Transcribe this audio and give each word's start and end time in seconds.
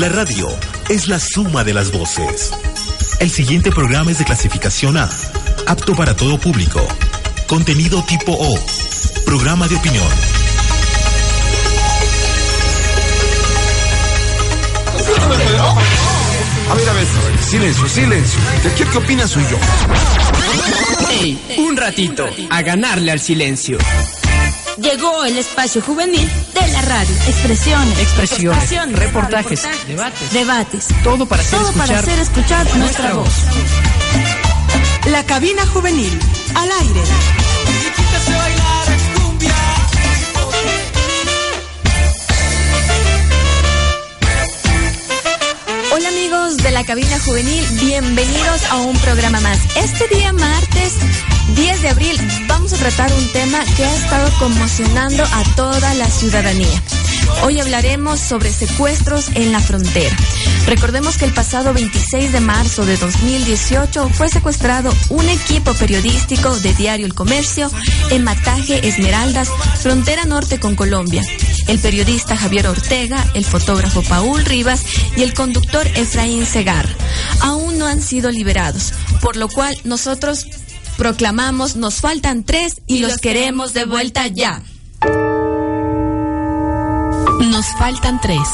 La 0.00 0.08
radio 0.08 0.48
es 0.88 1.08
la 1.08 1.20
suma 1.20 1.62
de 1.62 1.74
las 1.74 1.92
voces. 1.92 2.52
El 3.18 3.30
siguiente 3.30 3.70
programa 3.70 4.10
es 4.10 4.18
de 4.18 4.24
clasificación 4.24 4.96
A, 4.96 5.10
apto 5.66 5.94
para 5.94 6.16
todo 6.16 6.38
público. 6.38 6.80
Contenido 7.46 8.02
tipo 8.04 8.32
O, 8.32 8.58
programa 9.26 9.68
de 9.68 9.76
opinión. 9.76 10.06
A 16.70 16.74
ver, 16.74 16.88
a 16.88 16.92
ver, 16.94 17.06
silencio, 17.42 17.86
silencio. 17.86 18.40
¿De 18.62 18.70
aquí 18.70 18.84
qué 18.90 18.96
opina 18.96 19.28
soy 19.28 19.44
yo? 19.50 19.58
Ey, 21.10 21.38
un 21.58 21.76
ratito, 21.76 22.26
a 22.48 22.62
ganarle 22.62 23.12
al 23.12 23.20
silencio. 23.20 23.76
Llegó 24.80 25.24
el 25.26 25.36
espacio 25.36 25.82
juvenil 25.82 26.26
de 26.54 26.68
la 26.68 26.80
radio. 26.82 27.14
Expresiones. 27.26 27.98
Expresiones. 27.98 28.98
reportajes, 28.98 29.62
debates. 29.86 30.32
Debates. 30.32 30.88
Todo 31.04 31.26
para 31.26 31.42
hacer 31.42 31.58
Todo 31.58 31.68
escuchar, 31.68 31.88
para 31.88 31.98
hacer 31.98 32.18
escuchar 32.18 32.76
nuestra 32.78 33.12
voz. 33.12 33.34
La 35.10 35.22
cabina 35.24 35.66
juvenil, 35.66 36.18
al 36.54 36.70
aire. 36.80 37.49
De 46.56 46.70
la 46.72 46.84
cabina 46.84 47.16
juvenil, 47.20 47.64
bienvenidos 47.80 48.64
a 48.70 48.78
un 48.78 48.96
programa 48.98 49.40
más. 49.40 49.58
Este 49.76 50.08
día 50.08 50.32
martes 50.32 50.94
10 51.54 51.82
de 51.82 51.88
abril 51.88 52.16
vamos 52.48 52.72
a 52.72 52.76
tratar 52.76 53.12
un 53.12 53.28
tema 53.28 53.60
que 53.76 53.84
ha 53.84 53.94
estado 53.94 54.28
conmocionando 54.40 55.22
a 55.22 55.44
toda 55.54 55.94
la 55.94 56.06
ciudadanía. 56.06 56.82
Hoy 57.44 57.60
hablaremos 57.60 58.18
sobre 58.18 58.50
secuestros 58.50 59.28
en 59.36 59.52
la 59.52 59.60
frontera. 59.60 60.16
Recordemos 60.66 61.18
que 61.18 61.26
el 61.26 61.32
pasado 61.32 61.72
26 61.72 62.32
de 62.32 62.40
marzo 62.40 62.84
de 62.84 62.96
2018 62.96 64.08
fue 64.08 64.28
secuestrado 64.28 64.92
un 65.08 65.28
equipo 65.28 65.72
periodístico 65.74 66.58
de 66.58 66.74
Diario 66.74 67.06
El 67.06 67.14
Comercio 67.14 67.70
en 68.10 68.24
Mataje 68.24 68.86
Esmeraldas, 68.88 69.48
frontera 69.80 70.24
norte 70.24 70.58
con 70.58 70.74
Colombia. 70.74 71.22
El 71.70 71.78
periodista 71.78 72.36
Javier 72.36 72.66
Ortega, 72.66 73.24
el 73.32 73.44
fotógrafo 73.44 74.02
Paul 74.02 74.44
Rivas 74.44 74.82
y 75.16 75.22
el 75.22 75.34
conductor 75.34 75.86
Efraín 75.94 76.44
Segar 76.44 76.84
aún 77.42 77.78
no 77.78 77.86
han 77.86 78.02
sido 78.02 78.32
liberados, 78.32 78.92
por 79.22 79.36
lo 79.36 79.48
cual 79.48 79.76
nosotros 79.84 80.48
proclamamos 80.98 81.76
nos 81.76 82.00
faltan 82.00 82.42
tres 82.42 82.82
y, 82.88 82.98
los 82.98 83.18
queremos 83.18 83.72
de 83.72 83.84
vuelta 83.84 84.26
ya. 84.26 84.62
Nos 87.40 87.66
faltan 87.78 88.20
tres. 88.20 88.48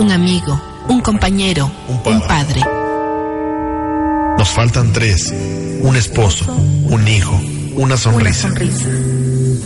Un 0.00 0.10
amigo, 0.10 0.60
un 0.88 1.00
compañero, 1.00 1.70
un 2.04 2.20
padre. 2.26 2.60
Nos 4.36 4.48
faltan 4.48 4.92
tres. 4.92 5.32
Un 5.80 5.94
esposo, 5.94 6.52
un 6.52 7.06
hijo, 7.06 7.40
una 7.76 7.96
sonrisa. 7.96 8.52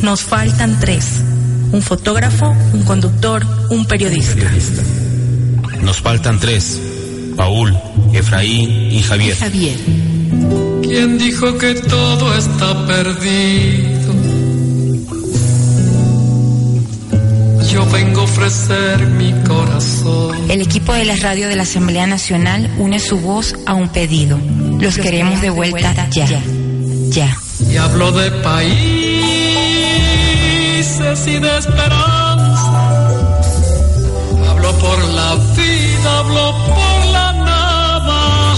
Nos 0.02 0.24
faltan 0.24 0.78
tres. 0.78 1.06
Un 1.72 1.82
fotógrafo, 1.82 2.54
un 2.72 2.82
conductor, 2.82 3.44
un 3.70 3.86
periodista. 3.86 4.50
Nos 5.82 6.00
faltan 6.00 6.38
tres. 6.38 6.80
Paul, 7.36 7.76
Efraín 8.12 8.92
y 8.92 9.02
Javier. 9.02 9.36
Javier. 9.36 9.76
¿Quién 10.82 11.18
dijo 11.18 11.56
que 11.56 11.74
todo 11.74 12.36
está 12.36 12.86
perdido? 12.86 14.12
Yo 17.72 17.86
vengo 17.90 18.20
a 18.20 18.24
ofrecer 18.24 19.06
mi 19.06 19.32
corazón. 19.44 20.50
El 20.50 20.60
equipo 20.60 20.92
de 20.92 21.06
la 21.06 21.16
radio 21.16 21.48
de 21.48 21.56
la 21.56 21.62
Asamblea 21.62 22.06
Nacional 22.06 22.70
une 22.76 22.98
su 22.98 23.18
voz 23.18 23.54
a 23.64 23.72
un 23.74 23.88
pedido. 23.88 24.38
Los 24.78 24.98
queremos 24.98 25.40
de 25.40 25.48
vuelta 25.48 26.08
ya. 26.10 26.26
Ya. 27.08 27.36
Y 27.70 27.76
hablo 27.76 28.12
de 28.12 28.30
y 31.12 31.38
de 31.38 31.58
esperanza. 31.58 33.02
Hablo 34.48 34.72
por 34.78 35.04
la 35.08 35.34
vida, 35.54 36.18
hablo 36.18 36.54
por 36.64 37.06
la 37.12 37.32
nada. 37.34 38.56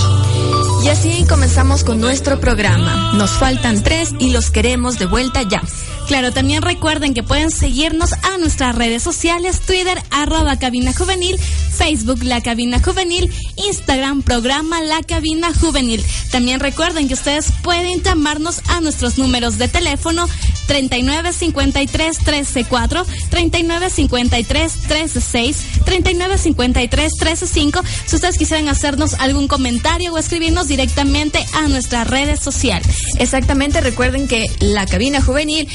Y 0.84 0.88
así 0.88 1.26
comenzamos 1.28 1.82
con 1.82 2.00
nuestro 2.00 2.38
programa. 2.38 3.12
Nos 3.14 3.32
faltan 3.32 3.82
tres 3.82 4.10
y 4.20 4.30
los 4.30 4.52
queremos 4.52 5.00
de 5.00 5.06
vuelta 5.06 5.42
ya. 5.42 5.62
Claro, 6.06 6.32
también 6.32 6.62
recuerden 6.62 7.12
que 7.12 7.24
pueden 7.24 7.50
seguirnos 7.50 8.12
a 8.12 8.38
nuestras 8.38 8.76
redes 8.76 9.02
sociales, 9.02 9.60
Twitter, 9.60 10.00
arroba 10.12 10.56
cabina 10.56 10.92
juvenil, 10.92 11.36
Facebook, 11.76 12.22
La 12.22 12.40
Cabina 12.40 12.80
Juvenil, 12.80 13.32
Instagram, 13.56 14.22
programa 14.22 14.80
La 14.80 15.02
Cabina 15.02 15.52
Juvenil. 15.52 16.04
También 16.30 16.60
recuerden 16.60 17.08
que 17.08 17.14
ustedes 17.14 17.52
pueden 17.62 18.02
llamarnos 18.02 18.60
a 18.68 18.80
nuestros 18.80 19.18
números 19.18 19.58
de 19.58 19.66
teléfono 19.66 20.28
3953 20.66 22.16
134, 22.16 23.04
3953 23.30 24.72
136, 24.72 25.56
3953 25.84 27.12
135. 27.12 27.82
Si 28.06 28.16
ustedes 28.16 28.38
quisieran 28.38 28.68
hacernos 28.68 29.14
algún 29.14 29.48
comentario 29.48 30.12
o 30.12 30.18
escribirnos 30.18 30.68
directamente 30.68 31.44
a 31.54 31.68
nuestras 31.68 32.08
redes 32.08 32.40
sociales. 32.40 32.86
Exactamente, 33.18 33.80
recuerden 33.80 34.28
que 34.28 34.46
la 34.60 34.86
cabina 34.86 35.20
juvenil 35.20 35.68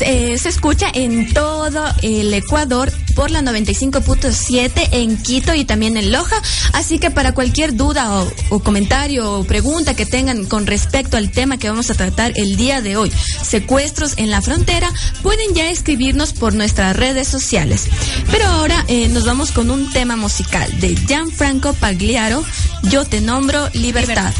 eh, 0.00 0.38
se 0.38 0.48
escucha 0.48 0.90
en 0.92 1.32
todo 1.32 1.84
el 2.02 2.32
Ecuador 2.32 2.92
por 3.14 3.30
la 3.30 3.40
95.7 3.42 4.88
en 4.92 5.16
Quito 5.16 5.54
y 5.54 5.64
también 5.64 5.96
en 5.96 6.12
Loja. 6.12 6.36
Así 6.72 6.98
que 6.98 7.10
para 7.10 7.32
cualquier 7.32 7.74
duda 7.74 8.12
o, 8.12 8.32
o, 8.50 8.60
comentario 8.60 9.32
o 9.32 9.44
pregunta 9.44 9.94
que 9.94 10.06
tengan 10.06 10.44
con 10.46 10.66
respecto 10.66 11.16
al 11.16 11.30
tema 11.30 11.58
que 11.58 11.68
vamos 11.68 11.90
a 11.90 11.94
tratar 11.94 12.32
el 12.36 12.56
día 12.56 12.80
de 12.80 12.96
hoy, 12.96 13.12
secuestros 13.42 14.14
en 14.16 14.27
la 14.30 14.42
frontera, 14.42 14.92
pueden 15.22 15.54
ya 15.54 15.70
escribirnos 15.70 16.32
por 16.32 16.54
nuestras 16.54 16.96
redes 16.96 17.28
sociales. 17.28 17.88
Pero 18.30 18.46
ahora 18.46 18.84
eh, 18.88 19.08
nos 19.08 19.24
vamos 19.24 19.50
con 19.50 19.70
un 19.70 19.90
tema 19.92 20.16
musical 20.16 20.68
de 20.80 20.94
Gianfranco 20.94 21.72
Pagliaro, 21.74 22.44
Yo 22.84 23.04
te 23.04 23.20
nombro. 23.20 23.68
Libertad. 23.72 24.32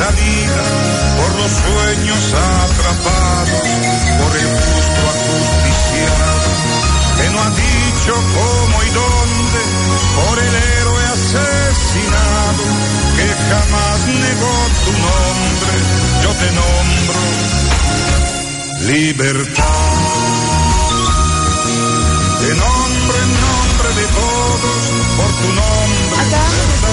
Salida, 0.00 0.64
por 1.18 1.30
los 1.40 1.52
sueños 1.52 2.22
atrapados, 2.32 3.66
por 4.20 4.32
el 4.42 4.50
justo 4.64 5.00
ajusticiado, 5.12 6.50
que 7.18 7.26
no 7.30 7.38
ha 7.44 7.50
dicho 7.50 8.12
cómo 8.38 8.76
y 8.82 8.90
dónde, 9.00 9.60
por 10.16 10.36
el 10.38 10.54
héroe 10.78 11.04
asesinado, 11.16 12.64
que 13.16 13.26
jamás 13.48 14.00
negó 14.24 14.56
tu 14.84 14.92
nombre, 15.08 15.74
yo 16.22 16.30
te 16.40 16.48
nombro 16.60 17.20
libertad. 18.92 19.64
De 22.40 22.54
nombre 22.54 23.18
en 23.24 23.32
nombre 23.46 23.88
de 24.00 24.06
todos, 24.18 24.80
por 25.16 25.30
tu 25.40 25.48
nombre. 25.52 25.79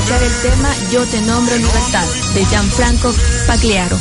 El 0.09 0.41
tema 0.41 0.73
Yo 0.89 1.05
te 1.05 1.19
nombro 1.21 1.53
libertad 1.57 2.05
de 2.33 2.45
Gianfranco 2.45 3.13
Pagliaro. 3.45 3.99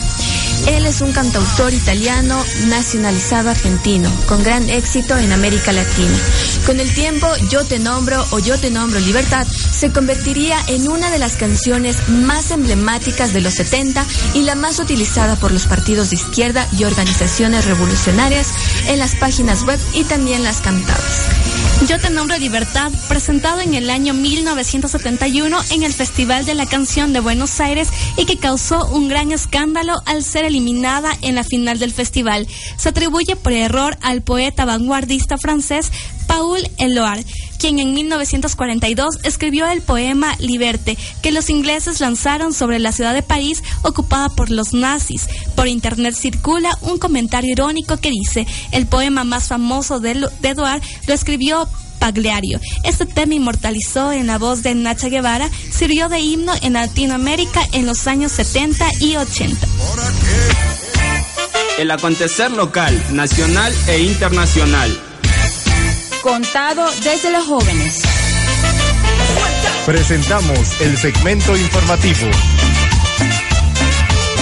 Él 0.68 0.86
es 0.86 1.00
un 1.00 1.12
cantautor 1.12 1.74
italiano 1.74 2.42
nacionalizado 2.68 3.50
argentino, 3.50 4.08
con 4.26 4.42
gran 4.44 4.70
éxito 4.70 5.18
en 5.18 5.32
América 5.32 5.72
Latina. 5.72 6.16
Con 6.64 6.78
el 6.78 6.94
tiempo, 6.94 7.26
Yo 7.50 7.64
te 7.64 7.80
nombro 7.80 8.24
o 8.30 8.38
Yo 8.38 8.56
te 8.56 8.70
nombro 8.70 9.00
libertad 9.00 9.48
se 9.48 9.90
convertiría 9.90 10.56
en 10.68 10.88
una 10.88 11.10
de 11.10 11.18
las 11.18 11.36
canciones 11.36 12.08
más 12.08 12.52
emblemáticas 12.52 13.32
de 13.32 13.40
los 13.40 13.54
70 13.54 14.06
y 14.34 14.42
la 14.42 14.54
más 14.54 14.78
utilizada 14.78 15.34
por 15.34 15.50
los 15.50 15.66
partidos 15.66 16.10
de 16.10 16.16
izquierda 16.16 16.68
y 16.78 16.84
organizaciones 16.84 17.64
revolucionarias 17.64 18.46
en 18.86 19.00
las 19.00 19.16
páginas 19.16 19.64
web 19.64 19.80
y 19.92 20.04
también 20.04 20.44
las 20.44 20.60
cantadas. 20.60 21.45
Yo 21.84 22.00
te 22.00 22.10
nombro 22.10 22.36
Libertad, 22.38 22.90
presentado 23.06 23.60
en 23.60 23.74
el 23.74 23.90
año 23.90 24.14
1971 24.14 25.56
en 25.70 25.82
el 25.82 25.92
Festival 25.92 26.44
de 26.44 26.54
la 26.54 26.66
Canción 26.66 27.12
de 27.12 27.20
Buenos 27.20 27.60
Aires 27.60 27.90
y 28.16 28.24
que 28.24 28.38
causó 28.38 28.86
un 28.86 29.08
gran 29.08 29.30
escándalo 29.30 30.00
al 30.06 30.24
ser 30.24 30.46
eliminada 30.46 31.12
en 31.20 31.34
la 31.34 31.44
final 31.44 31.78
del 31.78 31.92
festival. 31.92 32.48
Se 32.76 32.88
atribuye 32.88 33.36
por 33.36 33.52
error 33.52 33.98
al 34.00 34.22
poeta 34.22 34.64
vanguardista 34.64 35.36
francés 35.36 35.92
Paul 36.26 36.60
Eluard, 36.78 37.24
quien 37.58 37.78
en 37.78 37.94
1942 37.94 39.18
escribió 39.22 39.66
el 39.68 39.82
poema 39.82 40.36
Liberte, 40.38 40.96
que 41.22 41.32
los 41.32 41.50
ingleses 41.50 42.00
lanzaron 42.00 42.52
sobre 42.52 42.78
la 42.78 42.92
ciudad 42.92 43.14
de 43.14 43.22
París 43.22 43.62
ocupada 43.82 44.28
por 44.28 44.50
los 44.50 44.72
nazis. 44.72 45.26
Por 45.54 45.68
internet 45.68 46.14
circula 46.14 46.76
un 46.82 46.98
comentario 46.98 47.52
irónico 47.52 47.96
que 47.96 48.10
dice, 48.10 48.46
el 48.72 48.86
poema 48.86 49.24
más 49.24 49.48
famoso 49.48 50.00
de, 50.00 50.14
de 50.14 50.54
lo 50.54 51.14
escribió 51.14 51.68
Pagliario. 51.98 52.60
Este 52.84 53.06
tema 53.06 53.34
inmortalizó 53.34 54.12
en 54.12 54.26
la 54.26 54.38
voz 54.38 54.62
de 54.62 54.74
Nacha 54.74 55.08
Guevara, 55.08 55.50
sirvió 55.70 56.08
de 56.08 56.20
himno 56.20 56.52
en 56.62 56.74
Latinoamérica 56.74 57.66
en 57.72 57.86
los 57.86 58.06
años 58.06 58.32
70 58.32 58.86
y 59.00 59.16
80. 59.16 59.66
El 61.78 61.90
acontecer 61.90 62.50
local, 62.50 63.02
nacional 63.12 63.74
e 63.88 64.00
internacional. 64.00 64.98
Contado 66.26 66.84
desde 67.04 67.30
los 67.30 67.46
jóvenes. 67.46 68.02
Presentamos 69.86 70.80
el 70.80 70.98
segmento 70.98 71.56
informativo. 71.56 72.28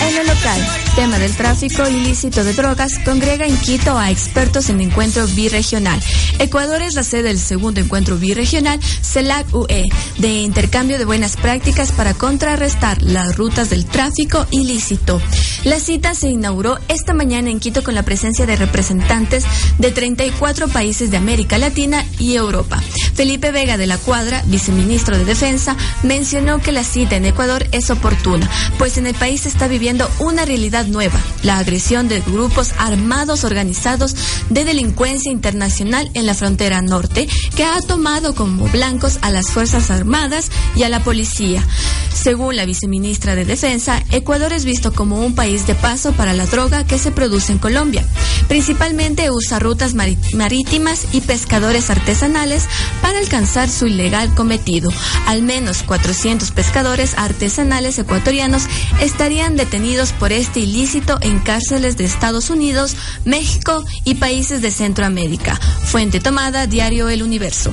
En 0.01 0.17
lo 0.17 0.23
local, 0.35 0.84
tema 0.95 1.19
del 1.19 1.35
tráfico 1.35 1.89
ilícito 1.89 2.45
de 2.45 2.53
drogas 2.53 2.99
congrega 3.05 3.47
en 3.47 3.57
Quito 3.57 3.99
a 3.99 4.11
expertos 4.11 4.69
en 4.71 4.81
encuentro 4.81 5.27
birregional. 5.29 6.01
Ecuador 6.39 6.83
es 6.83 6.95
la 6.95 7.03
sede 7.03 7.25
del 7.25 7.39
segundo 7.39 7.81
encuentro 7.81 8.17
birregional 8.17 8.79
CELAC-UE 8.81 9.89
de 10.19 10.29
intercambio 10.29 10.99
de 10.99 11.05
buenas 11.05 11.37
prácticas 11.37 11.91
para 11.91 12.15
contrarrestar 12.15 13.03
las 13.03 13.37
rutas 13.37 13.71
del 13.71 13.87
tráfico 13.87 14.47
ilícito. 14.51 15.21
La 15.65 15.81
cita 15.81 16.15
se 16.15 16.29
inauguró 16.29 16.79
esta 16.89 17.15
mañana 17.15 17.51
en 17.51 17.59
Quito 17.59 17.83
con 17.83 17.95
la 17.95 18.03
presencia 18.03 18.47
de 18.47 18.57
representantes 18.57 19.45
de 19.79 19.91
34 19.91 20.69
países 20.69 21.11
de 21.11 21.17
América 21.17 21.59
Latina 21.59 22.05
y 22.19 22.37
Europa. 22.37 22.81
Felipe 23.15 23.51
Vega 23.53 23.77
de 23.77 23.87
la 23.87 23.99
Cuadra, 23.99 24.43
viceministro 24.47 25.17
de 25.17 25.25
Defensa, 25.25 25.77
mencionó 26.03 26.61
que 26.61 26.73
la 26.73 26.85
cita 26.85 27.17
en 27.17 27.25
Ecuador 27.25 27.67
es 27.73 27.91
oportuna, 27.91 28.49
pues 28.79 28.99
en 28.99 29.07
el 29.07 29.15
país 29.15 29.43
se 29.43 29.49
está 29.49 29.67
viviendo 29.67 30.11
una 30.19 30.45
realidad 30.45 30.84
nueva, 30.89 31.19
la 31.43 31.59
agresión 31.59 32.09
de 32.09 32.21
grupos 32.21 32.73
armados 32.79 33.45
organizados 33.45 34.15
de 34.51 34.65
delincuencia 34.65 35.33
internacional 35.33 36.11
en 36.15 36.27
la 36.27 36.35
frontera 36.35 36.83
norte, 36.83 37.29
que 37.57 37.65
ha 37.65 37.81
tomado 37.83 38.35
como 38.35 38.67
blancos 38.69 39.19
a 39.23 39.31
las 39.31 39.51
Fuerzas 39.51 39.91
Armadas 39.91 40.51
y 40.77 40.83
a 40.83 40.89
la 40.89 41.03
policía. 41.03 41.63
Según 42.13 42.57
la 42.57 42.65
viceministra 42.65 43.35
de 43.35 43.45
Defensa, 43.45 44.03
Ecuador 44.11 44.53
es 44.53 44.65
visto 44.65 44.93
como 44.93 45.21
un 45.25 45.35
país 45.35 45.67
de 45.67 45.75
paso 45.75 46.13
para 46.13 46.33
la 46.33 46.47
droga 46.47 46.87
que 46.87 46.99
se 46.99 47.11
produce 47.11 47.53
en 47.53 47.59
Colombia. 47.59 48.05
Principalmente 48.49 49.31
usa 49.31 49.59
rutas 49.59 49.95
marítimas 49.95 51.07
y 51.13 51.21
pescadores 51.21 51.91
artesanales 51.91 52.67
para 53.03 53.19
alcanzar 53.19 53.69
su 53.69 53.87
ilegal 53.87 54.35
cometido. 54.35 54.91
Al 55.27 55.43
menos 55.43 55.83
400 55.83 56.51
pescadores 56.53 57.15
artesanales 57.17 57.99
ecuatorianos 57.99 58.65
estarían 59.01 59.57
detenidos 59.57 60.13
por 60.13 60.33
este 60.33 60.61
ilícito 60.75 61.19
en 61.21 61.39
cárceles 61.39 61.97
de 61.97 62.05
Estados 62.05 62.51
Unidos, 62.51 62.97
México 63.25 63.85
y 64.03 64.17
países 64.17 64.61
de 64.61 64.73
Centroamérica. 64.73 65.55
Fuente 65.85 66.19
tomada, 66.19 66.67
Diario 66.67 67.09
El 67.09 67.23
Universo. 67.23 67.73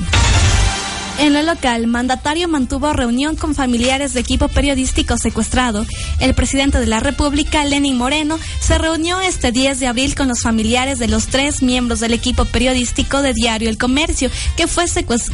En 1.18 1.34
lo 1.34 1.42
local, 1.42 1.86
mandatario 1.86 2.48
mantuvo 2.48 2.92
reunión 2.92 3.36
con 3.36 3.54
familiares 3.54 4.12
de 4.12 4.20
equipo 4.20 4.48
periodístico 4.48 5.16
secuestrado. 5.18 5.84
El 6.18 6.34
presidente 6.34 6.80
de 6.80 6.86
la 6.86 7.00
República, 7.00 7.64
Lenin 7.64 7.96
Moreno, 7.96 8.38
se 8.60 8.78
reunió 8.78 9.20
este 9.20 9.52
10 9.52 9.78
de 9.78 9.86
abril 9.86 10.14
con 10.14 10.26
los 10.26 10.40
familiares 10.42 10.98
de 10.98 11.08
los 11.08 11.26
tres 11.26 11.62
miembros 11.62 12.00
del 12.00 12.12
equipo 12.12 12.44
periodístico 12.46 13.22
de 13.22 13.34
Diario 13.34 13.68
El 13.68 13.78
Comercio, 13.78 14.30
que, 14.56 14.66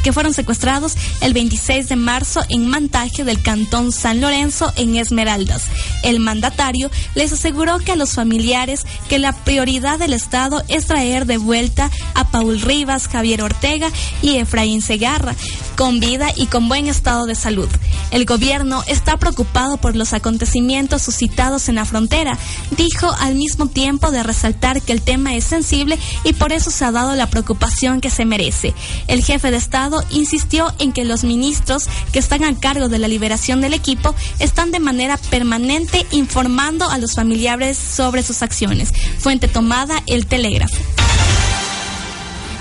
que 0.02 0.12
fueron 0.12 0.34
secuestrados 0.34 0.94
el 1.20 1.32
26 1.32 1.88
de 1.88 1.96
marzo 1.96 2.42
en 2.48 2.66
Mantaje 2.66 3.24
del 3.24 3.40
Cantón 3.40 3.92
San 3.92 4.20
Lorenzo, 4.20 4.72
en 4.76 4.96
Esmeraldas. 4.96 5.62
El 6.02 6.20
mandatario 6.20 6.90
les 7.14 7.32
aseguró 7.32 7.78
que 7.78 7.92
a 7.92 7.96
los 7.96 8.12
familiares 8.14 8.84
que 9.08 9.18
la 9.18 9.32
prioridad 9.32 9.98
del 9.98 10.12
Estado 10.12 10.62
es 10.68 10.86
traer 10.86 11.24
de 11.24 11.38
vuelta 11.38 11.90
a 12.14 12.30
Paul 12.30 12.60
Rivas, 12.60 13.08
Javier 13.08 13.42
Ortega 13.42 13.90
y 14.20 14.36
Efraín 14.36 14.82
Segarra 14.82 15.34
con 15.78 16.00
vida 16.00 16.32
y 16.34 16.46
con 16.46 16.68
buen 16.68 16.88
estado 16.88 17.24
de 17.24 17.36
salud. 17.36 17.68
El 18.10 18.24
gobierno 18.24 18.82
está 18.88 19.16
preocupado 19.16 19.76
por 19.76 19.94
los 19.94 20.12
acontecimientos 20.12 21.02
suscitados 21.02 21.68
en 21.68 21.76
la 21.76 21.84
frontera, 21.84 22.36
dijo 22.76 23.08
al 23.20 23.36
mismo 23.36 23.68
tiempo 23.68 24.10
de 24.10 24.24
resaltar 24.24 24.82
que 24.82 24.92
el 24.92 25.02
tema 25.02 25.36
es 25.36 25.44
sensible 25.44 25.96
y 26.24 26.32
por 26.32 26.52
eso 26.52 26.72
se 26.72 26.84
ha 26.84 26.90
dado 26.90 27.14
la 27.14 27.30
preocupación 27.30 28.00
que 28.00 28.10
se 28.10 28.24
merece. 28.24 28.74
El 29.06 29.22
jefe 29.22 29.52
de 29.52 29.56
Estado 29.56 30.02
insistió 30.10 30.74
en 30.80 30.92
que 30.92 31.04
los 31.04 31.22
ministros 31.22 31.84
que 32.12 32.18
están 32.18 32.42
a 32.42 32.58
cargo 32.58 32.88
de 32.88 32.98
la 32.98 33.06
liberación 33.06 33.60
del 33.60 33.72
equipo 33.72 34.16
están 34.40 34.72
de 34.72 34.80
manera 34.80 35.16
permanente 35.30 36.06
informando 36.10 36.90
a 36.90 36.98
los 36.98 37.14
familiares 37.14 37.78
sobre 37.78 38.24
sus 38.24 38.42
acciones. 38.42 38.92
Fuente 39.20 39.46
tomada, 39.46 40.02
el 40.08 40.26
telégrafo. 40.26 41.07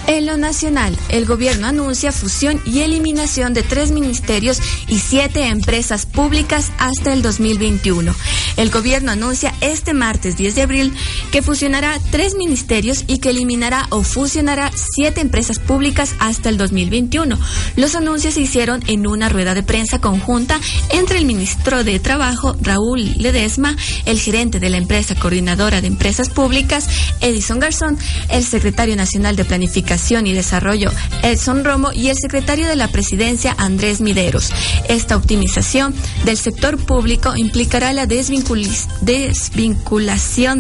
En 0.08 0.26
lo 0.26 0.38
nacional, 0.38 0.98
el 1.10 1.26
gobierno 1.26 1.68
anuncia 1.68 2.14
fusión 2.14 2.62
y 2.66 2.80
eliminación 2.80 3.54
de 3.54 3.62
tres 3.62 3.92
ministerios 3.92 4.62
y 4.88 5.00
siete 5.00 5.48
empresas 5.48 6.06
públicas 6.06 6.72
hasta 6.80 7.12
el 7.12 7.22
2021. 7.22 8.16
El 8.58 8.72
gobierno 8.72 9.12
anuncia 9.12 9.54
este 9.62 9.94
martes 9.94 10.36
10 10.36 10.56
de 10.56 10.62
abril 10.64 10.94
que 11.32 11.44
fusionará 11.44 12.00
tres 12.10 12.36
ministerios 12.36 13.04
y 13.06 13.20
que 13.20 13.30
eliminará 13.30 13.86
o 13.92 14.02
fusionará 14.02 14.72
siete 14.96 15.22
empresas 15.22 15.60
públicas 15.60 16.16
hasta 16.20 16.50
el 16.50 16.58
2021. 16.58 17.38
Los 17.76 17.94
anuncios 17.94 18.34
se 18.34 18.42
hicieron 18.42 18.84
en 18.88 19.06
una 19.06 19.30
rueda 19.30 19.54
de 19.54 19.62
prensa 19.62 20.02
conjunta 20.02 20.60
entre 20.90 21.20
el 21.20 21.26
ministro 21.26 21.84
de 21.84 22.00
Trabajo, 22.00 22.56
Raúl 22.60 23.14
Ledesma, 23.18 23.76
el 24.06 24.20
gerente 24.20 24.60
de 24.60 24.72
la 24.72 24.78
empresa 24.78 25.14
coordinadora 25.14 25.80
de 25.80 25.88
empresas 25.88 26.30
públicas, 26.30 26.88
Edison 27.22 27.60
Garzón, 27.60 27.98
el 28.30 28.44
secretario 28.44 28.96
nacional 28.96 29.36
de 29.36 29.46
Planificación 29.46 30.26
y 30.26 30.34
Desarrollo, 30.34 30.92
Edson 31.22 31.64
Romo, 31.64 31.92
y 31.94 32.10
el 32.10 32.18
secretario 32.18 32.68
de 32.68 32.76
la 32.76 32.88
Presidencia, 32.88 33.56
Andrés 33.60 34.02
Mideros. 34.02 34.52
Esta 34.90 35.16
optimización 35.16 35.94
del 36.26 36.38
sector 36.38 36.78
público 36.78 37.36
implicará 37.36 37.94
la 37.94 38.08
desvinculación 38.08 38.47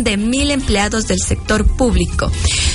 de 0.03 0.17
mil 0.17 0.51
empleados 0.51 1.07
del 1.07 1.19
sector 1.19 1.65
público. 1.65 2.29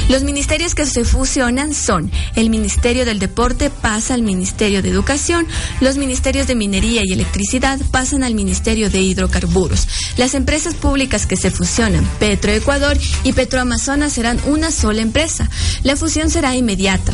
Los 0.08 0.22
ministerios 0.22 0.74
que 0.74 0.86
se 0.86 1.04
fusionan 1.04 1.74
son 1.74 2.10
el 2.34 2.48
Ministerio 2.48 3.04
del 3.04 3.18
Deporte 3.18 3.68
pasa 3.68 4.14
al 4.14 4.22
Ministerio 4.22 4.80
de 4.82 4.88
Educación, 4.88 5.46
los 5.80 5.98
ministerios 5.98 6.46
de 6.46 6.54
Minería 6.54 7.02
y 7.04 7.12
Electricidad 7.12 7.78
pasan 7.90 8.22
al 8.22 8.34
Ministerio 8.34 8.88
de 8.88 9.00
Hidrocarburos. 9.00 9.86
Las 10.16 10.34
empresas 10.34 10.74
públicas 10.74 11.26
que 11.26 11.36
se 11.36 11.50
fusionan, 11.50 12.08
Petroecuador 12.18 12.96
y 13.22 13.32
Petroamazonas, 13.34 14.14
serán 14.14 14.40
una 14.46 14.70
sola 14.70 15.02
empresa. 15.02 15.50
La 15.82 15.96
fusión 15.96 16.30
será 16.30 16.56
inmediata. 16.56 17.12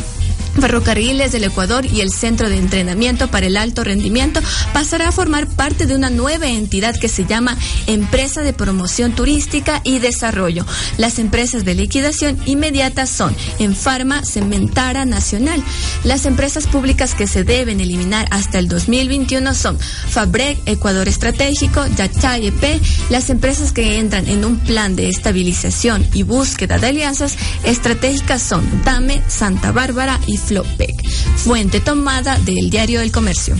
Ferrocarriles 0.60 1.32
del 1.32 1.44
Ecuador 1.44 1.86
y 1.86 2.00
el 2.00 2.10
Centro 2.10 2.48
de 2.48 2.56
Entrenamiento 2.56 3.28
para 3.28 3.46
el 3.46 3.56
Alto 3.56 3.84
Rendimiento 3.84 4.40
pasará 4.72 5.08
a 5.08 5.12
formar 5.12 5.46
parte 5.46 5.86
de 5.86 5.94
una 5.94 6.10
nueva 6.10 6.48
entidad 6.48 6.98
que 6.98 7.08
se 7.08 7.24
llama 7.24 7.56
Empresa 7.86 8.42
de 8.42 8.52
Promoción 8.52 9.12
Turística 9.12 9.80
y 9.84 9.98
Desarrollo. 9.98 10.64
Las 10.96 11.18
empresas 11.18 11.64
de 11.64 11.74
liquidación 11.74 12.38
inmediata 12.46 13.06
son 13.06 13.34
en 13.58 13.74
Farma 13.74 14.24
Cementara 14.24 15.04
Nacional. 15.04 15.62
Las 16.04 16.26
empresas 16.26 16.66
públicas 16.66 17.14
que 17.14 17.26
se 17.26 17.44
deben 17.44 17.80
eliminar 17.80 18.26
hasta 18.30 18.58
el 18.58 18.68
2021 18.68 19.54
son 19.54 19.78
Fabrec, 19.78 20.58
Ecuador 20.66 21.08
Estratégico, 21.08 21.86
Yachay 21.96 22.48
EP, 22.48 22.80
las 23.10 23.30
empresas 23.30 23.72
que 23.72 23.98
entran 23.98 24.26
en 24.28 24.44
un 24.44 24.58
plan 24.58 24.96
de 24.96 25.08
estabilización 25.08 26.06
y 26.14 26.22
búsqueda 26.22 26.78
de 26.78 26.88
alianzas 26.88 27.36
estratégicas 27.64 28.42
son 28.42 28.64
Dame, 28.84 29.22
Santa 29.28 29.72
Bárbara 29.72 30.18
y 30.26 30.37
Flopec. 30.40 31.06
Fuente 31.36 31.80
tomada 31.80 32.38
del 32.38 32.70
Diario 32.70 33.00
del 33.00 33.12
Comercio. 33.12 33.56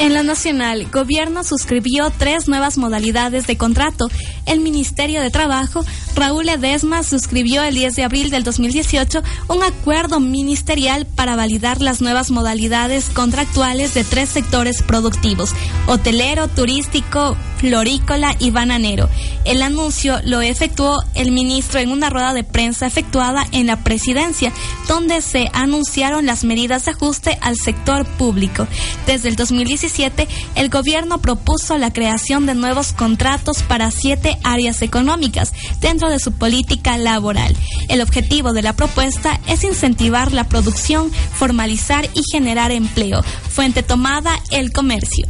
En 0.00 0.14
la 0.14 0.22
nacional, 0.22 0.86
gobierno 0.92 1.42
suscribió 1.42 2.12
tres 2.16 2.46
nuevas 2.46 2.78
modalidades 2.78 3.48
de 3.48 3.56
contrato. 3.56 4.08
El 4.48 4.60
Ministerio 4.60 5.20
de 5.20 5.30
Trabajo, 5.30 5.84
Raúl 6.16 6.48
Edesma, 6.48 7.02
suscribió 7.02 7.62
el 7.62 7.74
10 7.74 7.96
de 7.96 8.04
abril 8.04 8.30
del 8.30 8.44
2018 8.44 9.22
un 9.48 9.62
acuerdo 9.62 10.20
ministerial 10.20 11.06
para 11.06 11.36
validar 11.36 11.80
las 11.80 12.00
nuevas 12.00 12.30
modalidades 12.30 13.10
contractuales 13.10 13.94
de 13.94 14.04
tres 14.04 14.30
sectores 14.30 14.82
productivos, 14.82 15.50
hotelero, 15.86 16.48
turístico, 16.48 17.36
florícola 17.58 18.34
y 18.38 18.50
bananero. 18.50 19.08
El 19.44 19.62
anuncio 19.62 20.18
lo 20.24 20.40
efectuó 20.40 21.02
el 21.14 21.32
ministro 21.32 21.80
en 21.80 21.90
una 21.90 22.08
rueda 22.08 22.32
de 22.32 22.44
prensa 22.44 22.86
efectuada 22.86 23.46
en 23.52 23.66
la 23.66 23.82
presidencia, 23.84 24.52
donde 24.86 25.20
se 25.20 25.50
anunciaron 25.52 26.24
las 26.26 26.44
medidas 26.44 26.84
de 26.84 26.92
ajuste 26.92 27.38
al 27.40 27.56
sector 27.56 28.06
público. 28.06 28.66
Desde 29.06 29.28
el 29.28 29.36
2017, 29.36 30.28
el 30.54 30.68
gobierno 30.70 31.18
propuso 31.18 31.76
la 31.76 31.92
creación 31.92 32.46
de 32.46 32.54
nuevos 32.54 32.92
contratos 32.92 33.62
para 33.62 33.90
siete 33.90 34.37
áreas 34.44 34.82
económicas 34.82 35.52
dentro 35.80 36.10
de 36.10 36.18
su 36.18 36.32
política 36.32 36.96
laboral. 36.96 37.56
El 37.88 38.00
objetivo 38.00 38.52
de 38.52 38.62
la 38.62 38.74
propuesta 38.74 39.40
es 39.46 39.64
incentivar 39.64 40.32
la 40.32 40.44
producción, 40.44 41.10
formalizar 41.12 42.08
y 42.14 42.22
generar 42.30 42.70
empleo. 42.70 43.22
Fuente 43.22 43.82
tomada, 43.82 44.38
el 44.50 44.72
comercio. 44.72 45.26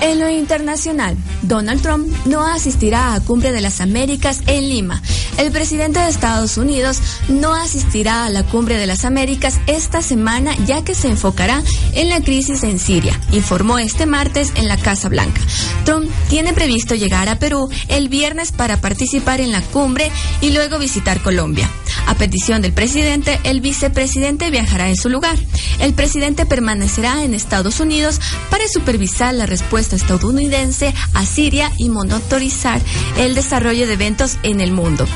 En 0.00 0.18
lo 0.18 0.30
internacional, 0.30 1.16
Donald 1.42 1.82
Trump 1.82 2.08
no 2.24 2.46
asistirá 2.46 3.12
a 3.12 3.20
Cumbre 3.20 3.52
de 3.52 3.60
las 3.60 3.82
Américas 3.82 4.40
en 4.46 4.68
Lima. 4.68 5.02
El 5.36 5.52
presidente 5.52 6.00
de 6.00 6.08
Estados 6.08 6.56
Unidos 6.56 6.98
no 7.28 7.52
asistirá 7.54 8.24
a 8.24 8.30
la 8.30 8.44
Cumbre 8.44 8.78
de 8.78 8.86
las 8.86 9.04
Américas 9.04 9.60
esta 9.66 10.00
semana 10.00 10.56
ya 10.66 10.82
que 10.84 10.94
se 10.94 11.08
enfocará 11.08 11.62
en 11.92 12.08
la 12.08 12.22
crisis 12.22 12.62
en 12.62 12.78
Siria, 12.78 13.18
informó 13.32 13.78
este 13.78 14.06
martes 14.06 14.52
en 14.54 14.68
la 14.68 14.78
Casa 14.78 15.10
Blanca. 15.10 15.40
Trump 15.84 16.10
tiene 16.30 16.54
previsto 16.54 16.94
llegar 16.94 17.28
a 17.28 17.38
Perú 17.38 17.68
el 17.88 18.08
viernes 18.08 18.52
para 18.52 18.80
participar 18.80 19.40
en 19.40 19.52
la 19.52 19.60
cumbre 19.60 20.10
y 20.40 20.50
luego 20.50 20.78
visitar 20.78 21.22
Colombia. 21.22 21.68
A 22.06 22.14
petición 22.14 22.62
del 22.62 22.72
presidente, 22.72 23.38
el 23.44 23.60
vicepresidente 23.60 24.50
viajará 24.50 24.88
en 24.88 24.96
su 24.96 25.08
lugar. 25.08 25.36
El 25.78 25.94
presidente 25.94 26.46
permanecerá 26.46 27.22
en 27.22 27.34
Estados 27.34 27.80
Unidos 27.80 28.20
para 28.50 28.66
supervisar 28.68 29.34
la 29.34 29.46
respuesta 29.46 29.89
estadounidense 29.96 30.94
a 31.14 31.24
Siria 31.24 31.72
y 31.78 31.88
monitorizar 31.88 32.80
el 33.16 33.34
desarrollo 33.34 33.86
de 33.86 33.94
eventos 33.94 34.38
en 34.42 34.60
el 34.60 34.72
mundo, 34.72 35.06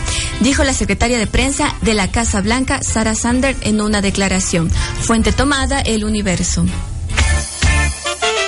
dijo 0.40 0.64
la 0.64 0.73
secretaria 0.73 1.19
de 1.19 1.26
prensa 1.26 1.75
de 1.83 1.95
la 1.95 2.11
Casa 2.11 2.40
Blanca, 2.40 2.83
Sarah 2.83 3.14
Sanders, 3.14 3.59
en 3.62 3.81
una 3.81 4.00
declaración. 4.00 4.71
Fuente 5.00 5.33
tomada, 5.33 5.81
El 5.81 6.04
Universo. 6.04 6.64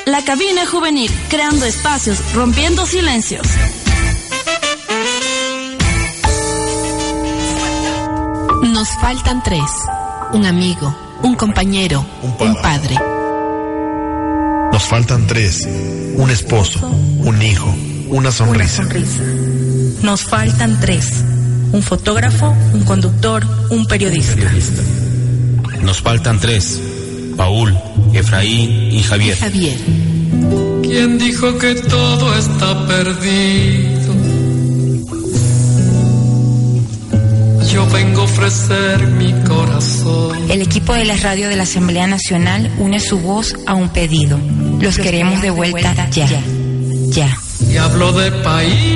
La 0.06 0.24
cabina 0.24 0.66
juvenil, 0.66 1.10
creando 1.28 1.66
espacios, 1.66 2.18
rompiendo 2.32 2.86
silencios. 2.86 3.46
Nos 8.62 8.88
faltan 9.00 9.42
tres. 9.42 9.62
Un 10.32 10.46
amigo, 10.46 10.94
un 11.22 11.34
compañero, 11.34 12.04
un 12.38 12.54
padre. 12.62 13.15
Nos 14.76 14.84
faltan 14.84 15.26
tres. 15.26 15.66
Un 16.16 16.28
esposo, 16.28 16.86
un 16.86 17.40
hijo, 17.40 17.74
una 18.10 18.30
sonrisa. 18.30 18.86
Nos 20.02 20.20
faltan 20.24 20.78
tres. 20.80 21.24
Un 21.72 21.82
fotógrafo, 21.82 22.54
un 22.74 22.84
conductor, 22.84 23.42
un 23.70 23.86
periodista. 23.86 24.36
Nos 25.80 26.02
faltan 26.02 26.38
tres. 26.40 26.78
Paul, 27.38 27.74
Efraín 28.12 28.92
y 28.92 29.02
Javier. 29.02 29.38
Javier. 29.38 29.78
¿Quién 30.82 31.16
dijo 31.16 31.56
que 31.56 31.76
todo 31.76 32.36
está 32.36 32.86
perdido? 32.86 34.05
Yo 37.76 37.86
vengo 37.90 38.22
a 38.22 38.24
ofrecer 38.24 39.06
mi 39.06 39.34
corazón. 39.44 40.50
El 40.50 40.62
equipo 40.62 40.94
de 40.94 41.04
la 41.04 41.14
radio 41.16 41.46
de 41.50 41.56
la 41.56 41.64
Asamblea 41.64 42.06
Nacional 42.06 42.72
une 42.78 42.98
su 42.98 43.18
voz 43.18 43.54
a 43.66 43.74
un 43.74 43.90
pedido. 43.90 44.40
Los 44.80 44.96
queremos 44.96 45.42
de 45.42 45.50
vuelta 45.50 46.08
ya. 46.08 46.26
Ya. 47.08 47.36
Y 47.70 47.76
hablo 47.76 48.12
de 48.12 48.32
países 48.32 48.88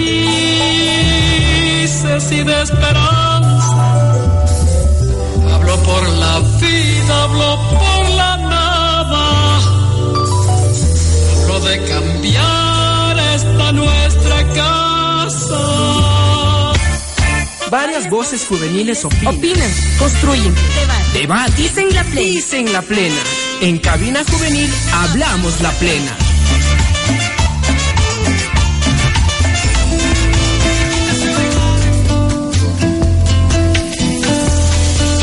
y 2.32 2.42
de 2.42 2.62
esperanza. 2.62 4.06
Hablo 5.52 5.76
por 5.82 6.08
la 6.08 6.38
vida, 6.58 7.22
hablo 7.24 7.58
por 7.68 8.08
la 8.16 8.36
nada. 8.38 9.58
Hablo 11.42 11.60
de 11.68 11.84
cambiar 11.84 13.18
esta 13.34 13.72
nuestra 13.72 14.48
casa. 14.54 16.09
Varias 17.70 18.10
voces 18.10 18.46
juveniles 18.46 19.04
opinan, 19.04 19.36
Opinan, 19.36 19.70
construyen, 19.98 20.52
debaten, 21.14 21.54
dicen 21.54 21.94
la 21.94 22.02
plena. 22.02 22.26
dicen 22.26 22.72
la 22.72 22.82
plena. 22.82 23.22
En 23.60 23.78
cabina 23.78 24.24
juvenil 24.28 24.68
hablamos 24.92 25.60
la 25.60 25.70
plena. 25.72 26.16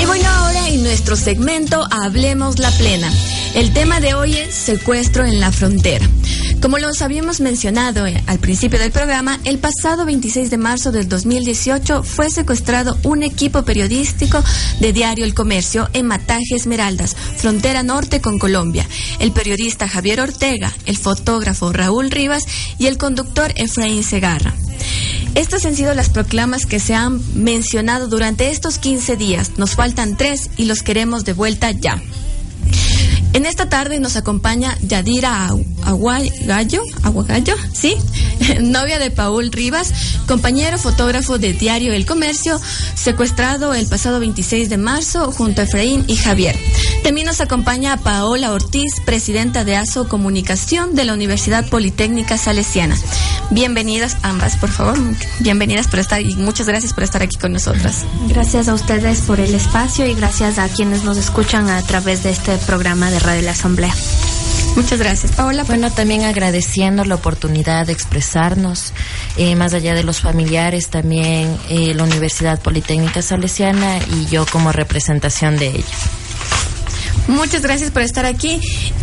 Y 0.02 0.06
bueno, 0.06 0.30
ahora 0.30 0.70
en 0.70 0.84
nuestro 0.84 0.98
nuestro 1.08 1.16
segmento 1.18 1.86
Hablemos 1.92 2.60
la 2.60 2.72
Plena. 2.72 3.10
El 3.56 3.74
tema 3.74 4.00
de 4.00 4.14
hoy 4.14 4.38
es 4.38 4.54
secuestro 4.54 5.26
en 5.26 5.40
la 5.40 5.52
frontera. 5.52 6.06
Como 6.68 6.80
los 6.80 7.02
habíamos 7.02 7.40
mencionado 7.40 8.06
eh, 8.08 8.22
al 8.28 8.40
principio 8.40 8.78
del 8.78 8.92
programa, 8.92 9.40
el 9.46 9.58
pasado 9.58 10.04
26 10.04 10.50
de 10.50 10.58
marzo 10.58 10.92
del 10.92 11.08
2018 11.08 12.04
fue 12.04 12.30
secuestrado 12.30 12.98
un 13.04 13.24
equipo 13.24 13.64
periodístico 13.64 14.44
de 14.82 14.92
Diario 14.92 15.24
El 15.24 15.34
Comercio 15.34 15.88
en 15.94 16.08
Mataje 16.08 16.56
Esmeraldas, 16.56 17.16
frontera 17.38 17.84
norte 17.84 18.20
con 18.20 18.38
Colombia. 18.38 18.86
El 19.20 19.32
periodista 19.32 19.88
Javier 19.88 20.20
Ortega, 20.20 20.74
el 20.86 20.98
fotógrafo 20.98 21.72
Raúl 21.72 22.12
Rivas 22.12 22.44
y 22.78 22.88
el 22.88 22.98
conductor 22.98 23.54
Efraín 23.56 24.04
Segarra. 24.04 24.54
Estas 25.36 25.66
han 25.66 25.74
sido 25.78 25.94
las 25.94 26.10
proclamas 26.10 26.66
que 26.66 26.82
se 26.82 26.94
han 26.94 27.22
mencionado 27.34 28.10
durante 28.10 28.52
estos 28.52 28.78
15 28.78 29.16
días. 29.16 29.52
Nos 29.56 29.76
faltan 29.76 30.18
tres 30.18 30.50
y 30.58 30.66
los 30.66 30.84
queremos 30.84 31.24
de 31.24 31.32
vuelta 31.32 31.72
ya. 31.72 32.02
En 33.38 33.46
esta 33.46 33.70
tarde 33.70 34.00
nos 34.00 34.16
acompaña 34.16 34.76
Yadira 34.82 35.48
Aguagallo, 35.84 36.82
Aguagallo, 37.04 37.54
¿sí? 37.72 37.96
Novia 38.62 38.98
de 38.98 39.12
Paul 39.12 39.52
Rivas, 39.52 39.94
compañero 40.28 40.80
fotógrafo 40.80 41.38
de 41.38 41.54
Diario 41.54 41.94
El 41.94 42.08
Comercio, 42.08 42.60
secuestrado 42.96 43.76
el 43.76 43.86
pasado 43.86 44.20
26 44.20 44.70
de 44.70 44.78
marzo 44.78 45.32
junto 45.32 45.62
a 45.62 45.66
Efraín 45.66 46.04
y 46.08 46.16
Javier. 46.16 46.58
También 47.04 47.28
nos 47.28 47.40
acompaña 47.40 47.98
Paola 47.98 48.52
Ortiz, 48.54 48.94
presidenta 49.06 49.64
de 49.64 49.76
ASO 49.76 50.10
Comunicación 50.10 50.96
de 50.96 51.06
la 51.06 51.14
Universidad 51.14 51.70
Politécnica 51.70 52.40
Salesiana. 52.40 52.98
Bienvenidas 53.52 54.18
ambas, 54.24 54.58
por 54.58 54.72
favor. 54.72 54.98
Bienvenidas 55.40 55.88
por 55.88 56.00
estar 56.00 56.22
y 56.22 56.36
muchas 56.36 56.68
gracias 56.68 56.92
por 56.92 57.04
estar 57.04 57.22
aquí 57.22 57.38
con 57.38 57.54
nosotras. 57.54 58.04
Gracias 58.28 58.68
a 58.68 58.74
ustedes 58.74 59.22
por 59.22 59.40
el 59.40 59.54
espacio 59.54 60.08
y 60.08 60.16
gracias 60.16 60.58
a 60.58 60.68
quienes 60.70 61.04
nos 61.04 61.18
escuchan 61.18 61.70
a 61.70 61.82
través 61.84 62.24
de 62.24 62.32
este 62.32 62.58
programa 62.58 63.12
de 63.12 63.20
de 63.34 63.42
la 63.42 63.52
Asamblea. 63.52 63.94
Muchas 64.76 65.00
gracias, 65.00 65.32
Paola. 65.32 65.64
Bueno, 65.64 65.92
también 65.92 66.24
agradeciendo 66.24 67.04
la 67.04 67.16
oportunidad 67.16 67.88
de 67.88 67.94
expresarnos, 67.94 68.94
eh, 69.36 69.56
más 69.56 69.74
allá 69.74 69.96
de 69.96 70.04
los 70.04 70.20
familiares, 70.20 70.90
también 70.90 71.58
eh, 71.70 71.96
la 71.96 72.04
Universidad 72.04 72.62
Politécnica 72.62 73.24
Salesiana 73.24 73.98
y 73.98 74.28
yo 74.28 74.46
como 74.46 74.72
representación 74.72 75.58
de 75.58 75.70
ella. 75.70 75.96
Muchas 77.28 77.62
gracias 77.62 77.92
por 77.92 78.04
estar 78.04 78.26
aquí 78.26 78.62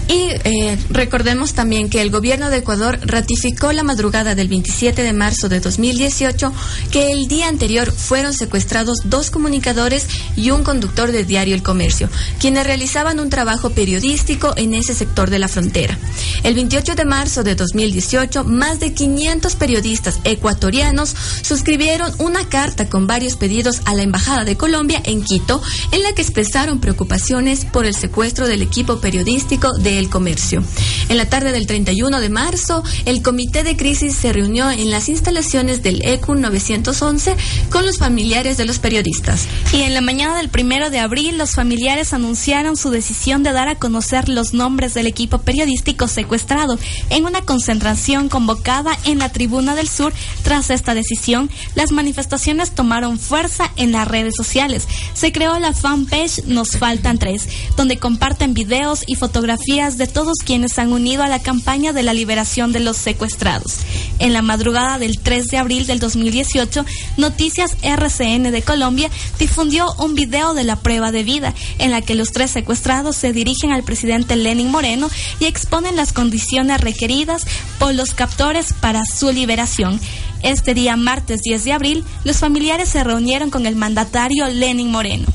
y 0.08 0.28
eh, 0.44 0.78
recordemos 0.90 1.54
también 1.54 1.88
que 1.88 2.02
el 2.02 2.10
gobierno 2.10 2.50
de 2.50 2.58
Ecuador 2.58 2.98
ratificó 3.02 3.72
la 3.72 3.82
madrugada 3.82 4.34
del 4.34 4.48
27 4.48 5.02
de 5.02 5.12
marzo 5.12 5.48
de 5.48 5.60
2018 5.60 6.52
que 6.90 7.10
el 7.10 7.26
día 7.26 7.48
anterior 7.48 7.90
fueron 7.90 8.34
secuestrados 8.34 8.98
dos 9.04 9.30
comunicadores 9.30 10.06
y 10.36 10.50
un 10.50 10.62
conductor 10.62 11.10
de 11.10 11.24
diario 11.24 11.54
El 11.54 11.62
Comercio, 11.62 12.08
quienes 12.38 12.66
realizaban 12.66 13.18
un 13.18 13.30
trabajo 13.30 13.70
periodístico 13.70 14.52
en 14.56 14.74
ese 14.74 14.94
sector 14.94 15.30
de 15.30 15.38
la 15.38 15.48
frontera. 15.48 15.98
El 16.42 16.54
28 16.54 16.94
de 16.94 17.04
marzo 17.04 17.42
de 17.42 17.54
2018, 17.54 18.44
más 18.44 18.80
de 18.80 18.92
500 18.92 19.56
periodistas 19.56 20.20
ecuatorianos 20.24 21.14
suscribieron 21.42 22.12
una 22.18 22.48
carta 22.48 22.88
con 22.88 23.06
varios 23.06 23.36
pedidos 23.36 23.80
a 23.86 23.94
la 23.94 24.02
Embajada 24.02 24.44
de 24.44 24.56
Colombia 24.56 25.00
en 25.04 25.22
Quito, 25.22 25.62
en 25.92 26.02
la 26.02 26.12
que 26.12 26.22
expresaron 26.22 26.80
preocupaciones 26.80 27.64
por 27.64 27.86
el 27.86 27.94
secuestro 27.94 28.46
del 28.46 28.62
equipo 28.62 29.00
periodístico 29.00 29.72
de 29.78 29.93
El 29.98 30.10
Comercio. 30.10 30.62
En 31.08 31.16
la 31.16 31.28
tarde 31.28 31.52
del 31.52 31.66
31 31.66 32.20
de 32.20 32.28
marzo, 32.28 32.82
el 33.04 33.22
comité 33.22 33.62
de 33.62 33.76
crisis 33.76 34.14
se 34.14 34.32
reunió 34.32 34.70
en 34.70 34.90
las 34.90 35.08
instalaciones 35.08 35.82
del 35.82 36.04
ECU 36.04 36.34
911 36.34 37.36
con 37.70 37.84
los 37.86 37.98
familiares 37.98 38.56
de 38.56 38.64
los 38.64 38.78
periodistas. 38.78 39.46
Y 39.72 39.82
en 39.82 39.94
la 39.94 40.00
mañana 40.00 40.36
del 40.36 40.48
primero 40.48 40.90
de 40.90 40.98
abril, 40.98 41.38
los 41.38 41.52
familiares 41.52 42.12
anunciaron 42.12 42.76
su 42.76 42.90
decisión 42.90 43.42
de 43.42 43.52
dar 43.52 43.68
a 43.68 43.76
conocer 43.76 44.28
los 44.28 44.54
nombres 44.54 44.94
del 44.94 45.06
equipo 45.06 45.38
periodístico 45.38 46.08
secuestrado 46.08 46.78
en 47.10 47.24
una 47.24 47.42
concentración 47.42 48.28
convocada 48.28 48.98
en 49.04 49.18
la 49.18 49.30
Tribuna 49.30 49.74
del 49.74 49.88
Sur. 49.88 50.12
Tras 50.42 50.70
esta 50.70 50.94
decisión, 50.94 51.50
las 51.74 51.92
manifestaciones 51.92 52.74
tomaron 52.74 53.18
fuerza 53.18 53.70
en 53.76 53.92
las 53.92 54.08
redes 54.08 54.34
sociales. 54.36 54.88
Se 55.12 55.32
creó 55.32 55.58
la 55.58 55.72
fanpage 55.72 56.44
Nos 56.46 56.72
Faltan 56.78 57.18
Tres, 57.18 57.48
donde 57.76 57.98
comparten 57.98 58.54
videos 58.54 59.04
y 59.06 59.16
fotografías 59.16 59.83
de 59.84 60.06
todos 60.06 60.38
quienes 60.38 60.72
se 60.72 60.80
han 60.80 60.92
unido 60.92 61.22
a 61.22 61.28
la 61.28 61.40
campaña 61.40 61.92
de 61.92 62.02
la 62.02 62.14
liberación 62.14 62.72
de 62.72 62.80
los 62.80 62.96
secuestrados. 62.96 63.80
En 64.18 64.32
la 64.32 64.40
madrugada 64.40 64.98
del 64.98 65.20
3 65.20 65.48
de 65.48 65.58
abril 65.58 65.86
del 65.86 65.98
2018, 65.98 66.86
Noticias 67.18 67.76
RCN 67.82 68.50
de 68.50 68.62
Colombia 68.62 69.10
difundió 69.38 69.92
un 69.98 70.14
video 70.14 70.54
de 70.54 70.64
la 70.64 70.76
prueba 70.76 71.12
de 71.12 71.22
vida 71.22 71.52
en 71.78 71.90
la 71.90 72.00
que 72.00 72.14
los 72.14 72.32
tres 72.32 72.50
secuestrados 72.50 73.16
se 73.16 73.34
dirigen 73.34 73.72
al 73.72 73.82
presidente 73.82 74.36
Lenin 74.36 74.70
Moreno 74.70 75.10
y 75.38 75.44
exponen 75.44 75.96
las 75.96 76.14
condiciones 76.14 76.80
requeridas 76.80 77.44
por 77.78 77.94
los 77.94 78.14
captores 78.14 78.72
para 78.72 79.04
su 79.04 79.32
liberación. 79.32 80.00
Este 80.42 80.72
día, 80.72 80.96
martes 80.96 81.42
10 81.42 81.62
de 81.64 81.72
abril, 81.74 82.04
los 82.24 82.38
familiares 82.38 82.88
se 82.88 83.04
reunieron 83.04 83.50
con 83.50 83.66
el 83.66 83.76
mandatario 83.76 84.48
Lenin 84.48 84.90
Moreno. 84.90 85.26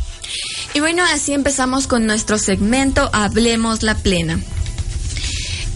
Y 0.74 0.80
bueno, 0.82 1.04
así 1.04 1.34
empezamos 1.34 1.88
con 1.88 2.06
nuestro 2.06 2.38
segmento 2.38 3.10
Hablemos 3.12 3.82
la 3.82 3.96
Plena. 3.96 4.40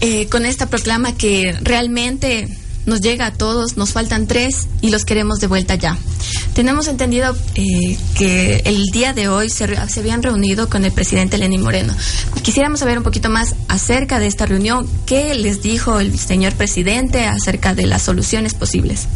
Eh, 0.00 0.28
con 0.28 0.46
esta 0.46 0.66
proclama 0.66 1.16
que 1.16 1.56
realmente 1.62 2.48
nos 2.86 3.00
llega 3.00 3.26
a 3.26 3.32
todos, 3.32 3.76
nos 3.76 3.92
faltan 3.92 4.26
tres 4.26 4.68
y 4.82 4.90
los 4.90 5.04
queremos 5.04 5.38
de 5.40 5.46
vuelta 5.46 5.74
ya. 5.74 5.96
Tenemos 6.54 6.86
entendido 6.86 7.36
eh, 7.54 7.96
que 8.16 8.62
el 8.66 8.84
día 8.92 9.12
de 9.12 9.28
hoy 9.28 9.50
se, 9.50 9.66
se, 9.88 10.00
habían 10.00 10.22
reunido 10.22 10.68
con 10.68 10.84
el 10.84 10.92
presidente 10.92 11.38
Lenín 11.38 11.62
Moreno. 11.62 11.94
Quisiéramos 12.42 12.80
saber 12.80 12.98
un 12.98 13.04
poquito 13.04 13.30
más 13.30 13.54
acerca 13.68 14.20
de 14.20 14.26
esta 14.26 14.46
reunión, 14.46 14.88
qué 15.06 15.34
les 15.34 15.62
dijo 15.62 15.98
el 15.98 16.16
señor 16.18 16.54
presidente 16.54 17.24
acerca 17.26 17.74
de 17.74 17.86
las 17.86 18.02
soluciones 18.02 18.54
posibles. 18.54 19.08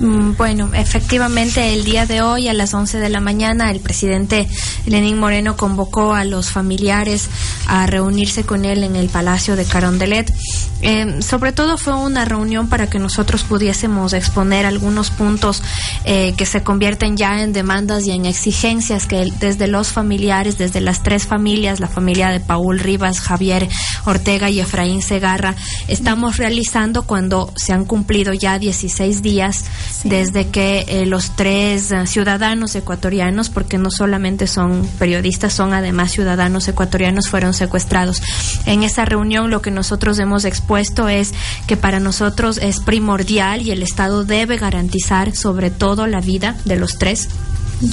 Mm, 0.00 0.36
bueno, 0.36 0.70
efectivamente 0.74 1.74
el 1.74 1.84
día 1.84 2.06
de 2.06 2.22
hoy 2.22 2.46
a 2.46 2.54
las 2.54 2.72
11 2.72 3.00
de 3.00 3.08
la 3.08 3.18
mañana 3.18 3.70
el 3.72 3.80
presidente 3.80 4.48
Lenín 4.86 5.18
Moreno 5.18 5.56
convocó 5.56 6.14
a 6.14 6.24
los 6.24 6.52
familiares 6.52 7.28
a 7.66 7.84
reunirse 7.86 8.44
con 8.44 8.64
él 8.64 8.84
en 8.84 8.94
el 8.94 9.08
Palacio 9.08 9.56
de 9.56 9.64
Carondelet. 9.64 10.32
Eh, 10.80 11.20
sobre 11.20 11.50
todo 11.50 11.76
fue 11.76 11.94
una 11.94 12.24
reunión 12.24 12.68
para 12.68 12.88
que 12.88 13.00
nosotros 13.00 13.42
pudiésemos 13.42 14.12
exponer 14.12 14.66
algunos 14.66 15.10
puntos 15.10 15.64
eh, 16.04 16.32
que 16.36 16.46
se 16.46 16.62
convierten 16.62 17.16
ya 17.16 17.42
en 17.42 17.52
demandas 17.52 18.06
y 18.06 18.12
en 18.12 18.26
exigencias 18.26 19.06
que 19.06 19.32
desde 19.40 19.66
los 19.66 19.88
familiares, 19.88 20.58
desde 20.58 20.80
las 20.80 21.02
tres 21.02 21.26
familias, 21.26 21.80
la 21.80 21.88
familia 21.88 22.30
de 22.30 22.38
Paul 22.38 22.78
Rivas, 22.78 23.20
Javier 23.20 23.68
Ortega 24.04 24.48
y 24.48 24.60
Efraín 24.60 25.02
Segarra, 25.02 25.56
estamos 25.88 26.36
realizando 26.36 27.02
cuando 27.02 27.52
se 27.56 27.72
han 27.72 27.84
cumplido 27.84 28.32
ya 28.32 28.60
16 28.60 29.22
días 29.22 29.64
desde 30.04 30.48
que 30.48 30.84
eh, 30.88 31.06
los 31.06 31.36
tres 31.36 31.90
eh, 31.90 32.06
ciudadanos 32.06 32.74
ecuatorianos, 32.74 33.50
porque 33.50 33.78
no 33.78 33.90
solamente 33.90 34.46
son 34.46 34.86
periodistas, 34.98 35.52
son 35.52 35.74
además 35.74 36.12
ciudadanos 36.12 36.68
ecuatorianos, 36.68 37.28
fueron 37.28 37.54
secuestrados. 37.54 38.22
En 38.66 38.82
esa 38.82 39.04
reunión 39.04 39.50
lo 39.50 39.62
que 39.62 39.70
nosotros 39.70 40.18
hemos 40.18 40.44
expuesto 40.44 41.08
es 41.08 41.32
que 41.66 41.76
para 41.76 42.00
nosotros 42.00 42.58
es 42.58 42.80
primordial 42.80 43.62
y 43.62 43.70
el 43.70 43.82
Estado 43.82 44.24
debe 44.24 44.56
garantizar 44.56 45.34
sobre 45.34 45.70
todo 45.70 46.06
la 46.06 46.20
vida 46.20 46.56
de 46.64 46.76
los 46.76 46.98
tres 46.98 47.28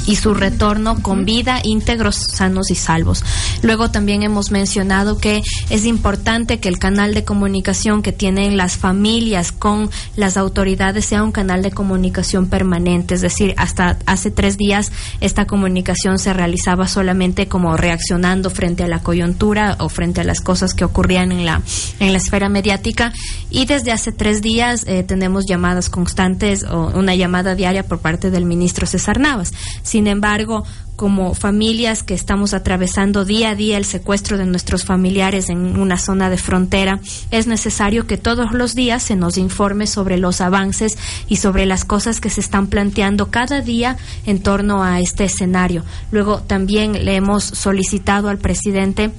y 0.08 0.16
su 0.16 0.34
retorno 0.34 1.02
con 1.02 1.26
vida, 1.26 1.60
íntegros, 1.64 2.16
sanos 2.16 2.72
y 2.72 2.76
salvos. 2.76 3.24
Luego 3.62 3.92
también 3.92 4.24
hemos 4.24 4.52
mencionado 4.52 5.18
que 5.18 5.44
es 5.70 5.86
importante 5.86 6.60
que 6.60 6.70
el 6.70 6.80
canal 6.80 7.14
de 7.14 7.24
comunicación 7.24 8.02
que 8.02 8.12
tienen 8.12 8.58
las 8.58 8.78
familias 8.78 9.52
con 9.52 9.90
las 10.16 10.38
autoridades 10.38 11.06
sea 11.06 11.24
un 11.24 11.32
canal 11.32 11.62
de 11.62 11.72
comunicación 11.72 12.48
permanente, 12.48 13.16
es 13.16 13.22
decir, 13.22 13.54
hasta 13.58 13.98
hace 14.06 14.32
tres 14.32 14.58
días 14.58 14.92
esta 15.22 15.46
comunicación 15.46 16.20
se 16.20 16.34
realizaba 16.34 16.88
solamente 16.88 17.48
como 17.48 17.78
reaccionando 17.78 18.50
frente 18.50 18.84
a 18.84 18.88
la 18.88 19.00
coyuntura 19.00 19.78
o 19.80 19.90
frente 19.90 20.22
a 20.22 20.24
las 20.24 20.42
cosas 20.42 20.74
que 20.74 20.86
ocurrían 20.86 21.32
en 21.32 21.46
la 21.46 21.62
en 22.00 22.12
la 22.12 22.18
esfera 22.18 22.50
mediática 22.50 23.14
y 23.50 23.66
desde 23.66 23.92
hace 23.92 24.12
tres 24.12 24.42
días 24.42 24.84
eh, 24.88 25.04
tenemos 25.04 25.46
llamadas 25.46 25.90
constantes 25.90 26.64
o 26.64 26.92
una 26.98 27.16
llamada 27.16 27.56
diaria 27.56 27.84
por 27.84 28.00
parte 28.00 28.32
del 28.32 28.46
ministro 28.46 28.86
César 28.88 29.20
Navas. 29.20 29.54
Sin 29.84 30.08
embargo, 30.08 30.64
como 30.96 31.34
familias 31.34 32.04
que 32.04 32.14
estamos 32.14 32.54
atravesando 32.54 33.26
día 33.26 33.50
a 33.50 33.56
día 33.56 33.78
el 33.78 33.86
secuestro 33.86 34.38
de 34.38 34.46
nuestros 34.46 34.86
familiares 34.86 35.50
en 35.50 35.78
una 35.80 35.98
zona 35.98 36.30
de 36.30 36.38
frontera, 36.38 37.00
es 37.32 37.48
necesario 37.48 38.08
que 38.08 38.18
todos 38.18 38.54
los 38.54 38.76
días 38.76 39.04
se 39.04 39.16
nos 39.16 39.38
informe 39.38 39.88
sobre 39.88 40.18
los 40.18 40.42
avances 40.42 40.98
y 41.28 41.38
sobre 41.38 41.66
las 41.66 41.84
cosas 41.86 42.22
que 42.22 42.30
se 42.30 42.42
están 42.42 42.68
planteando 42.68 43.30
cada 43.30 43.62
día 43.62 43.98
en 44.26 44.42
torno 44.42 44.84
a 44.84 45.00
este 45.00 45.26
escenario. 45.26 45.84
Luego 46.12 46.42
también 46.42 47.06
le 47.06 47.16
hemos 47.16 47.44
solicitado 47.44 48.30
al 48.30 48.38
presidente 48.38 49.12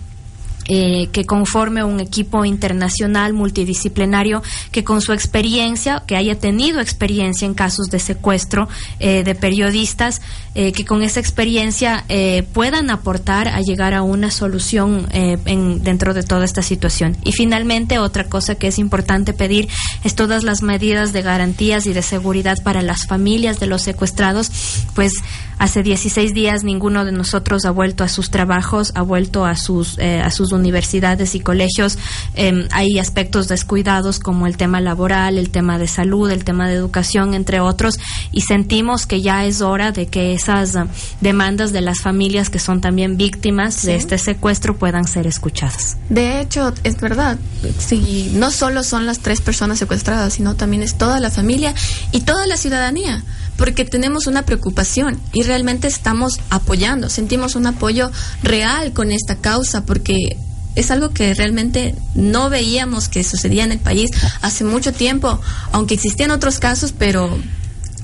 eh, 0.68 1.08
que 1.12 1.24
conforme 1.24 1.84
un 1.84 2.00
equipo 2.00 2.44
internacional 2.44 3.32
multidisciplinario 3.32 4.42
que 4.72 4.82
con 4.82 5.00
su 5.00 5.12
experiencia, 5.12 6.02
que 6.06 6.16
haya 6.16 6.38
tenido 6.38 6.80
experiencia 6.80 7.46
en 7.46 7.54
casos 7.54 7.86
de 7.86 8.00
secuestro 8.00 8.68
eh, 8.98 9.22
de 9.22 9.34
periodistas, 9.34 10.20
eh, 10.54 10.72
que 10.72 10.84
con 10.84 11.02
esa 11.02 11.20
experiencia 11.20 12.04
puedan 12.52 12.90
aportar 12.90 13.48
a 13.48 13.60
llegar 13.60 13.94
a 13.94 14.02
una 14.02 14.30
solución 14.30 15.06
en, 15.12 15.82
dentro 15.82 16.14
de 16.14 16.22
toda 16.22 16.44
esta 16.44 16.62
situación. 16.62 17.16
Y 17.24 17.32
finalmente, 17.32 17.98
otra 17.98 18.24
cosa 18.24 18.54
que 18.54 18.68
es 18.68 18.78
importante 18.78 19.32
pedir 19.32 19.68
es 20.04 20.14
todas 20.14 20.42
las 20.44 20.62
medidas 20.62 21.12
de 21.12 21.22
garantías 21.22 21.86
y 21.86 21.92
de 21.92 22.02
seguridad 22.02 22.62
para 22.62 22.82
las 22.82 23.06
familias 23.06 23.60
de 23.60 23.66
los 23.66 23.82
secuestrados, 23.82 24.50
pues 24.94 25.12
hace 25.58 25.82
16 25.82 26.34
días 26.34 26.64
ninguno 26.64 27.04
de 27.04 27.12
nosotros 27.12 27.64
ha 27.64 27.70
vuelto 27.70 28.04
a 28.04 28.08
sus 28.08 28.30
trabajos, 28.30 28.92
ha 28.94 29.02
vuelto 29.02 29.44
a 29.44 29.56
sus, 29.56 29.98
a 29.98 30.30
sus 30.30 30.52
universidades 30.52 31.34
y 31.34 31.40
colegios. 31.40 31.98
Em, 32.34 32.68
hay 32.72 32.98
aspectos 32.98 33.48
descuidados 33.48 34.18
como 34.18 34.46
el 34.46 34.56
tema 34.56 34.80
laboral, 34.80 35.38
el 35.38 35.50
tema 35.50 35.78
de 35.78 35.86
salud, 35.86 36.30
el 36.30 36.44
tema 36.44 36.68
de 36.68 36.74
educación, 36.74 37.34
entre 37.34 37.60
otros, 37.60 37.98
y 38.32 38.42
sentimos 38.42 39.06
que 39.06 39.22
ya 39.22 39.44
es 39.44 39.60
hora 39.60 39.92
de 39.92 40.06
que 40.06 40.34
esas 40.34 40.76
ah, 40.76 40.86
demandas 41.20 41.72
de 41.72 41.80
las 41.80 42.00
familias 42.00 42.50
que 42.50 42.58
son 42.58 42.80
también 42.80 43.16
víctimas 43.16 43.82
de 43.84 43.96
este 43.96 44.18
secuestro 44.18 44.76
puedan 44.76 45.06
ser 45.06 45.26
escuchadas. 45.26 45.96
De 46.08 46.40
hecho, 46.40 46.72
es 46.84 47.00
verdad, 47.00 47.38
sí, 47.78 48.30
no 48.34 48.50
solo 48.50 48.82
son 48.82 49.06
las 49.06 49.20
tres 49.20 49.40
personas 49.40 49.78
secuestradas, 49.78 50.34
sino 50.34 50.54
también 50.54 50.82
es 50.82 50.96
toda 50.96 51.20
la 51.20 51.30
familia 51.30 51.74
y 52.12 52.20
toda 52.20 52.46
la 52.46 52.56
ciudadanía 52.56 53.24
porque 53.56 53.84
tenemos 53.84 54.26
una 54.26 54.42
preocupación 54.42 55.20
y 55.32 55.42
realmente 55.42 55.88
estamos 55.88 56.40
apoyando, 56.50 57.08
sentimos 57.08 57.54
un 57.54 57.66
apoyo 57.66 58.10
real 58.42 58.92
con 58.92 59.10
esta 59.10 59.36
causa 59.36 59.84
porque 59.84 60.36
es 60.74 60.90
algo 60.90 61.10
que 61.10 61.32
realmente 61.34 61.94
no 62.14 62.50
veíamos 62.50 63.08
que 63.08 63.24
sucedía 63.24 63.64
en 63.64 63.72
el 63.72 63.78
país 63.78 64.10
hace 64.42 64.62
mucho 64.62 64.92
tiempo, 64.92 65.40
aunque 65.72 65.94
existían 65.94 66.30
otros 66.30 66.58
casos, 66.58 66.92
pero 66.96 67.36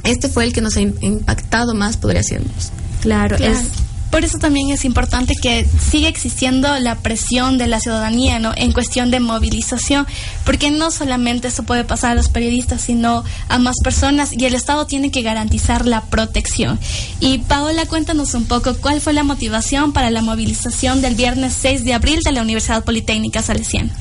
este 0.05 0.29
fue 0.29 0.45
el 0.45 0.53
que 0.53 0.63
nos 0.63 0.77
ha 0.77 0.81
impactado 0.81 1.75
más, 1.75 1.97
podría 1.97 2.23
ser. 2.23 2.41
Claro, 3.03 3.37
claro. 3.37 3.55
Es 3.55 3.67
por 4.13 4.27
eso 4.27 4.37
también 4.37 4.69
es 4.69 4.85
importante 4.85 5.33
que 5.41 5.67
siga 5.81 6.07
existiendo 6.07 6.79
la 6.79 6.97
presión 6.97 7.57
de 7.57 7.67
la 7.67 7.81
ciudadanía, 7.81 8.39
¿no? 8.39 8.53
En 8.55 8.73
cuestión 8.73 9.11
de 9.11 9.21
movilización, 9.21 10.07
porque 10.45 10.71
no 10.71 10.91
solamente 10.91 11.49
eso 11.49 11.63
puede 11.63 11.85
pasar 11.85 12.11
a 12.13 12.15
los 12.15 12.29
periodistas, 12.29 12.83
sino 12.83 13.25
a 13.49 13.59
más 13.59 13.77
personas 13.83 14.35
y 14.35 14.45
el 14.45 14.55
Estado 14.55 14.87
tiene 14.87 15.11
que 15.11 15.23
garantizar 15.23 15.87
la 15.87 16.03
protección. 16.03 16.79
Y 17.21 17.39
Paola, 17.39 17.87
cuéntanos 17.87 18.35
un 18.35 18.45
poco 18.45 18.77
cuál 18.77 19.01
fue 19.01 19.15
la 19.15 19.25
motivación 19.25 19.95
para 19.95 20.11
la 20.11 20.21
movilización 20.21 21.01
del 21.01 21.15
viernes 21.15 21.55
6 21.59 21.83
de 21.83 21.95
abril 21.95 22.21
de 22.23 22.33
la 22.33 22.43
Universidad 22.43 22.85
Politécnica 22.85 23.41
Salesiana. 23.41 23.97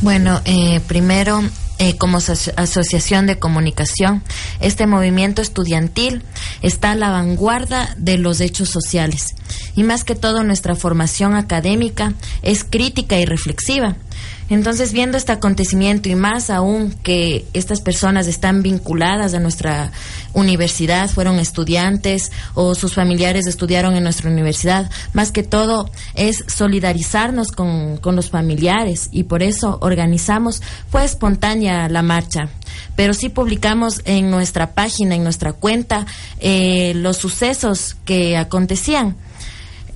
Bueno, 0.00 0.40
eh, 0.46 0.80
primero 0.88 1.44
eh, 1.78 1.96
como 1.96 2.18
asociación 2.18 3.26
de 3.26 3.38
comunicación, 3.38 4.22
este 4.60 4.86
movimiento 4.86 5.42
estudiantil 5.42 6.22
está 6.62 6.92
a 6.92 6.94
la 6.94 7.10
vanguardia 7.10 7.94
de 7.98 8.16
los 8.16 8.40
hechos 8.40 8.68
sociales 8.68 9.34
y 9.74 9.82
más 9.82 10.04
que 10.04 10.14
todo 10.14 10.44
nuestra 10.44 10.76
formación 10.76 11.34
académica 11.34 12.14
es 12.42 12.64
crítica 12.64 13.18
y 13.18 13.24
reflexiva. 13.24 13.96
Entonces, 14.50 14.92
viendo 14.92 15.16
este 15.16 15.32
acontecimiento 15.32 16.08
y 16.10 16.14
más 16.14 16.50
aún 16.50 16.94
que 17.02 17.46
estas 17.54 17.80
personas 17.80 18.26
están 18.26 18.62
vinculadas 18.62 19.32
a 19.32 19.40
nuestra 19.40 19.90
universidad, 20.34 21.08
fueron 21.08 21.38
estudiantes 21.38 22.30
o 22.52 22.74
sus 22.74 22.94
familiares 22.94 23.46
estudiaron 23.46 23.94
en 23.96 24.04
nuestra 24.04 24.30
universidad, 24.30 24.90
más 25.14 25.32
que 25.32 25.42
todo 25.42 25.90
es 26.14 26.44
solidarizarnos 26.46 27.52
con, 27.52 28.00
los 28.14 28.30
familiares 28.30 29.08
y 29.10 29.24
por 29.24 29.42
eso 29.42 29.78
organizamos, 29.80 30.62
fue 30.90 31.04
espontánea 31.04 31.88
la 31.88 32.02
marcha, 32.02 32.48
pero 32.96 33.14
sí 33.14 33.30
publicamos 33.30 34.02
en 34.04 34.30
nuestra 34.30 34.72
página, 34.74 35.14
en 35.14 35.24
nuestra 35.24 35.54
cuenta, 35.54 36.06
eh, 36.38 36.92
los 36.94 37.16
sucesos 37.16 37.96
que 38.04 38.36
acontecían. 38.36 39.16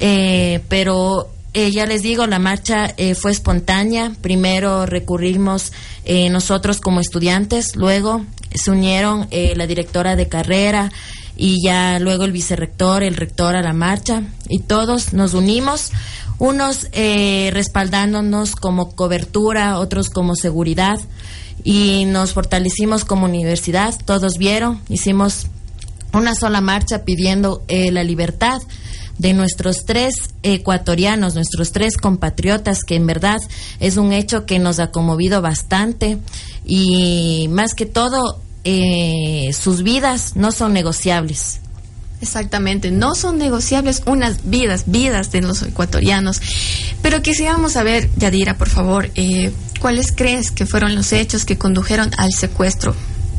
Eh, 0.01 0.63
pero 0.69 1.29
eh, 1.55 1.71
ya 1.71 1.87
les 1.87 2.03
digo, 2.03 2.27
la 2.27 2.39
marcha 2.39 2.93
eh, 2.97 3.15
fue 3.15 3.31
espontánea. 3.31 4.13
Primero 4.21 4.85
recurrimos 4.85 5.73
eh, 6.05 6.29
nosotros 6.29 6.81
como 6.81 7.01
estudiantes, 7.01 7.75
luego 7.75 8.25
se 8.55 8.71
unieron 8.71 9.29
la 9.31 9.67
directora 9.67 10.17
de 10.17 10.27
carrera 10.27 10.91
y 11.37 11.63
ya 11.63 11.99
luego 11.99 12.25
el 12.25 12.33
vicerrector, 12.33 13.03
el 13.03 13.15
rector 13.15 13.57
a 13.57 13.63
la 13.63 13.75
marcha 13.75 14.23
y 14.49 14.61
todos 14.61 15.13
nos 15.13 15.35
unimos, 15.35 15.93
unos 16.39 16.89
respaldándonos 16.93 18.57
como 18.57 18.97
cobertura, 18.97 19.79
otros 19.79 20.09
como 20.09 20.35
seguridad 20.35 20.99
y 21.63 22.07
nos 22.07 22.33
fortalecimos 22.33 23.05
como 23.05 23.27
universidad. 23.27 23.95
Todos 24.07 24.39
vieron, 24.39 24.81
hicimos 24.89 25.49
una 26.15 26.35
sola 26.35 26.63
marcha 26.63 27.05
pidiendo 27.05 27.63
la 27.69 28.03
libertad 28.03 28.63
de 29.19 29.33
nuestros 29.35 29.85
tres 29.85 30.15
ecuatorianos, 30.43 31.35
nuestros 31.35 31.73
tres 31.73 31.97
compatriotas, 31.97 32.85
que 32.85 32.95
en 32.95 33.07
verdad 33.07 33.39
es 33.81 33.97
un 33.97 34.13
hecho 34.13 34.47
que 34.47 34.59
nos 34.59 34.79
ha 34.79 34.91
conmovido 34.91 35.43
bastante 35.43 36.19
y 36.65 37.49
más 37.51 37.75
que 37.75 37.87
todo 37.87 38.41
eh, 38.65 39.51
sus 39.53 39.83
vidas 39.83 40.37
no 40.37 40.53
son 40.53 40.73
negociables. 40.73 41.61
Exactamente, 42.21 42.91
no 42.91 43.15
son 43.15 43.39
negociables 43.39 44.03
unas 44.07 44.51
vidas, 44.51 44.85
vidas 44.87 45.31
de 45.31 45.41
los 45.41 45.63
ecuatorianos. 45.63 46.41
Pero 47.01 47.23
quisiéramos 47.23 47.73
saber, 47.73 48.11
Yadira, 48.17 48.59
por 48.59 48.69
favor, 48.69 49.11
eh, 49.15 49.53
¿cuáles 49.81 50.13
crees 50.13 50.51
que 50.51 50.67
fueron 50.67 50.97
los 50.97 51.13
hechos 51.13 51.45
que 51.45 51.59
condujeron 51.59 52.11
al 52.17 52.33
secuestro 52.33 52.95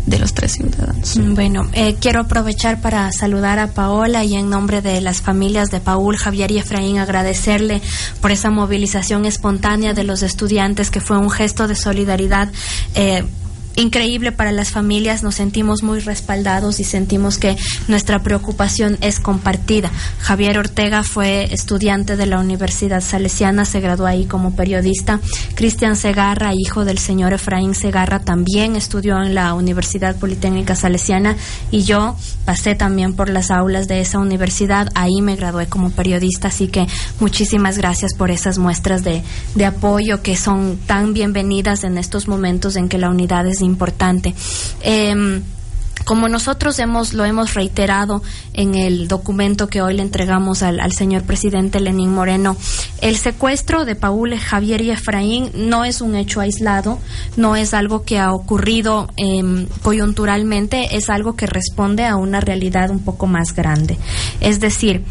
de 0.06 0.20
los 0.20 0.34
tres 0.34 0.54
ciudadanos. 0.54 1.20
Bueno, 1.36 1.70
eh, 1.74 1.96
quiero 2.00 2.22
aprovechar 2.22 2.82
para 2.82 3.12
saludar 3.12 3.60
a 3.60 3.68
Paola 3.68 4.24
y 4.24 4.36
en 4.36 4.50
nombre 4.50 4.82
de 4.82 5.02
las 5.02 5.22
familias 5.22 5.70
de 5.72 5.80
Paul, 5.80 6.18
Javier 6.18 6.52
y 6.52 6.58
Efraín 6.58 6.98
agradecerle 6.98 7.82
por 8.22 8.32
esa 8.32 8.50
movilización 8.50 9.26
espontánea 9.26 9.94
de 9.94 10.04
los 10.04 10.24
estudiantes 10.24 10.92
que 10.92 11.02
fue 11.02 11.18
un 11.18 11.30
gesto 11.30 11.68
de 11.68 11.76
solidaridad. 11.76 12.50
Eh, 12.96 13.24
increíble 13.76 14.32
para 14.32 14.52
las 14.52 14.72
familias, 14.72 15.24
nos 15.24 15.36
sentimos 15.36 15.84
muy 15.84 16.00
respaldados 16.00 16.80
y 16.80 16.84
sentimos 16.84 17.38
que 17.38 17.58
nuestra 17.88 18.20
preocupación 18.20 18.98
es 19.02 19.20
compartida. 19.20 19.92
Javier 20.20 20.58
Ortega 20.58 21.04
fue 21.04 21.54
estudiante 21.54 22.18
de 22.18 22.26
la 22.26 22.40
Universidad 22.40 23.02
Salesiana, 23.02 23.66
se 23.66 23.80
graduó 23.80 24.06
ahí 24.06 24.26
como 24.26 24.56
periodista. 24.56 25.20
Cristian 25.56 25.96
Segarra, 25.96 26.52
hijo 26.54 26.86
del 26.86 26.98
señor 26.98 27.34
Efraín 27.34 27.76
Segarra, 27.76 28.20
también 28.20 28.76
estudió 28.76 29.22
en 29.22 29.36
la 29.36 29.54
Universidad 29.54 30.16
Politécnica 30.16 30.76
Salesiana 30.76 31.36
y 31.72 31.84
yo 31.84 32.16
pasé 32.46 32.76
también 32.76 33.14
por 33.14 33.30
las 33.30 33.52
aulas 33.52 33.88
de 33.88 34.02
esa 34.02 34.20
universidad, 34.20 34.90
ahí 34.96 35.22
me 35.22 35.36
gradué 35.36 35.68
como 35.68 35.92
periodista, 35.92 36.50
así 36.50 36.68
que 36.68 36.88
muchísimas 37.20 37.78
gracias 37.78 38.14
por 38.14 38.32
esas 38.32 38.58
muestras 38.58 39.04
de, 39.04 39.24
de 39.56 39.66
apoyo 39.66 40.22
que 40.22 40.36
son 40.36 40.78
tan 40.86 41.14
bienvenidas 41.14 41.84
en 41.84 41.98
estos 41.98 42.28
momentos 42.28 42.76
en 42.76 42.90
que 42.90 42.98
la 42.98 43.10
unidad 43.10 43.48
es 43.48 43.59
importante. 43.62 44.34
Em, 44.82 45.42
como 46.06 46.28
nosotros 46.28 46.80
hemos 46.80 47.14
lo 47.14 47.26
hemos 47.26 47.54
reiterado 47.54 48.24
en 48.54 48.74
el 48.74 49.08
documento 49.08 49.68
que 49.68 49.82
hoy 49.82 49.96
le 49.96 50.02
entregamos 50.02 50.64
al, 50.64 50.92
señor 50.92 51.24
presidente 51.24 51.80
Lenín 51.80 52.14
Moreno, 52.14 52.58
el 53.02 53.16
secuestro 53.18 53.86
de 53.86 53.96
Paul, 53.96 54.36
Javier 54.36 54.82
y 54.82 54.92
Efraín 54.92 55.52
no 55.54 55.86
es 55.86 56.02
un 56.02 56.16
hecho 56.16 56.42
aislado, 56.42 57.00
no 57.38 57.56
es 57.56 57.74
algo 57.74 58.04
que 58.04 58.18
ha 58.18 58.34
ocurrido 58.34 59.08
em, 59.18 59.68
coyunturalmente, 59.84 60.96
es 60.96 61.10
algo 61.10 61.36
que 61.36 61.46
responde 61.46 62.06
a 62.06 62.16
una 62.16 62.42
realidad 62.42 62.90
un 62.90 63.00
poco 63.00 63.28
más 63.28 63.54
grande. 63.54 63.98
Es 64.42 64.60
decir, 64.60 65.04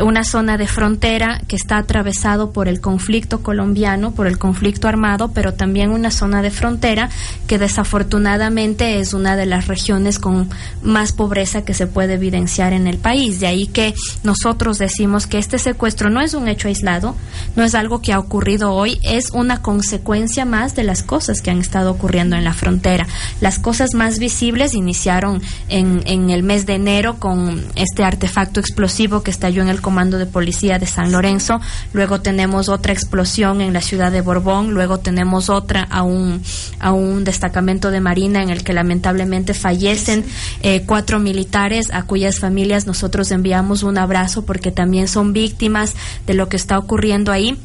una 0.00 0.24
zona 0.24 0.56
de 0.56 0.66
frontera 0.66 1.42
que 1.48 1.56
está 1.56 1.76
atravesado 1.76 2.52
por 2.52 2.66
el 2.66 2.80
conflicto 2.80 3.42
colombiano, 3.42 4.12
por 4.12 4.26
el 4.26 4.38
conflicto 4.38 4.88
armado, 4.88 5.32
pero 5.32 5.52
también 5.52 5.90
una 5.90 6.10
zona 6.10 6.40
de 6.40 6.50
frontera 6.50 7.10
que 7.46 7.58
desafortunadamente 7.58 9.00
es 9.00 9.12
una 9.12 9.36
de 9.36 9.44
las 9.44 9.68
regiones 9.68 10.18
con 10.18 10.48
más 10.82 11.12
pobreza 11.12 11.64
que 11.64 11.74
se 11.74 11.86
puede 11.86 12.14
evidenciar 12.14 12.72
en 12.72 12.86
el 12.86 12.96
país. 12.96 13.40
De 13.40 13.46
ahí 13.46 13.66
que 13.66 13.94
nosotros 14.22 14.78
decimos 14.78 15.26
que 15.26 15.38
este 15.38 15.58
secuestro 15.58 16.08
no 16.08 16.22
es 16.22 16.32
un 16.32 16.48
hecho 16.48 16.68
aislado, 16.68 17.14
no 17.54 17.62
es 17.62 17.74
algo 17.74 18.00
que 18.00 18.14
ha 18.14 18.18
ocurrido 18.18 18.72
hoy, 18.72 18.98
es 19.02 19.30
una 19.32 19.60
consecuencia 19.60 20.46
más 20.46 20.74
de 20.74 20.84
las 20.84 21.02
cosas 21.02 21.42
que 21.42 21.50
han 21.50 21.58
estado 21.58 21.90
ocurriendo 21.90 22.36
en 22.36 22.44
la 22.44 22.54
frontera. 22.54 23.06
Las 23.40 23.58
cosas 23.58 23.90
más 23.94 24.18
visibles 24.18 24.72
iniciaron 24.72 25.42
en, 25.68 26.02
en 26.06 26.30
el 26.30 26.42
mes 26.42 26.64
de 26.64 26.74
enero 26.74 27.16
con 27.18 27.62
este 27.74 28.04
artefacto 28.04 28.58
explosivo 28.58 29.22
que 29.22 29.30
estalló 29.30 29.60
en 29.60 29.68
el 29.68 29.81
Comando 29.82 30.16
de 30.16 30.24
Policía 30.24 30.78
de 30.78 30.86
San 30.86 31.12
Lorenzo, 31.12 31.60
luego 31.92 32.22
tenemos 32.22 32.70
otra 32.70 32.94
explosión 32.94 33.60
en 33.60 33.74
la 33.74 33.82
ciudad 33.82 34.10
de 34.10 34.22
Borbón, 34.22 34.72
luego 34.72 34.98
tenemos 34.98 35.50
otra 35.50 35.82
a 35.82 36.02
un, 36.02 36.42
a 36.80 36.92
un 36.92 37.24
destacamento 37.24 37.90
de 37.90 38.00
Marina 38.00 38.42
en 38.42 38.48
el 38.48 38.64
que 38.64 38.72
lamentablemente 38.72 39.52
fallecen 39.52 40.24
eh, 40.62 40.84
cuatro 40.86 41.18
militares 41.18 41.90
a 41.92 42.04
cuyas 42.04 42.38
familias 42.38 42.86
nosotros 42.86 43.30
enviamos 43.30 43.82
un 43.82 43.98
abrazo 43.98 44.46
porque 44.46 44.70
también 44.70 45.08
son 45.08 45.34
víctimas 45.34 45.94
de 46.26 46.34
lo 46.34 46.48
que 46.48 46.56
está 46.56 46.78
ocurriendo 46.78 47.32
ahí 47.32 47.58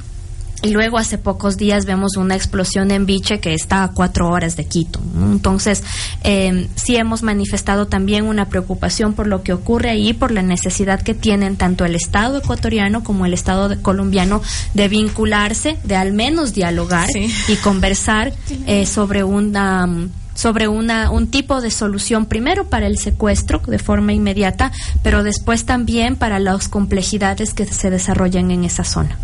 y 0.64 0.70
luego 0.70 0.98
hace 0.98 1.18
pocos 1.18 1.58
días 1.58 1.86
vemos 1.86 2.18
una 2.18 2.36
explosión 2.36 2.90
en 2.92 3.06
Biche 3.06 3.40
que 3.40 3.54
está 3.54 3.84
a 3.84 3.92
cuatro 3.92 4.30
horas 4.30 4.56
de 4.56 4.66
Quito. 4.66 5.00
Entonces, 5.16 5.84
eh, 6.24 6.68
sí 6.76 6.96
hemos 6.96 7.22
manifestado 7.22 7.88
también 7.88 8.26
una 8.26 8.50
preocupación 8.50 9.14
por 9.14 9.28
lo 9.28 9.44
que 9.44 9.54
ocurre 9.54 9.90
ahí, 9.90 10.14
por 10.14 10.32
la 10.32 10.42
necesidad 10.42 11.02
que 11.02 11.14
tienen 11.14 11.58
tanto 11.58 11.86
el 11.86 11.96
Estado 11.96 12.40
ecuatoriano 12.40 13.04
como 13.04 13.26
el 13.26 13.34
Estado 13.34 13.82
colombiano 13.82 14.42
de 14.74 14.88
vincularse, 14.88 15.78
de 15.84 15.96
al 15.96 16.14
menos 16.14 16.54
dialogar 16.54 17.10
y 17.16 17.56
conversar 17.58 18.34
eh, 18.66 18.86
sobre 18.86 19.24
una 19.24 19.88
sobre 20.34 20.68
una, 20.68 21.10
un 21.10 21.32
tipo 21.32 21.62
de 21.62 21.72
solución, 21.72 22.28
primero 22.28 22.70
para 22.70 22.86
el 22.86 23.00
secuestro 23.00 23.60
de 23.66 23.80
forma 23.80 24.14
inmediata, 24.14 24.72
pero 25.02 25.24
después 25.24 25.66
también 25.66 26.16
para 26.16 26.38
las 26.38 26.70
complejidades 26.70 27.56
que 27.56 27.66
se 27.66 27.90
desarrollan 27.90 28.52
en 28.52 28.64
esa 28.64 28.84
zona. 28.84 29.18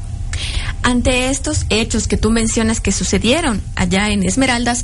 Ante 0.81 1.29
estos 1.29 1.65
hechos 1.69 2.07
que 2.07 2.17
tú 2.17 2.29
mencionas 2.29 2.79
que 2.79 2.91
sucedieron 2.91 3.61
allá 3.75 4.09
en 4.09 4.23
Esmeraldas, 4.23 4.83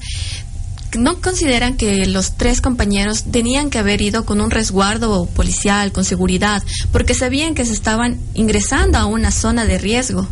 ¿no 0.97 1.21
consideran 1.21 1.77
que 1.77 2.05
los 2.05 2.37
tres 2.37 2.61
compañeros 2.61 3.25
tenían 3.31 3.69
que 3.69 3.79
haber 3.79 4.01
ido 4.01 4.25
con 4.25 4.41
un 4.41 4.51
resguardo 4.51 5.25
policial, 5.27 5.91
con 5.91 6.05
seguridad, 6.05 6.63
porque 6.91 7.13
sabían 7.13 7.53
que 7.53 7.65
se 7.65 7.73
estaban 7.73 8.19
ingresando 8.33 8.97
a 8.97 9.05
una 9.05 9.31
zona 9.31 9.65
de 9.65 9.77
riesgo? 9.77 10.27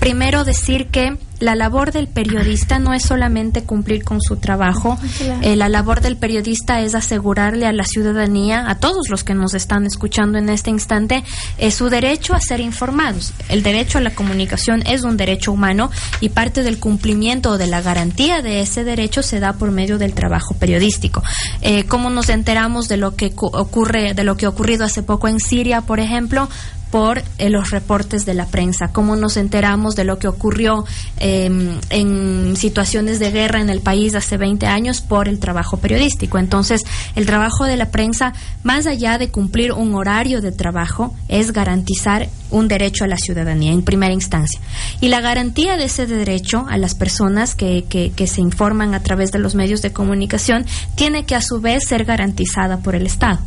Primero 0.00 0.44
decir 0.44 0.88
que 0.88 1.16
la 1.40 1.54
labor 1.54 1.92
del 1.92 2.08
periodista 2.08 2.78
no 2.78 2.94
es 2.94 3.02
solamente 3.02 3.64
cumplir 3.64 4.04
con 4.04 4.20
su 4.20 4.36
trabajo, 4.36 4.98
eh, 5.42 5.56
la 5.56 5.68
labor 5.68 6.00
del 6.00 6.16
periodista 6.16 6.80
es 6.80 6.94
asegurarle 6.94 7.66
a 7.66 7.72
la 7.72 7.84
ciudadanía, 7.84 8.68
a 8.68 8.76
todos 8.76 9.08
los 9.10 9.24
que 9.24 9.34
nos 9.34 9.54
están 9.54 9.84
escuchando 9.84 10.38
en 10.38 10.48
este 10.48 10.70
instante, 10.70 11.24
eh, 11.58 11.70
su 11.70 11.88
derecho 11.90 12.34
a 12.34 12.40
ser 12.40 12.60
informados. 12.60 13.32
El 13.48 13.62
derecho 13.62 13.98
a 13.98 14.00
la 14.00 14.14
comunicación 14.14 14.82
es 14.86 15.02
un 15.02 15.16
derecho 15.16 15.52
humano 15.52 15.90
y 16.20 16.30
parte 16.30 16.62
del 16.62 16.78
cumplimiento 16.78 17.50
o 17.50 17.58
de 17.58 17.66
la 17.66 17.82
garantía 17.82 18.40
de 18.40 18.60
ese 18.60 18.84
derecho 18.84 19.22
se 19.22 19.40
da 19.40 19.54
por 19.54 19.70
medio 19.70 19.98
del 19.98 20.14
trabajo 20.14 20.54
periodístico. 20.54 21.22
Eh, 21.60 21.84
¿Cómo 21.84 22.10
nos 22.10 22.28
enteramos 22.28 22.88
de 22.88 22.96
lo 22.96 23.16
que 23.16 23.32
ocurre, 23.36 24.14
de 24.14 24.24
lo 24.24 24.36
que 24.36 24.46
ha 24.46 24.50
ocurrido 24.50 24.84
hace 24.84 25.02
poco 25.02 25.28
en 25.28 25.40
Siria, 25.40 25.80
por 25.82 26.00
ejemplo? 26.00 26.48
Por 26.94 27.24
eh, 27.38 27.50
los 27.50 27.70
reportes 27.72 28.24
de 28.24 28.34
la 28.34 28.46
prensa, 28.46 28.92
cómo 28.92 29.16
nos 29.16 29.36
enteramos 29.36 29.96
de 29.96 30.04
lo 30.04 30.20
que 30.20 30.28
ocurrió 30.28 30.84
em, 31.18 31.80
en 31.90 32.54
situaciones 32.54 33.18
de 33.18 33.32
guerra 33.32 33.60
en 33.60 33.68
el 33.68 33.80
país 33.80 34.14
hace 34.14 34.36
20 34.36 34.68
años 34.68 35.00
por 35.00 35.26
el 35.26 35.40
trabajo 35.40 35.78
periodístico. 35.78 36.38
Entonces, 36.38 36.82
el 37.16 37.26
trabajo 37.26 37.64
de 37.64 37.76
la 37.76 37.86
prensa, 37.86 38.32
más 38.62 38.86
allá 38.86 39.18
de 39.18 39.28
cumplir 39.28 39.72
un 39.72 39.96
horario 39.96 40.40
de 40.40 40.52
trabajo, 40.52 41.12
es 41.26 41.52
garantizar 41.52 42.28
un 42.52 42.68
derecho 42.68 43.02
a 43.02 43.08
la 43.08 43.16
ciudadanía 43.16 43.72
en 43.72 43.82
primera 43.82 44.14
instancia. 44.14 44.60
Y 45.00 45.08
la 45.08 45.20
garantía 45.20 45.76
de 45.76 45.86
ese 45.86 46.06
derecho 46.06 46.64
a 46.68 46.78
las 46.78 46.94
personas 46.94 47.56
que, 47.56 47.86
que, 47.88 48.12
que 48.14 48.28
se 48.28 48.40
informan 48.40 48.94
a 48.94 49.02
través 49.02 49.32
de 49.32 49.40
los 49.40 49.56
medios 49.56 49.82
de 49.82 49.92
comunicación 49.92 50.64
tiene 50.94 51.26
que 51.26 51.34
a 51.34 51.40
su 51.40 51.60
vez 51.60 51.88
ser 51.88 52.04
garantizada 52.04 52.76
por 52.76 52.94
el 52.94 53.04
Estado. 53.04 53.40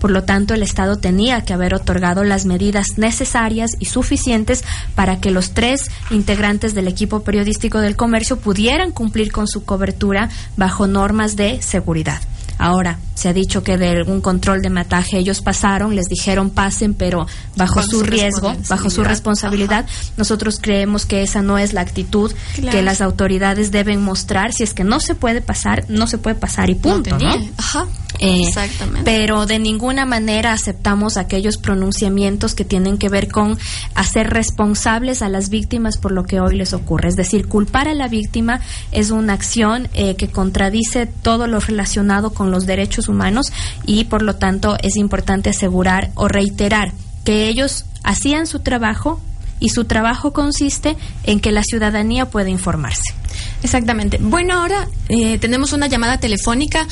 Por 0.00 0.10
lo 0.10 0.24
tanto, 0.24 0.54
el 0.54 0.62
Estado 0.62 0.96
tenía 0.96 1.42
que 1.42 1.52
haber 1.52 1.74
otorgado 1.74 2.24
las 2.24 2.46
medidas 2.46 2.96
necesarias 2.96 3.72
y 3.78 3.84
suficientes 3.84 4.64
para 4.94 5.20
que 5.20 5.30
los 5.30 5.52
tres 5.52 5.90
integrantes 6.10 6.74
del 6.74 6.88
equipo 6.88 7.20
periodístico 7.22 7.78
del 7.80 7.96
comercio 7.96 8.38
pudieran 8.38 8.92
cumplir 8.92 9.30
con 9.30 9.46
su 9.46 9.64
cobertura 9.64 10.30
bajo 10.56 10.86
normas 10.86 11.36
de 11.36 11.60
seguridad. 11.60 12.20
Ahora, 12.60 12.98
se 13.14 13.30
ha 13.30 13.32
dicho 13.32 13.62
que 13.62 13.78
de 13.78 13.88
algún 13.88 14.20
control 14.20 14.60
de 14.60 14.68
mataje 14.68 15.16
ellos 15.16 15.40
pasaron, 15.40 15.96
les 15.96 16.08
dijeron 16.08 16.50
pasen, 16.50 16.92
pero 16.92 17.26
bajo 17.56 17.82
su, 17.82 18.02
riesgo, 18.02 18.54
bajo 18.68 18.90
su 18.90 19.02
responsabilidad. 19.02 19.86
Nosotros 20.18 20.58
creemos 20.60 21.06
que 21.06 21.22
esa 21.22 21.40
no 21.40 21.56
es 21.56 21.72
la 21.72 21.80
actitud 21.80 22.30
que 22.70 22.82
las 22.82 23.00
autoridades 23.00 23.70
deben 23.70 24.02
mostrar. 24.02 24.52
Si 24.52 24.62
es 24.62 24.74
que 24.74 24.84
no 24.84 25.00
se 25.00 25.14
puede 25.14 25.40
pasar, 25.40 25.86
no 25.88 26.06
se 26.06 26.18
puede 26.18 26.36
pasar 26.36 26.68
y 26.68 26.74
punto, 26.74 27.18
¿no? 27.18 27.34
Ajá. 27.56 27.86
Eh, 28.18 28.42
Exactamente. 28.46 29.02
Pero 29.04 29.46
de 29.46 29.58
ninguna 29.58 30.04
manera 30.04 30.52
aceptamos 30.52 31.16
aquellos 31.16 31.56
pronunciamientos 31.56 32.54
que 32.54 32.66
tienen 32.66 32.98
que 32.98 33.08
ver 33.08 33.28
con 33.28 33.58
hacer 33.94 34.28
responsables 34.28 35.22
a 35.22 35.30
las 35.30 35.48
víctimas 35.48 35.96
por 35.96 36.12
lo 36.12 36.24
que 36.24 36.40
hoy 36.40 36.56
les 36.56 36.74
ocurre. 36.74 37.08
Es 37.08 37.16
decir, 37.16 37.48
culpar 37.48 37.88
a 37.88 37.94
la 37.94 38.08
víctima 38.08 38.60
es 38.92 39.10
una 39.10 39.32
acción 39.32 39.88
eh, 39.94 40.16
que 40.16 40.28
contradice 40.28 41.06
todo 41.06 41.46
lo 41.46 41.60
relacionado 41.60 42.34
con 42.34 42.49
los 42.50 42.66
derechos 42.66 43.08
humanos 43.08 43.52
y 43.86 44.04
por 44.04 44.22
lo 44.22 44.36
tanto 44.36 44.76
es 44.82 44.96
importante 44.96 45.50
asegurar 45.50 46.10
o 46.14 46.28
reiterar 46.28 46.92
que 47.24 47.48
ellos 47.48 47.84
hacían 48.02 48.46
su 48.46 48.60
trabajo 48.60 49.20
y 49.60 49.68
su 49.68 49.84
trabajo 49.84 50.32
consiste 50.32 50.96
en 51.24 51.40
que 51.40 51.52
la 51.52 51.62
ciudadanía 51.62 52.26
pueda 52.26 52.48
informarse. 52.48 53.14
Exactamente. 53.62 54.18
Bueno, 54.20 54.54
ahora 54.54 54.88
eh, 55.08 55.38
tenemos 55.38 55.72
una 55.72 55.86
llamada 55.86 56.18
telefónica. 56.18 56.86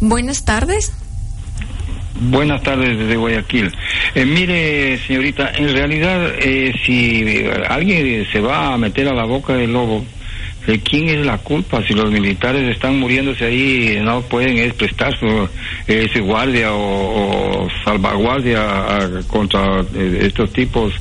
Buenas 0.00 0.44
tardes. 0.44 0.92
Buenas 2.20 2.62
tardes 2.62 2.96
desde 2.96 3.16
Guayaquil. 3.16 3.72
Eh, 4.14 4.24
mire, 4.24 4.98
señorita, 5.06 5.50
en 5.56 5.72
realidad, 5.72 6.32
eh, 6.38 6.72
si 6.86 7.44
alguien 7.68 8.24
se 8.32 8.40
va 8.40 8.72
a 8.72 8.78
meter 8.78 9.08
a 9.08 9.14
la 9.14 9.24
boca 9.24 9.54
del 9.54 9.72
lobo, 9.72 10.04
¿De 10.66 10.80
quién 10.80 11.08
es 11.08 11.26
la 11.26 11.38
culpa? 11.38 11.82
Si 11.86 11.92
los 11.92 12.10
militares 12.10 12.74
están 12.74 12.98
muriéndose 12.98 13.44
ahí, 13.44 13.98
no 14.02 14.22
pueden 14.22 14.72
prestar 14.72 15.16
su 15.18 15.48
ese 15.86 16.20
guardia 16.20 16.72
o, 16.72 17.68
salvaguardia 17.84 19.20
contra 19.26 19.80
eh, 19.94 20.20
estos 20.22 20.52
tipos 20.52 20.94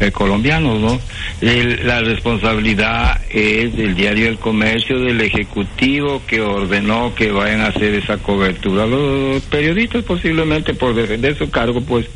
eh, 0.00 0.10
colombianos, 0.10 0.80
¿no? 0.80 0.98
la 1.42 2.00
responsabilidad 2.00 3.20
es 3.30 3.74
del 3.76 3.94
diario 3.94 4.28
El 4.28 4.38
Comercio, 4.38 4.98
del 4.98 5.20
Ejecutivo 5.20 6.22
que 6.26 6.40
ordenó 6.40 7.14
que 7.14 7.30
vayan 7.30 7.60
a 7.60 7.66
hacer 7.66 7.94
esa 7.94 8.18
cobertura. 8.18 8.86
Los 8.86 9.42
periodistas 9.44 10.04
posiblemente 10.04 10.74
por 10.74 10.94
defender 10.94 11.36
su 11.36 11.50
cargo, 11.50 11.80
pues 11.82 12.06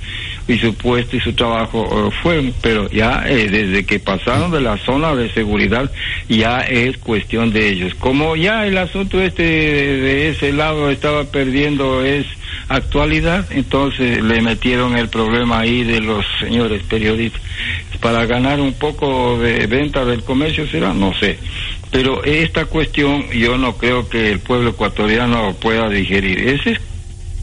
y 0.46 0.58
su 0.58 0.74
puesto 0.74 1.16
y 1.16 1.20
su 1.20 1.32
trabajo 1.32 1.84
eh, 1.84 2.10
fueron, 2.22 2.54
pero 2.60 2.90
ya 2.90 3.24
eh, 3.26 3.48
desde 3.48 3.86
que 3.86 3.98
pasaron 3.98 4.50
de 4.50 4.60
la 4.60 4.76
zona 4.78 5.14
de 5.14 5.32
seguridad 5.32 5.90
ya 6.28 6.60
es 6.60 6.98
cuestión 6.98 7.52
de 7.52 7.68
ellos. 7.68 7.94
Como 7.94 8.36
ya 8.36 8.66
el 8.66 8.76
asunto 8.76 9.20
este 9.22 9.42
de, 9.42 10.28
ese 10.30 10.52
lado 10.52 10.90
estaba 10.90 11.24
perdiendo 11.24 12.04
es 12.04 12.26
actualidad, 12.68 13.46
entonces 13.50 14.22
le 14.22 14.40
metieron 14.42 14.96
el 14.96 15.08
problema 15.08 15.60
ahí 15.60 15.82
de 15.84 16.00
los 16.00 16.24
señores 16.38 16.82
periodistas 16.84 17.40
para 18.00 18.26
ganar 18.26 18.60
un 18.60 18.74
poco 18.74 19.38
de 19.38 19.66
venta 19.66 20.04
del 20.04 20.22
comercio 20.22 20.66
será, 20.66 20.92
no 20.92 21.14
sé. 21.14 21.38
Pero 21.90 22.22
esta 22.24 22.66
cuestión 22.66 23.30
yo 23.30 23.56
no 23.56 23.76
creo 23.76 24.08
que 24.08 24.30
el 24.30 24.40
pueblo 24.40 24.70
ecuatoriano 24.70 25.54
pueda 25.54 25.88
digerir. 25.88 26.38
Esa 26.48 26.70
es 26.70 26.80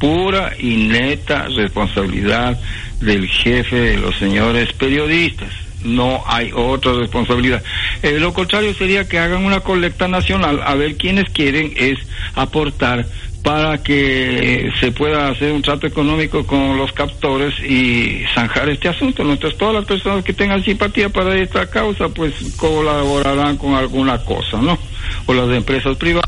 pura 0.02 0.54
y 0.60 0.88
neta 0.88 1.48
responsabilidad 1.56 2.60
del 3.00 3.28
jefe 3.28 3.76
de 3.76 3.98
los 3.98 4.18
señores 4.18 4.74
periodistas. 4.74 5.54
No 5.84 6.24
hay 6.26 6.52
otra 6.54 6.94
responsabilidad. 6.94 7.64
Eh, 8.02 8.18
lo 8.20 8.34
contrario 8.34 8.74
sería 8.74 9.08
que 9.08 9.20
hagan 9.20 9.46
una 9.46 9.62
colecta 9.62 10.08
nacional 10.08 10.60
a 10.66 10.76
ver 10.76 10.98
quiénes 10.98 11.30
quieren 11.30 11.72
es 11.76 12.00
aportar 12.36 13.06
para 13.44 13.82
que 13.82 14.72
se 14.80 14.92
pueda 14.92 15.30
hacer 15.30 15.52
un 15.52 15.62
trato 15.62 15.88
económico 15.88 16.46
con 16.46 16.78
los 16.78 16.92
captores 16.92 17.54
y 17.60 18.24
zanjar 18.36 18.70
este 18.70 18.90
asunto. 18.90 19.24
Entonces, 19.24 19.58
todas 19.58 19.76
las 19.76 19.86
personas 19.86 20.24
que 20.24 20.34
tengan 20.34 20.64
simpatía 20.64 21.10
para 21.10 21.36
esta 21.36 21.68
causa, 21.68 22.10
pues 22.10 22.34
colaborarán 22.58 23.58
con 23.58 23.74
alguna 23.74 24.20
cosa, 24.20 24.62
¿no? 24.62 24.78
O 25.26 25.34
las 25.34 25.50
empresas 25.50 25.98
privadas, 25.98 26.21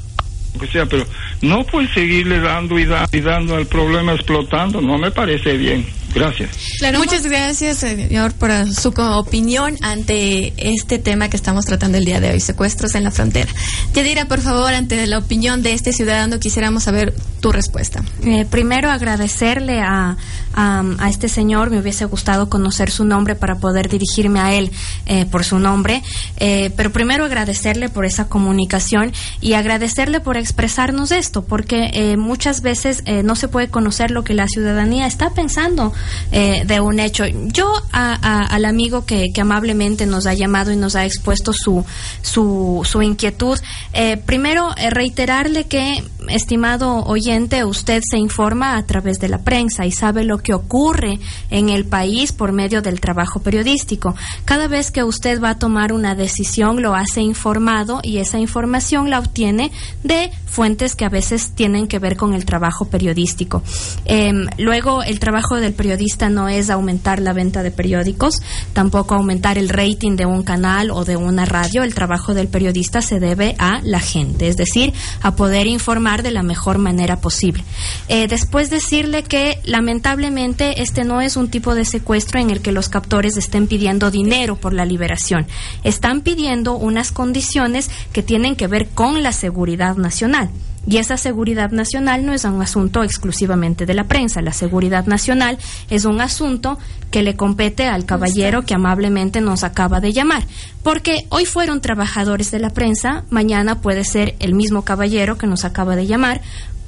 que 0.66 0.72
sea, 0.72 0.86
pero 0.86 1.06
no 1.42 1.66
pues 1.66 1.90
seguirle 1.94 2.40
dando 2.40 2.80
y, 2.80 2.88
y 3.12 3.22
dando 3.22 3.56
al 3.56 3.66
problema 3.66 4.14
explotando, 4.14 4.82
no 4.82 4.98
me 4.98 5.12
parece 5.12 5.58
bien. 5.58 5.86
Gracias. 6.14 6.50
Muchas 6.96 7.26
gracias, 7.26 7.78
señor, 7.78 8.34
por 8.34 8.52
su 8.72 8.90
opinión 8.90 9.78
ante 9.82 10.54
este 10.58 11.00
tema 11.00 11.30
que 11.30 11.38
estamos 11.38 11.66
tratando 11.66 11.98
el 11.98 12.06
día 12.06 12.20
de 12.20 12.32
hoy, 12.32 12.40
secuestros 12.40 12.94
en 12.96 13.04
la 13.04 13.12
frontera. 13.12 13.52
Yadira, 13.94 14.26
por 14.28 14.40
favor, 14.40 14.74
ante 14.74 15.08
la 15.08 15.18
opinión 15.18 15.64
de 15.64 15.74
este 15.74 15.92
ciudadano, 15.92 16.40
quisiéramos 16.40 16.84
saber 16.84 17.14
tu 17.44 17.52
respuesta. 17.52 18.02
Eh, 18.24 18.46
primero, 18.50 18.90
agradecerle 18.90 19.82
a, 19.82 20.16
a, 20.54 21.10
este 21.10 21.28
señor, 21.28 21.72
me 21.72 21.80
hubiese 21.80 22.06
gustado 22.06 22.48
conocer 22.48 22.90
su 22.90 23.04
nombre 23.04 23.36
para 23.36 23.56
poder 23.56 23.90
dirigirme 23.90 24.40
a 24.40 24.54
él 24.54 24.72
eh, 25.08 25.26
por 25.26 25.44
su 25.44 25.60
nombre, 25.60 26.02
eh, 26.38 26.72
pero 26.78 26.94
primero 26.94 27.26
agradecerle 27.26 27.90
por 27.90 28.06
esa 28.06 28.30
comunicación 28.30 29.12
y 29.42 29.56
agradecerle 29.56 30.22
por 30.22 30.38
expresarnos 30.38 31.12
esto, 31.12 31.44
porque 31.44 32.16
muchas 32.18 32.62
veces 32.62 33.04
no 33.26 33.36
se 33.36 33.50
puede 33.50 33.68
conocer 33.68 34.10
lo 34.12 34.24
que 34.24 34.34
la 34.34 34.48
ciudadanía 34.48 35.06
está 35.06 35.32
pensando 35.32 35.92
eh, 36.32 36.64
de 36.66 36.80
un 36.80 37.00
hecho. 37.00 37.26
Yo 37.28 37.74
al 37.92 38.66
amigo 38.66 39.06
que, 39.06 39.32
amablemente 39.42 40.06
nos 40.06 40.26
ha 40.26 40.34
llamado 40.34 40.72
y 40.72 40.78
nos 40.78 40.96
ha 40.96 41.06
expuesto 41.06 41.52
su, 41.52 41.84
su, 42.22 42.82
su 42.86 43.02
inquietud, 43.02 43.60
eh, 43.92 44.16
primero 44.18 44.70
eh, 44.78 44.90
reiterarle 44.90 45.66
que, 45.66 46.02
estimado 46.30 47.04
oyente, 47.04 47.33
usted 47.66 48.02
se 48.08 48.18
informa 48.18 48.78
a 48.78 48.86
través 48.86 49.20
de 49.20 49.28
la 49.28 49.40
prensa 49.40 49.86
y 49.86 49.92
sabe 49.92 50.24
lo 50.24 50.38
que 50.38 50.54
ocurre 50.54 51.20
en 51.50 51.70
el 51.70 51.86
país 51.86 52.32
por 52.32 52.52
medio 52.52 52.82
del 52.82 53.00
trabajo 53.00 53.40
periodístico. 53.40 54.16
Cada 54.46 54.68
vez 54.68 54.92
que 54.92 55.04
usted 55.04 55.42
va 55.42 55.52
a 55.52 55.60
tomar 55.60 55.94
una 55.94 56.14
decisión, 56.14 56.82
lo 56.82 56.94
hace 56.94 57.22
informado 57.22 58.02
y 58.04 58.18
esa 58.18 58.38
información 58.38 59.10
la 59.10 59.20
obtiene 59.20 59.72
de 60.04 60.32
fuentes 60.46 60.96
que 60.96 61.06
a 61.06 61.10
veces 61.10 61.54
tienen 61.56 61.88
que 61.88 61.98
ver 61.98 62.16
con 62.16 62.36
el 62.36 62.46
trabajo 62.46 62.86
periodístico. 62.86 63.64
Em, 64.06 64.46
luego, 64.60 65.02
el 65.02 65.20
trabajo 65.20 65.60
del 65.60 65.74
periodista 65.74 66.30
no 66.30 66.48
es 66.48 66.70
aumentar 66.70 67.20
la 67.20 67.34
venta 67.34 67.64
de 67.64 67.72
periódicos, 67.72 68.42
tampoco 68.74 69.16
aumentar 69.16 69.58
el 69.58 69.70
rating 69.70 70.16
de 70.16 70.28
un 70.28 70.44
canal 70.44 70.92
o 70.92 71.06
de 71.06 71.18
una 71.18 71.46
radio. 71.46 71.82
El 71.82 71.96
trabajo 71.96 72.36
del 72.36 72.48
periodista 72.48 73.02
se 73.02 73.20
debe 73.20 73.56
a 73.58 73.82
la 73.82 74.00
gente, 74.00 74.48
es 74.48 74.56
decir, 74.56 74.94
a 75.22 75.36
poder 75.36 75.66
informar 75.66 76.22
de 76.22 76.30
la 76.30 76.44
mejor 76.44 76.78
manera 76.78 77.20
posible. 77.24 77.64
Eh, 78.10 78.28
después 78.28 78.70
decirle 78.70 79.24
que 79.24 79.58
lamentablemente 79.64 80.84
este 80.84 81.06
no 81.06 81.22
es 81.22 81.38
un 81.38 81.50
tipo 81.50 81.74
de 81.74 81.86
secuestro 81.86 82.40
en 82.40 82.52
el 82.52 82.62
que 82.62 82.74
los 82.74 82.90
captores 82.90 83.38
estén 83.38 83.66
pidiendo 83.68 84.12
dinero 84.12 84.58
por 84.58 84.74
la 84.74 84.86
liberación. 84.86 85.48
Están 85.84 86.22
pidiendo 86.22 86.76
unas 86.76 87.12
condiciones 87.12 87.90
que 88.12 88.22
tienen 88.22 88.56
que 88.56 88.68
ver 88.68 88.90
con 88.90 89.24
la 89.24 89.32
seguridad 89.32 89.96
nacional. 89.96 90.50
Y 90.86 90.98
esa 90.98 91.16
seguridad 91.16 91.72
nacional 91.72 92.26
no 92.26 92.34
es 92.34 92.44
un 92.44 92.62
asunto 92.62 93.04
exclusivamente 93.04 93.86
de 93.86 93.94
la 93.94 94.04
prensa. 94.04 94.42
La 94.42 94.52
seguridad 94.52 95.06
nacional 95.06 95.58
es 95.90 96.04
un 96.04 96.20
asunto 96.20 96.78
que 97.10 97.24
le 97.24 97.38
compete 97.38 97.88
al 97.88 98.06
caballero 98.06 98.64
que 98.64 98.74
amablemente 98.74 99.40
nos 99.40 99.64
acaba 99.64 100.02
de 100.02 100.12
llamar. 100.12 100.46
Porque 100.84 101.26
hoy 101.30 101.46
fueron 101.46 101.80
trabajadores 101.80 102.52
de 102.52 102.60
la 102.60 102.72
prensa, 102.72 103.24
mañana 103.30 103.80
puede 103.82 104.04
ser 104.04 104.36
el 104.40 104.54
mismo 104.54 104.84
caballero 104.84 105.38
que 105.38 105.48
nos 105.48 105.64
acaba 105.64 105.96
de 105.96 106.06
llamar, 106.06 106.42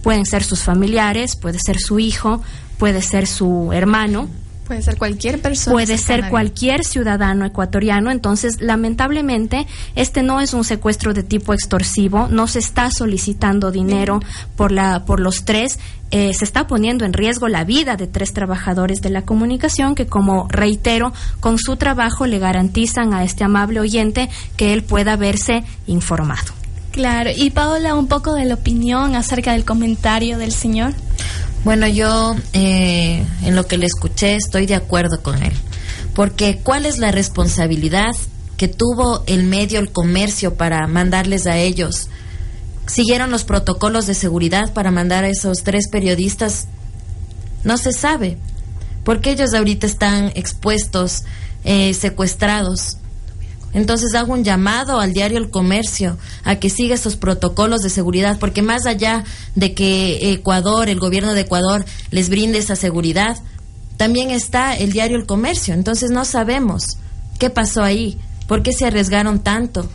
pueden 0.06 0.28
ser 0.28 0.44
sus 0.44 0.62
familiares, 0.62 1.36
puede 1.36 1.58
ser 1.58 1.80
su 1.80 1.98
hijo, 1.98 2.40
puede 2.78 3.02
ser 3.02 3.26
su 3.26 3.72
hermano, 3.74 4.30
Puede 4.68 4.82
ser 4.82 4.98
cualquier 4.98 5.42
persona. 5.42 5.74
Puede 5.74 5.98
ser 6.00 6.30
cualquier 6.30 6.84
ciudadano 6.84 7.46
ecuatoriano. 7.46 8.10
Entonces, 8.10 8.62
lamentablemente, 8.62 9.68
este 9.96 10.24
no 10.24 10.42
es 10.42 10.56
un 10.56 10.64
secuestro 10.64 11.14
de 11.14 11.22
tipo 11.22 11.54
extorsivo. 11.54 12.28
No 12.30 12.48
se 12.48 12.60
está 12.60 12.90
solicitando 12.90 13.72
dinero 13.72 14.22
por, 14.56 14.72
la, 14.72 15.06
por 15.06 15.20
los 15.20 15.46
tres. 15.46 15.78
Eh, 16.10 16.34
se 16.34 16.46
está 16.46 16.66
poniendo 16.66 17.06
en 17.06 17.14
riesgo 17.14 17.48
la 17.48 17.64
vida 17.64 17.96
de 17.96 18.08
tres 18.08 18.34
trabajadores 18.34 19.02
de 19.02 19.12
la 19.12 19.22
comunicación 19.22 19.94
que, 19.94 20.08
como 20.08 20.48
reitero, 20.50 21.14
con 21.40 21.60
su 21.60 21.76
trabajo 21.78 22.26
le 22.26 22.40
garantizan 22.40 23.14
a 23.14 23.24
este 23.24 23.44
amable 23.44 23.80
oyente 23.80 24.30
que 24.58 24.74
él 24.74 24.84
pueda 24.84 25.16
verse 25.16 25.64
informado. 25.86 26.65
Claro. 26.96 27.30
Y 27.36 27.50
Paola, 27.50 27.94
un 27.94 28.08
poco 28.08 28.34
de 28.36 28.46
la 28.46 28.54
opinión 28.54 29.16
acerca 29.16 29.52
del 29.52 29.66
comentario 29.66 30.38
del 30.38 30.54
señor. 30.54 30.94
Bueno, 31.66 31.88
yo 31.88 32.38
eh, 32.54 33.22
en 33.44 33.54
lo 33.54 33.68
que 33.68 33.78
le 33.78 33.86
escuché 33.86 34.38
estoy 34.38 34.66
de 34.66 34.76
acuerdo 34.76 35.22
con 35.22 35.44
él. 35.44 35.52
Porque 36.14 36.62
¿cuál 36.64 36.86
es 36.86 36.98
la 36.98 37.12
responsabilidad 37.12 38.16
que 38.56 38.70
tuvo 38.70 39.26
el 39.28 39.44
medio, 39.44 39.82
el 39.82 39.92
comercio 39.92 40.56
para 40.56 40.88
mandarles 40.88 41.48
a 41.48 41.58
ellos? 41.58 42.08
¿Siguieron 42.88 43.30
los 43.30 43.44
protocolos 43.44 44.08
de 44.08 44.14
seguridad 44.14 44.72
para 44.72 44.90
mandar 44.90 45.26
a 45.26 45.30
esos 45.30 45.64
tres 45.64 45.90
periodistas? 45.90 46.70
No 47.66 47.78
se 47.78 47.92
sabe. 47.92 48.38
Porque 49.04 49.32
ellos 49.32 49.54
ahorita 49.54 49.86
están 49.86 50.32
expuestos, 50.36 51.24
eh, 51.66 51.94
secuestrados. 51.94 53.00
Entonces 53.76 54.16
hago 54.16 54.32
un 54.32 54.46
llamado 54.46 55.02
al 55.02 55.12
diario 55.12 55.38
El 55.38 55.50
Comercio 55.50 56.18
a 56.46 56.56
que 56.56 56.70
siga 56.70 56.96
esos 56.96 57.18
protocolos 57.18 57.82
de 57.82 57.90
seguridad, 57.90 58.40
porque 58.40 58.62
más 58.62 58.86
allá 58.86 59.26
de 59.54 59.74
que 59.74 60.32
Ecuador, 60.32 60.88
el 60.88 60.98
gobierno 60.98 61.34
de 61.34 61.42
Ecuador, 61.42 61.84
les 62.10 62.30
brinde 62.30 62.58
esa 62.58 62.78
seguridad, 62.78 63.38
también 63.98 64.32
está 64.32 64.78
el 64.78 64.94
diario 64.94 65.18
El 65.18 65.26
Comercio. 65.26 65.74
Entonces 65.74 66.10
no 66.10 66.24
sabemos 66.24 66.86
qué 67.38 67.50
pasó 67.50 67.84
ahí, 67.84 68.18
por 68.48 68.64
qué 68.64 68.72
se 68.72 68.86
arriesgaron 68.86 69.40
tanto. 69.40 69.90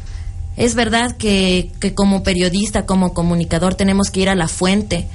Es 0.58 0.74
verdad 0.74 1.16
que, 1.16 1.72
que 1.80 1.94
como 1.94 2.22
periodista, 2.22 2.84
como 2.84 3.14
comunicador, 3.14 3.76
tenemos 3.76 4.10
que 4.10 4.20
ir 4.20 4.28
a 4.28 4.34
la 4.34 4.48
fuente, 4.48 5.08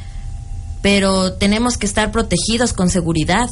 pero 0.82 1.34
tenemos 1.34 1.78
que 1.78 1.86
estar 1.86 2.12
protegidos 2.12 2.74
con 2.74 2.90
seguridad. 2.90 3.48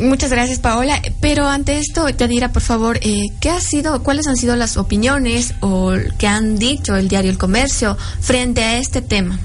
Muchas 0.00 0.30
gracias, 0.30 0.58
Paola. 0.58 1.00
Pero 1.20 1.46
ante 1.46 1.78
esto, 1.78 2.06
te 2.14 2.26
dirá, 2.26 2.52
por 2.52 2.62
favor, 2.62 2.98
eh, 3.02 3.26
¿qué 3.40 3.50
ha 3.50 3.60
sido, 3.60 4.02
cuáles 4.02 4.26
han 4.26 4.36
sido 4.36 4.56
las 4.56 4.76
opiniones 4.76 5.54
o 5.60 5.92
que 6.18 6.26
han 6.26 6.58
dicho 6.58 6.96
el 6.96 7.08
diario 7.08 7.30
El 7.30 7.38
Comercio 7.38 7.96
frente 8.20 8.62
a 8.62 8.78
este 8.78 9.02
tema? 9.02 9.38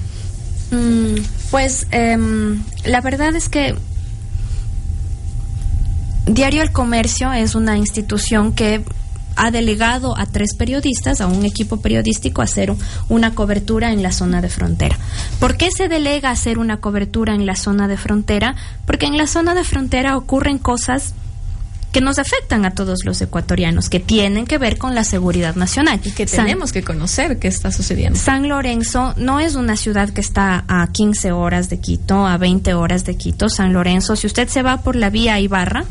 Mm, 0.70 1.16
pues 1.50 1.86
em, 1.90 2.62
la 2.84 3.00
verdad 3.00 3.34
es 3.34 3.48
que 3.48 3.74
Diario 6.26 6.62
El 6.62 6.70
Comercio 6.70 7.32
es 7.32 7.54
una 7.54 7.76
institución 7.76 8.52
que 8.52 8.84
ha 9.40 9.50
delegado 9.50 10.16
a 10.18 10.26
tres 10.26 10.54
periodistas, 10.54 11.20
a 11.20 11.26
un 11.26 11.46
equipo 11.46 11.78
periodístico, 11.78 12.42
a 12.42 12.44
hacer 12.44 12.74
una 13.08 13.34
cobertura 13.34 13.90
en 13.90 14.02
la 14.02 14.12
zona 14.12 14.42
de 14.42 14.50
frontera. 14.50 14.98
¿Por 15.38 15.56
qué 15.56 15.70
se 15.70 15.88
delega 15.88 16.30
hacer 16.30 16.58
una 16.58 16.76
cobertura 16.76 17.34
en 17.34 17.46
la 17.46 17.56
zona 17.56 17.88
de 17.88 17.96
frontera? 17.96 18.54
Porque 18.86 19.06
en 19.06 19.16
la 19.16 19.26
zona 19.26 19.54
de 19.54 19.64
frontera 19.64 20.18
ocurren 20.18 20.58
cosas 20.58 21.14
que 21.90 22.00
nos 22.00 22.18
afectan 22.18 22.64
a 22.66 22.72
todos 22.72 23.04
los 23.04 23.20
ecuatorianos, 23.20 23.88
que 23.88 23.98
tienen 23.98 24.46
que 24.46 24.58
ver 24.58 24.78
con 24.78 24.94
la 24.94 25.04
seguridad 25.04 25.56
nacional. 25.56 26.00
Y 26.04 26.10
que 26.10 26.26
tenemos 26.26 26.70
que 26.72 26.82
conocer 26.84 27.38
qué 27.38 27.48
está 27.48 27.72
sucediendo. 27.72 28.18
San 28.18 28.48
Lorenzo 28.48 29.14
no 29.16 29.40
es 29.40 29.54
una 29.54 29.76
ciudad 29.76 30.10
que 30.10 30.20
está 30.20 30.64
a 30.68 30.86
15 30.92 31.32
horas 31.32 31.68
de 31.68 31.80
Quito, 31.80 32.26
a 32.26 32.36
20 32.36 32.74
horas 32.74 33.04
de 33.04 33.16
Quito. 33.16 33.48
San 33.48 33.72
Lorenzo, 33.72 34.16
si 34.16 34.26
usted 34.26 34.48
se 34.48 34.62
va 34.62 34.82
por 34.82 34.96
la 34.96 35.10
vía 35.10 35.40
Ibarra, 35.40 35.84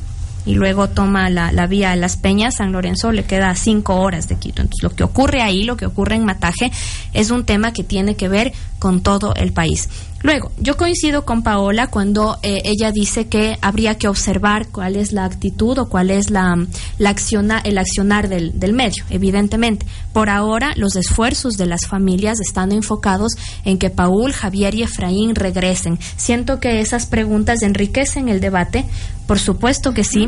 y 0.45 0.54
luego 0.54 0.89
toma 0.89 1.30
la, 1.30 1.52
la 1.52 1.67
vía 1.67 1.91
a 1.91 1.95
Las 1.95 2.17
Peñas, 2.17 2.56
San 2.56 2.71
Lorenzo 2.71 3.12
le 3.12 3.23
queda 3.23 3.49
a 3.49 3.56
cinco 3.56 3.95
horas 3.97 4.28
de 4.28 4.36
Quito. 4.36 4.62
Entonces, 4.62 4.84
lo 4.84 4.95
que 4.95 5.04
ocurre 5.04 5.41
ahí, 5.41 5.63
lo 5.63 5.78
que 5.78 5.86
ocurre 5.86 6.15
en 6.15 6.25
Mataje, 6.25 6.71
es 7.13 7.32
un 7.32 7.45
tema 7.45 7.73
que 7.73 7.84
tiene 7.84 8.15
que 8.15 8.30
ver 8.30 8.54
con 8.79 9.01
todo 9.01 9.35
el 9.35 9.51
país. 9.51 9.89
Luego, 10.21 10.51
yo 10.57 10.75
coincido 10.75 11.23
con 11.23 11.43
Paola 11.43 11.87
cuando 11.87 12.39
eh, 12.43 12.61
ella 12.65 12.91
dice 12.91 13.27
que 13.27 13.57
habría 13.61 13.97
que 13.97 14.09
observar 14.09 14.67
cuál 14.67 14.97
es 14.97 15.13
la 15.13 15.23
actitud 15.23 15.77
o 15.77 15.87
cuál 15.87 16.11
es 16.11 16.29
la, 16.29 16.55
la 16.97 17.09
acciona, 17.09 17.59
el 17.59 17.77
accionar 17.77 18.27
del, 18.27 18.59
del 18.59 18.73
medio, 18.73 19.05
evidentemente. 19.09 19.85
Por 20.11 20.29
ahora, 20.29 20.73
los 20.75 20.97
esfuerzos 20.97 21.53
de 21.53 21.67
las 21.67 21.87
familias 21.87 22.41
están 22.41 22.73
enfocados 22.73 23.33
en 23.63 23.77
que 23.77 23.89
Paul, 23.89 24.33
Javier 24.33 24.75
y 24.75 24.83
Efraín 24.83 25.35
regresen. 25.35 25.97
Siento 26.17 26.59
que 26.59 26.81
esas 26.81 27.05
preguntas 27.05 27.61
enriquecen 27.61 28.27
el 28.27 28.41
debate, 28.41 28.85
por 29.25 29.39
supuesto 29.39 29.93
que 29.93 30.03
sí, 30.03 30.27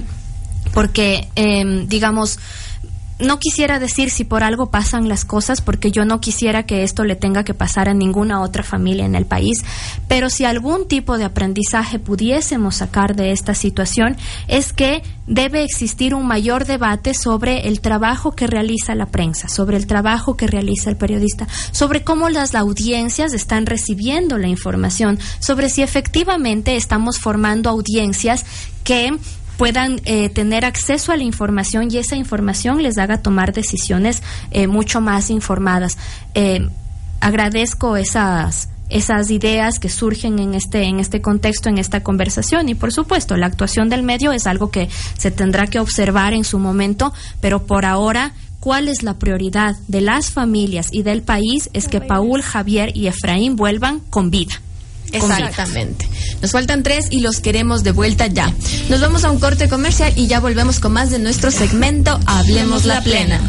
porque, 0.74 1.28
eh, 1.36 1.86
digamos, 1.88 2.40
no 3.22 3.40
quisiera 3.40 3.80
decir 3.80 4.10
si 4.10 4.24
por 4.24 4.44
algo 4.44 4.70
pasan 4.70 5.08
las 5.08 5.26
cosas, 5.26 5.62
porque 5.62 5.92
yo 5.92 6.06
no 6.06 6.20
quisiera 6.20 6.64
que 6.64 6.84
esto 6.84 7.04
le 7.04 7.16
tenga 7.16 7.44
que 7.44 7.54
pasar 7.54 7.90
a 7.90 7.94
ninguna 7.94 8.42
otra 8.42 8.64
familia 8.64 9.06
en 9.06 9.16
el 9.16 9.26
país, 9.26 9.64
pero 10.08 10.30
si 10.30 10.46
algún 10.46 10.88
tipo 10.88 11.18
de 11.18 11.26
aprendizaje 11.26 12.00
pudiésemos 12.00 12.76
sacar 12.76 13.16
de 13.16 13.32
esta 13.32 13.54
situación 13.54 14.18
es 14.48 14.74
que 14.74 15.04
debe 15.28 15.64
existir 15.64 16.14
un 16.14 16.28
mayor 16.28 16.66
debate 16.66 17.14
sobre 17.14 17.68
el 17.68 17.80
trabajo 17.80 18.32
que 18.34 18.48
realiza 18.48 18.96
la 18.96 19.06
prensa, 19.06 19.48
sobre 19.48 19.78
el 19.78 19.88
trabajo 19.88 20.36
que 20.36 20.48
realiza 20.48 20.90
el 20.90 20.98
periodista, 20.98 21.48
sobre 21.72 22.04
cómo 22.04 22.30
las 22.30 22.56
audiencias 22.56 23.34
están 23.34 23.66
recibiendo 23.66 24.38
la 24.38 24.48
información, 24.48 25.20
sobre 25.40 25.70
si 25.70 25.84
efectivamente 25.84 26.76
estamos 26.76 27.20
formando 27.20 27.70
audiencias 27.70 28.46
que 28.84 29.12
puedan 29.62 30.02
eh, 30.06 30.30
tener 30.30 30.66
acceso 30.66 31.12
a 31.12 31.18
la 31.18 31.22
información 31.22 31.92
y 31.92 32.00
esa 32.00 32.16
información 32.16 32.82
les 32.82 32.98
haga 32.98 33.22
tomar 33.22 33.54
decisiones 33.54 34.24
eh, 34.50 34.66
mucho 34.66 35.02
más 35.02 35.30
informadas. 35.30 36.00
Eh, 36.34 36.68
agradezco 37.20 37.96
esas 37.96 38.70
esas 38.90 39.30
ideas 39.30 39.78
que 39.78 39.88
surgen 39.88 40.40
en 40.40 40.56
este 40.56 40.86
en 40.86 41.00
este 41.00 41.22
contexto 41.22 41.70
en 41.70 41.78
esta 41.78 42.02
conversación 42.02 42.70
y 42.70 42.74
por 42.74 42.92
supuesto 42.92 43.38
la 43.38 43.46
actuación 43.46 43.88
del 43.88 44.02
medio 44.02 44.32
es 44.32 44.48
algo 44.48 44.72
que 44.72 44.90
se 45.16 45.30
tendrá 45.30 45.68
que 45.68 45.78
observar 45.78 46.34
en 46.34 46.44
su 46.44 46.58
momento 46.58 47.14
pero 47.40 47.68
por 47.68 47.86
ahora 47.86 48.34
cuál 48.60 48.88
es 48.88 49.04
la 49.04 49.20
prioridad 49.20 49.76
de 49.88 50.02
las 50.02 50.32
familias 50.32 50.88
y 50.92 51.04
del 51.04 51.22
país 51.22 51.70
es 51.74 51.88
que 51.88 52.02
Paul, 52.02 52.42
Javier 52.42 52.98
y 52.98 53.06
Efraín 53.06 53.56
vuelvan 53.56 54.00
con 54.10 54.32
vida. 54.32 54.56
Exactamente. 55.12 56.08
Nos 56.42 56.52
faltan 56.52 56.84
tres 56.84 57.08
y 57.10 57.20
los 57.20 57.40
queremos 57.40 57.84
de 57.84 57.92
vuelta 57.92 58.28
ya. 58.28 58.54
Nos 58.90 59.02
vamos 59.02 59.24
a 59.24 59.32
un 59.32 59.40
corte 59.40 59.70
comercial 59.70 60.14
y 60.16 60.28
ya 60.28 60.40
volvemos 60.40 60.80
con 60.80 60.94
más 60.94 61.10
de 61.10 61.20
nuestro 61.20 61.52
segmento 61.52 62.20
Hablemos 62.26 62.86
la 62.86 63.02
Plena. 63.02 63.42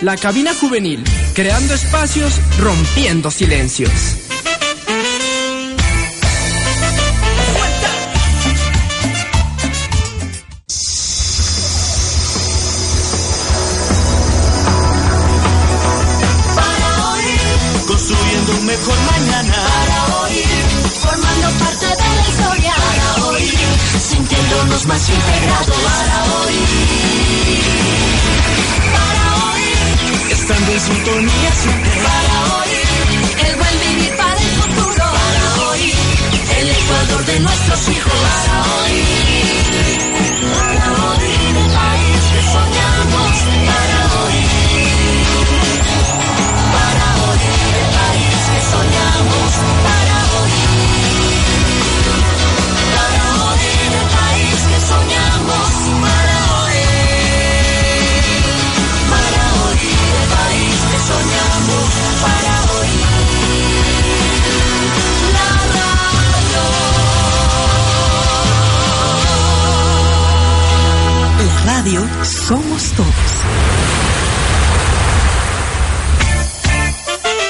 La 0.00 0.16
cabina 0.16 0.54
juvenil, 0.54 1.02
creando 1.34 1.74
espacios, 1.74 2.40
rompiendo 2.60 3.32
silencios. 3.32 4.17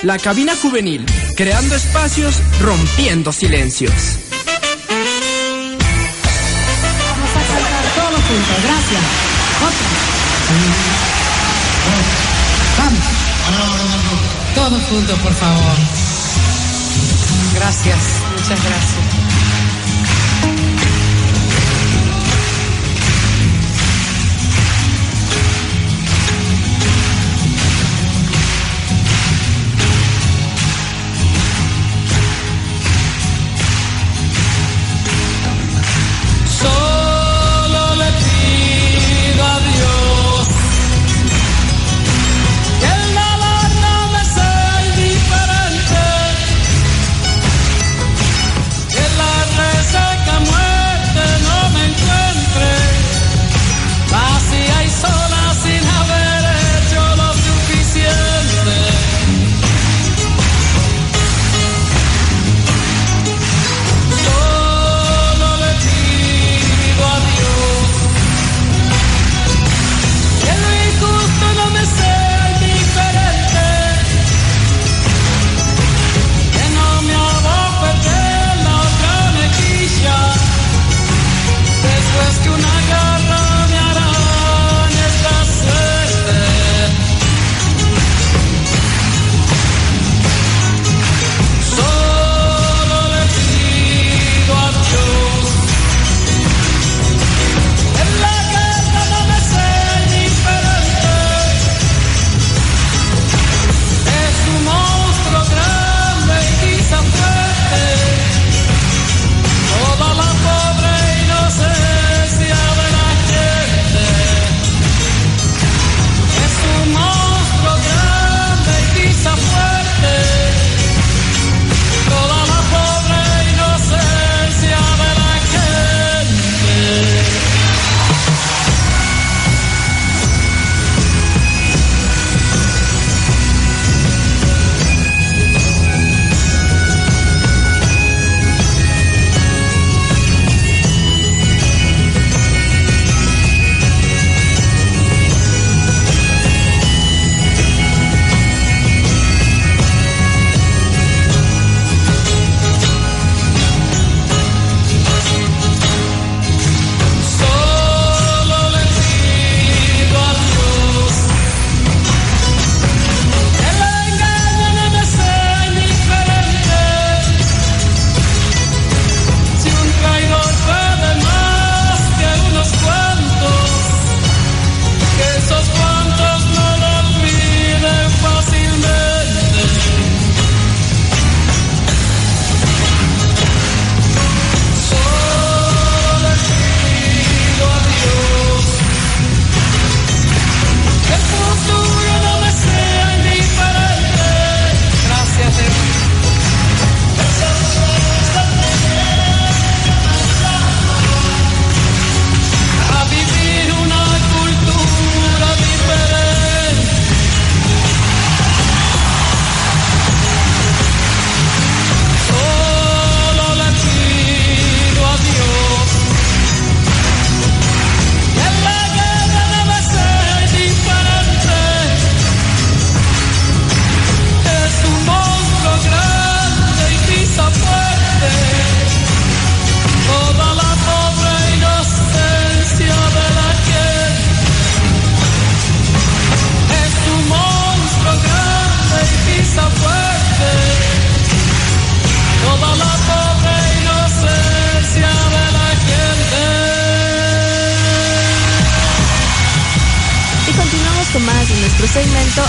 La 0.03 0.17
cabina 0.17 0.55
juvenil, 0.55 1.05
creando 1.35 1.75
espacios, 1.75 2.37
rompiendo 2.61 3.33
silencios. 3.33 3.93
Vamos 7.11 7.31
a 7.31 7.41
cantar 7.41 7.85
todos 7.97 8.21
juntos, 8.23 8.63
gracias. 8.63 9.03
Otra. 9.67 9.89
Vamos. 12.79 13.05
Todos 14.55 14.83
juntos, 14.85 15.19
por 15.19 15.35
favor. 15.35 15.77
Gracias, 17.55 17.99
muchas 18.37 18.65
gracias. 18.65 19.18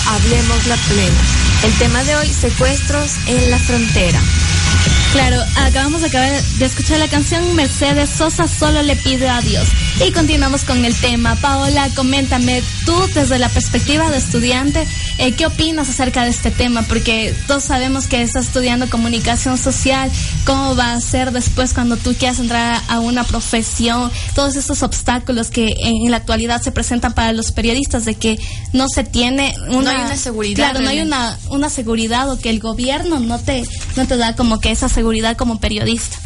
Hablemos 0.08 0.68
la 0.68 0.76
Plena. 0.76 1.22
El 1.64 1.74
tema 1.74 2.04
de 2.04 2.16
hoy, 2.16 2.28
secuestros 2.28 3.12
en 3.28 3.50
la 3.52 3.60
frontera. 3.60 4.22
Claro, 5.14 5.44
acabamos 5.56 6.02
de 6.02 6.08
acabar 6.08 6.32
de 6.32 6.66
escuchar 6.66 7.00
la 7.00 7.08
canción 7.08 7.56
Mercedes 7.56 8.10
Sosa 8.10 8.48
solo 8.48 8.82
le 8.84 8.96
pide 8.96 9.28
a 9.28 9.42
Dios. 9.42 9.70
Y 10.06 10.14
continuamos 10.14 10.64
con 10.64 10.86
el 10.86 10.96
tema. 10.96 11.36
Paola, 11.36 11.90
coméntame, 11.94 12.64
tú 12.86 12.94
desde 13.14 13.38
la 13.38 13.50
perspectiva 13.50 14.10
de 14.10 14.18
estudiante, 14.18 14.88
eh, 15.18 15.34
¿qué 15.34 15.46
opinas 15.46 15.90
acerca 15.90 16.24
de 16.24 16.30
este 16.30 16.52
tema? 16.52 16.84
Porque 16.84 17.36
todos 17.48 17.66
sabemos 17.66 18.08
que 18.08 18.22
estás 18.22 18.46
estudiando 18.46 18.90
comunicación 18.90 19.58
social, 19.58 20.10
¿cómo 20.46 20.78
va 20.78 20.94
a 20.94 21.02
ser 21.02 21.34
después 21.34 21.74
cuando 21.74 21.98
tú 21.98 22.14
quieras 22.14 22.40
entrar 22.40 22.82
a 22.88 23.00
una 23.02 23.26
profesión? 23.26 24.10
Todos 24.36 24.56
esos 24.56 24.84
obstáculos 24.84 25.50
que 25.50 25.76
en 25.78 26.10
la 26.10 26.18
actualidad 26.18 26.62
se 26.62 26.72
presentan 26.72 27.14
para 27.14 27.34
los 27.34 27.52
periodistas 27.52 28.06
de 28.06 28.16
que 28.16 28.40
no 28.72 28.88
se 28.88 29.04
tiene 29.04 29.54
una, 29.68 29.82
No 29.82 29.90
hay 29.90 30.06
una 30.06 30.16
seguridad 30.16 30.56
Claro, 30.56 30.80
no 30.80 30.90
hay 30.90 31.02
una, 31.02 31.38
una 31.50 31.70
seguridad 31.70 32.32
o 32.32 32.40
que 32.40 32.50
el 32.50 32.62
gobierno 32.62 33.20
no 33.20 33.38
te, 33.38 33.64
no 33.98 34.08
te 34.08 34.16
da 34.16 34.34
como 34.38 34.62
que 34.62 34.72
esa 34.72 34.88
seguridad 34.88 35.36
como 35.36 35.60
periodista. 35.60 36.18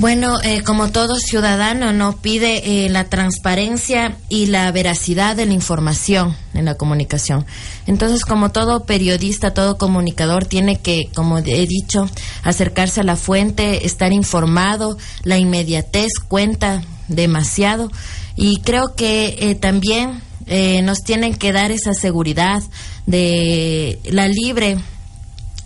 Bueno, 0.00 0.40
eh, 0.42 0.62
como 0.62 0.90
todo 0.90 1.16
ciudadano, 1.16 1.92
no 1.92 2.16
pide 2.16 2.86
eh, 2.86 2.88
la 2.88 3.10
transparencia 3.10 4.16
y 4.30 4.46
la 4.46 4.72
veracidad 4.72 5.36
de 5.36 5.44
la 5.44 5.52
información 5.52 6.34
en 6.54 6.64
la 6.64 6.76
comunicación. 6.76 7.44
Entonces, 7.86 8.24
como 8.24 8.50
todo 8.50 8.86
periodista, 8.86 9.52
todo 9.52 9.76
comunicador 9.76 10.46
tiene 10.46 10.76
que, 10.76 11.10
como 11.14 11.36
he 11.36 11.66
dicho, 11.66 12.08
acercarse 12.42 13.02
a 13.02 13.04
la 13.04 13.16
fuente, 13.16 13.84
estar 13.84 14.10
informado. 14.14 14.96
La 15.22 15.36
inmediatez 15.36 16.12
cuenta 16.26 16.82
demasiado 17.08 17.90
y 18.36 18.62
creo 18.62 18.94
que 18.94 19.36
eh, 19.38 19.54
también 19.54 20.22
eh, 20.46 20.80
nos 20.80 21.00
tienen 21.00 21.34
que 21.34 21.52
dar 21.52 21.72
esa 21.72 21.92
seguridad 21.92 22.62
de 23.04 23.98
la 24.04 24.28
libre 24.28 24.78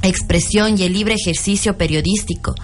expresión 0.02 0.76
y 0.76 0.82
el 0.82 0.92
libre 0.92 1.14
ejercicio 1.14 1.78
periodístico. 1.78 2.56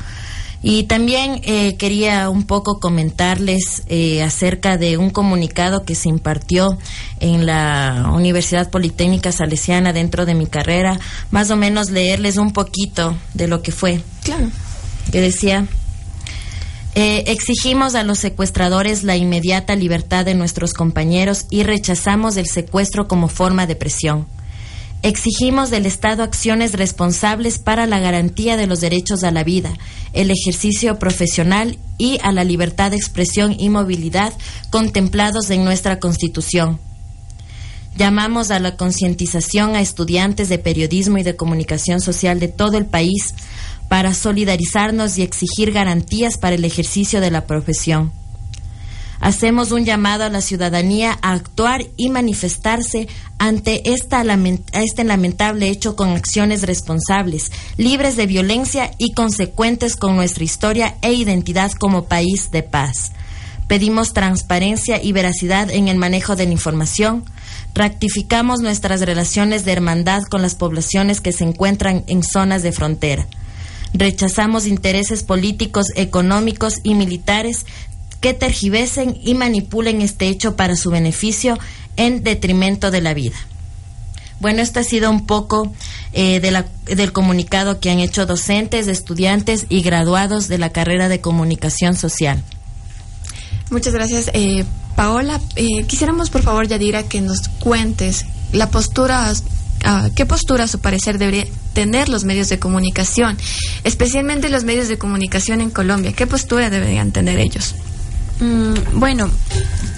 Y 0.63 0.85
también 0.85 1.41
eh, 1.45 1.77
quería 1.77 2.29
un 2.29 2.45
poco 2.45 2.81
comentarles 2.81 3.83
eh, 3.87 4.23
acerca 4.23 4.77
de 4.77 4.99
un 4.99 5.09
comunicado 5.09 5.85
que 5.85 5.95
se 5.95 6.11
impartió 6.11 6.77
en 7.19 7.47
la 7.47 8.11
Universidad 8.13 8.71
Politécnica 8.71 9.33
Salesiana 9.33 9.95
dentro 9.95 10.27
de 10.27 10.35
mi 10.35 10.47
carrera, 10.47 11.01
más 11.31 11.51
o 11.51 11.57
menos 11.57 11.91
leerles 11.91 12.37
un 12.37 12.53
poquito 12.53 13.17
de 13.33 13.49
lo 13.49 13.63
que 13.63 13.73
fue. 13.73 14.03
Claro. 14.23 14.51
Que 15.11 15.23
decía, 15.23 15.67
eh, 16.95 17.25
exigimos 17.29 17.95
a 17.95 18.03
los 18.03 18.19
secuestradores 18.19 19.03
la 19.03 19.17
inmediata 19.17 19.77
libertad 19.77 20.27
de 20.27 20.35
nuestros 20.35 20.75
compañeros 20.75 21.47
y 21.49 21.63
rechazamos 21.63 22.37
el 22.37 22.47
secuestro 22.47 23.09
como 23.09 23.29
forma 23.29 23.67
de 23.67 23.77
presión. 23.77 24.27
Exigimos 25.03 25.71
del 25.71 25.87
Estado 25.87 26.23
acciones 26.23 26.75
responsables 26.75 27.59
para 27.59 27.87
la 27.87 28.01
garantía 28.01 28.59
de 28.59 28.67
los 28.67 28.81
derechos 28.83 29.25
a 29.25 29.31
la 29.31 29.45
vida, 29.45 29.73
el 30.13 30.31
ejercicio 30.31 30.99
profesional 30.99 31.79
y 31.97 32.19
a 32.23 32.33
la 32.33 32.45
libertad 32.45 32.91
de 32.91 32.99
expresión 32.99 33.57
y 33.59 33.71
movilidad 33.71 34.35
contemplados 34.69 35.49
en 35.49 35.65
nuestra 35.65 36.01
Constitución. 36.01 36.79
Llamamos 37.97 38.51
a 38.51 38.61
la 38.61 38.77
concientización 38.77 39.75
a 39.75 39.81
estudiantes 39.81 40.51
de 40.51 40.59
periodismo 40.59 41.17
y 41.17 41.23
de 41.23 41.35
comunicación 41.35 42.01
social 42.01 42.39
de 42.39 42.49
todo 42.49 42.77
el 42.77 42.85
país 42.85 43.35
para 43.89 44.13
solidarizarnos 44.13 45.17
y 45.17 45.23
exigir 45.23 45.73
garantías 45.73 46.37
para 46.37 46.57
el 46.57 46.65
ejercicio 46.65 47.23
de 47.23 47.31
la 47.31 47.47
profesión. 47.47 48.13
Hacemos 49.21 49.71
un 49.71 49.85
llamado 49.85 50.25
a 50.25 50.31
la 50.31 50.41
ciudadanía 50.41 51.19
a 51.21 51.33
actuar 51.33 51.87
y 51.99 52.09
manifestarse 52.09 53.07
ante 53.39 53.83
este 53.91 55.05
lamentable 55.05 55.69
hecho 55.69 55.95
con 55.95 56.11
acciones 56.11 56.63
responsables, 56.63 57.53
libres 57.77 58.17
de 58.17 58.27
violencia 58.27 58.93
y 58.97 59.13
consecuentes 59.13 59.97
con 59.97 60.17
nuestra 60.17 60.45
historia 60.45 60.97
e 61.03 61.13
identidad 61.13 61.71
como 61.73 62.07
país 62.07 62.51
de 62.51 62.63
paz. 62.63 63.13
Pedimos 63.69 64.15
transparencia 64.15 65.03
y 65.03 65.13
veracidad 65.13 65.71
en 65.71 65.89
el 65.89 65.97
manejo 65.97 66.35
de 66.35 66.47
la 66.47 66.53
información. 66.53 67.25
Rectificamos 67.75 68.61
nuestras 68.61 69.03
relaciones 69.03 69.65
de 69.65 69.73
hermandad 69.73 70.23
con 70.25 70.43
las 70.43 70.55
poblaciones 70.55 71.21
que 71.21 71.33
se 71.33 71.45
encuentran 71.45 72.05
en 72.09 72.23
zonas 72.23 72.63
de 72.63 72.73
frontera. 72.73 73.29
Rechazamos 73.93 74.67
intereses 74.67 75.25
políticos, 75.25 75.87
económicos 75.97 76.77
y 76.85 76.95
militares 76.95 77.67
que 78.21 78.35
tergivesen 78.35 79.19
y 79.23 79.35
manipulen 79.35 80.01
este 80.03 80.29
hecho 80.29 80.57
para 80.57 80.77
su 80.77 80.91
beneficio 80.91 81.59
en 81.97 82.23
detrimento 82.23 82.91
de 82.91 83.01
la 83.01 83.15
vida. 83.15 83.37
Bueno, 84.41 84.63
esto 84.63 84.81
ha 84.81 84.85
sido 84.85 85.11
un 85.11 85.27
poco 85.27 85.73
eh, 86.13 86.41
de 86.41 86.51
la- 86.51 86.67
del 86.87 87.13
comunicado 87.13 87.79
que 87.79 87.91
han 87.91 88.01
hecho 88.01 88.27
docentes, 88.27 88.89
estudiantes 88.89 89.67
y 89.69 89.83
graduados 89.83 90.49
de 90.49 90.59
la 90.59 90.71
carrera 90.71 91.09
de 91.09 91.21
comunicación 91.21 91.95
social. 91.95 92.43
Muchas 93.71 93.93
gracias, 93.95 94.31
eh, 94.35 94.65
Paola. 94.97 95.41
Eh, 95.57 95.85
quisiéramos, 95.87 96.31
por 96.31 96.43
favor, 96.43 96.67
Yadira, 96.67 97.05
que 97.05 97.21
nos 97.21 97.49
cuentes 97.61 98.27
la 98.53 98.69
postura, 98.71 99.33
ah, 99.85 100.09
qué 100.17 100.27
postura, 100.27 100.65
a 100.65 100.69
su 100.69 100.81
parecer, 100.81 101.19
debería 101.19 101.47
tener 101.75 102.09
los 102.09 102.25
medios 102.25 102.49
de 102.49 102.59
comunicación, 102.59 103.39
especialmente 103.85 104.49
los 104.49 104.65
medios 104.65 104.89
de 104.89 104.99
comunicación 104.99 105.61
en 105.61 105.71
Colombia. 105.71 106.13
¿Qué 106.13 106.27
postura 106.27 106.71
deberían 106.71 107.13
tener 107.13 107.39
ellos? 107.39 107.75
Mm, 108.41 108.99
bueno, 108.99 109.31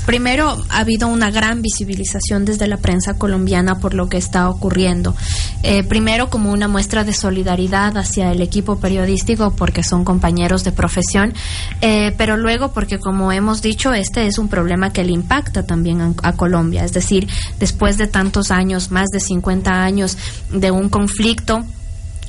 primero 0.05 0.65
ha 0.69 0.79
habido 0.81 1.07
una 1.07 1.31
gran 1.31 1.63
visibilización 1.63 2.45
desde 2.45 2.67
la 2.67 2.77
prensa 2.77 3.15
colombiana 3.15 3.79
por 3.79 3.95
lo 3.95 4.09
que 4.09 4.17
está 4.17 4.51
ocurriendo. 4.51 5.15
Eh, 5.63 5.85
primero 5.85 6.29
como 6.29 6.51
una 6.51 6.67
muestra 6.67 7.05
de 7.05 7.13
solidaridad 7.13 7.97
hacia 7.97 8.33
el 8.33 8.43
equipo 8.43 8.81
periodístico 8.81 9.55
porque 9.55 9.85
son 9.85 10.05
compañeros 10.05 10.65
de 10.65 10.73
profesión, 10.73 11.35
eh, 11.81 12.13
pero 12.19 12.37
luego 12.37 12.73
porque 12.73 12.99
como 12.99 13.31
hemos 13.31 13.63
dicho, 13.63 13.93
este 13.93 14.27
es 14.27 14.39
un 14.39 14.49
problema 14.49 14.93
que 14.93 15.05
le 15.05 15.13
impacta 15.13 15.65
también 15.65 16.17
a, 16.23 16.33
Colombia. 16.33 16.85
Es 16.85 16.93
decir, 16.93 17.29
después 17.61 17.99
de 17.99 18.09
tantos 18.09 18.51
años, 18.51 18.91
más 18.91 19.09
de 19.11 19.21
50 19.21 19.71
años 19.71 20.17
de 20.51 20.71
un 20.71 20.89
conflicto, 20.89 21.65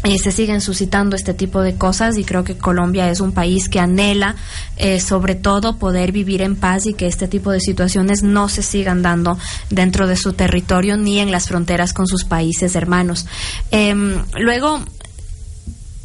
eh, 0.04 0.18
se 0.18 0.32
siguen 0.32 0.62
suscitando 0.62 1.16
este 1.16 1.34
tipo 1.34 1.62
de 1.62 1.76
cosas 1.76 2.18
y 2.18 2.26
creo 2.26 2.44
que 2.44 2.58
Colombia 2.58 3.10
es 3.10 3.22
un 3.22 3.32
país 3.32 3.70
que 3.70 3.80
anhela 3.80 4.36
eh, 4.76 5.00
sobre 5.00 5.36
todo 5.36 5.78
poder 5.78 6.12
vivir 6.12 6.42
en 6.42 6.56
paz 6.56 6.86
y 6.86 6.94
que 6.94 7.08
este 7.08 7.28
tipo 7.28 7.52
de 7.52 7.60
situaciones 7.60 8.22
no 8.22 8.50
se 8.50 8.64
sigan 8.64 9.02
dando 9.02 9.38
dentro 9.70 10.08
de 10.08 10.18
su 10.18 10.34
territorio 10.34 10.98
ni 10.98 11.20
en 11.20 11.32
las 11.32 11.48
fronteras 11.48 11.94
con 11.94 12.08
sus 12.08 12.26
países 12.26 12.76
hermanos. 12.76 13.26
Em, 13.72 14.18
luego, 14.38 14.82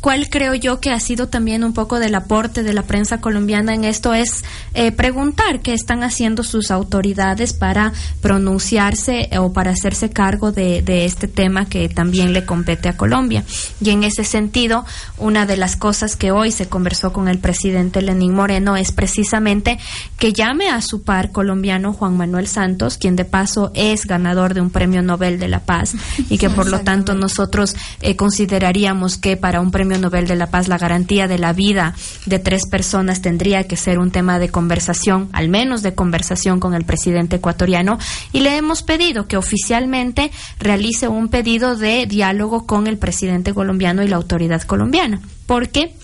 ¿Cuál 0.00 0.30
creo 0.30 0.54
yo 0.54 0.78
que 0.78 0.92
ha 0.92 1.00
sido 1.00 1.28
también 1.28 1.64
un 1.64 1.72
poco 1.72 1.98
del 1.98 2.14
aporte 2.14 2.62
de 2.62 2.72
la 2.72 2.82
prensa 2.82 3.20
colombiana 3.20 3.74
en 3.74 3.82
esto? 3.82 4.14
Es 4.14 4.44
eh, 4.74 4.92
preguntar 4.92 5.60
qué 5.60 5.74
están 5.74 6.04
haciendo 6.04 6.44
sus 6.44 6.70
autoridades 6.70 7.52
para 7.52 7.92
pronunciarse 8.20 9.28
eh, 9.32 9.38
o 9.38 9.52
para 9.52 9.72
hacerse 9.72 10.10
cargo 10.10 10.52
de, 10.52 10.82
de 10.82 11.04
este 11.04 11.26
tema 11.26 11.66
que 11.66 11.88
también 11.88 12.32
le 12.32 12.44
compete 12.44 12.88
a 12.88 12.96
Colombia. 12.96 13.42
Y 13.80 13.90
en 13.90 14.04
ese 14.04 14.22
sentido, 14.22 14.84
una 15.16 15.46
de 15.46 15.56
las 15.56 15.74
cosas 15.74 16.14
que 16.14 16.30
hoy 16.30 16.52
se 16.52 16.68
conversó 16.68 17.12
con 17.12 17.26
el 17.26 17.38
presidente 17.40 18.00
Lenín 18.00 18.34
Moreno 18.34 18.76
es 18.76 18.92
precisamente 18.92 19.78
que 20.16 20.32
llame 20.32 20.68
a 20.68 20.80
su 20.80 21.02
par 21.02 21.32
colombiano 21.32 21.92
Juan 21.92 22.16
Manuel 22.16 22.46
Santos, 22.46 22.98
quien 22.98 23.16
de 23.16 23.24
paso 23.24 23.72
es 23.74 24.06
ganador 24.06 24.54
de 24.54 24.60
un 24.60 24.70
premio 24.70 25.02
Nobel 25.02 25.40
de 25.40 25.48
la 25.48 25.60
Paz 25.60 25.94
y 26.30 26.38
que 26.38 26.50
por 26.50 26.68
lo 26.68 26.80
tanto 26.80 27.14
nosotros 27.14 27.74
eh, 28.00 28.14
consideraríamos 28.14 29.18
que 29.18 29.36
para 29.36 29.60
un 29.60 29.72
premio 29.72 29.87
Nobel 29.96 30.26
de 30.26 30.36
la 30.36 30.48
Paz 30.48 30.68
la 30.68 30.76
garantía 30.76 31.26
de 31.26 31.38
la 31.38 31.54
vida 31.54 31.94
de 32.26 32.38
tres 32.38 32.64
personas 32.70 33.22
tendría 33.22 33.64
que 33.64 33.76
ser 33.76 33.98
un 33.98 34.10
tema 34.10 34.38
de 34.38 34.50
conversación, 34.50 35.30
al 35.32 35.48
menos 35.48 35.82
de 35.82 35.94
conversación 35.94 36.60
con 36.60 36.74
el 36.74 36.84
presidente 36.84 37.36
ecuatoriano 37.36 37.98
y 38.32 38.40
le 38.40 38.58
hemos 38.58 38.82
pedido 38.82 39.26
que 39.26 39.38
oficialmente 39.38 40.30
realice 40.58 41.08
un 41.08 41.28
pedido 41.28 41.76
de 41.76 42.04
diálogo 42.04 42.66
con 42.66 42.86
el 42.86 42.98
presidente 42.98 43.54
colombiano 43.54 44.02
y 44.02 44.08
la 44.08 44.16
autoridad 44.16 44.62
colombiana. 44.62 45.22
Porque 45.46 45.94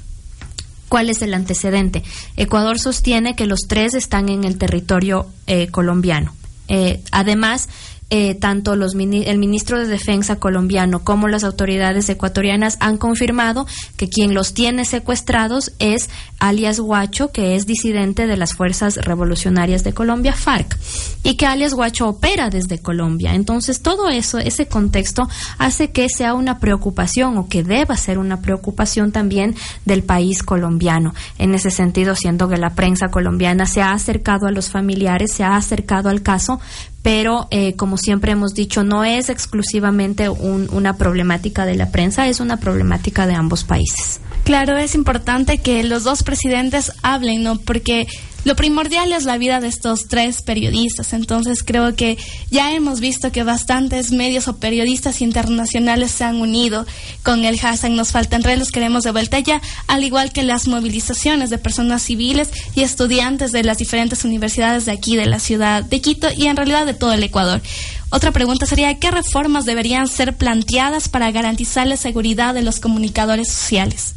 ¿Cuál 0.88 1.10
es 1.10 1.22
el 1.22 1.34
antecedente? 1.34 2.04
Ecuador 2.36 2.78
sostiene 2.78 3.34
que 3.34 3.46
los 3.46 3.62
tres 3.66 3.94
están 3.94 4.28
en 4.28 4.44
el 4.44 4.58
territorio 4.58 5.26
eh, 5.48 5.66
colombiano. 5.68 6.32
Eh, 6.68 7.02
además, 7.10 7.68
eh, 8.10 8.34
tanto 8.34 8.76
los 8.76 8.94
el 8.94 9.38
ministro 9.38 9.78
de 9.78 9.86
Defensa 9.86 10.36
colombiano 10.36 11.04
como 11.04 11.26
las 11.26 11.42
autoridades 11.42 12.08
ecuatorianas 12.08 12.76
han 12.80 12.96
confirmado 12.96 13.66
que 13.96 14.08
quien 14.08 14.34
los 14.34 14.54
tiene 14.54 14.84
secuestrados 14.84 15.72
es 15.78 16.10
alias 16.38 16.78
Guacho, 16.78 17.32
que 17.32 17.56
es 17.56 17.66
disidente 17.66 18.26
de 18.26 18.36
las 18.36 18.54
Fuerzas 18.54 18.96
Revolucionarias 18.96 19.82
de 19.84 19.94
Colombia, 19.94 20.34
FARC, 20.34 20.76
y 21.22 21.36
que 21.36 21.46
alias 21.46 21.74
Guacho 21.74 22.08
opera 22.08 22.50
desde 22.50 22.78
Colombia. 22.78 23.34
Entonces, 23.34 23.80
todo 23.80 24.08
eso, 24.08 24.38
ese 24.38 24.66
contexto, 24.66 25.28
hace 25.58 25.90
que 25.90 26.08
sea 26.08 26.34
una 26.34 26.58
preocupación 26.58 27.38
o 27.38 27.48
que 27.48 27.62
deba 27.62 27.96
ser 27.96 28.18
una 28.18 28.40
preocupación 28.42 29.10
también 29.10 29.54
del 29.84 30.02
país 30.02 30.42
colombiano. 30.42 31.14
En 31.38 31.54
ese 31.54 31.70
sentido, 31.70 32.14
siendo 32.14 32.48
que 32.48 32.58
la 32.58 32.74
prensa 32.74 33.08
colombiana 33.08 33.66
se 33.66 33.80
ha 33.80 33.92
acercado 33.92 34.46
a 34.46 34.52
los 34.52 34.68
familiares, 34.68 35.32
se 35.32 35.44
ha 35.44 35.56
acercado 35.56 36.10
al 36.10 36.22
caso, 36.22 36.60
pero 37.04 37.48
eh, 37.50 37.76
como 37.76 37.98
siempre 37.98 38.32
hemos 38.32 38.54
dicho, 38.54 38.82
no 38.82 39.04
es 39.04 39.28
exclusivamente 39.28 40.30
una 40.30 40.96
problemática 40.96 41.66
de 41.66 41.74
la 41.74 41.90
prensa, 41.90 42.28
es 42.28 42.40
una 42.40 42.56
problemática 42.56 43.26
de 43.26 43.34
ambos 43.34 43.62
países. 43.62 44.22
Claro, 44.44 44.78
es 44.78 44.94
importante 44.94 45.58
que 45.58 45.84
los 45.84 46.02
dos 46.02 46.22
presidentes 46.22 46.92
hablen, 47.02 47.42
¿no? 47.42 47.58
Porque 47.58 48.06
lo 48.44 48.56
primordial 48.56 49.12
es 49.12 49.24
la 49.24 49.38
vida 49.38 49.60
de 49.60 49.68
estos 49.68 50.06
tres 50.06 50.42
periodistas. 50.42 51.12
Entonces 51.12 51.62
creo 51.62 51.94
que 51.94 52.18
ya 52.50 52.72
hemos 52.74 53.00
visto 53.00 53.32
que 53.32 53.42
bastantes 53.42 54.12
medios 54.12 54.48
o 54.48 54.56
periodistas 54.56 55.20
internacionales 55.20 56.10
se 56.10 56.24
han 56.24 56.36
unido 56.36 56.86
con 57.22 57.44
el 57.44 57.58
hashtag 57.58 57.92
Nos 57.92 58.12
faltan 58.12 58.42
los 58.58 58.70
queremos 58.70 59.04
de 59.04 59.10
vuelta 59.10 59.38
ya, 59.40 59.60
al 59.86 60.04
igual 60.04 60.32
que 60.32 60.42
las 60.42 60.68
movilizaciones 60.68 61.50
de 61.50 61.58
personas 61.58 62.02
civiles 62.02 62.50
y 62.74 62.82
estudiantes 62.82 63.52
de 63.52 63.64
las 63.64 63.78
diferentes 63.78 64.24
universidades 64.24 64.84
de 64.84 64.92
aquí, 64.92 65.16
de 65.16 65.26
la 65.26 65.38
ciudad 65.38 65.82
de 65.82 66.00
Quito 66.00 66.28
y 66.36 66.46
en 66.46 66.56
realidad 66.56 66.86
de 66.86 66.94
todo 66.94 67.12
el 67.12 67.22
Ecuador. 67.22 67.62
Otra 68.10 68.30
pregunta 68.30 68.66
sería, 68.66 68.98
¿qué 69.00 69.10
reformas 69.10 69.64
deberían 69.64 70.06
ser 70.06 70.36
planteadas 70.36 71.08
para 71.08 71.30
garantizar 71.32 71.86
la 71.86 71.96
seguridad 71.96 72.54
de 72.54 72.62
los 72.62 72.78
comunicadores 72.78 73.48
sociales? 73.48 74.14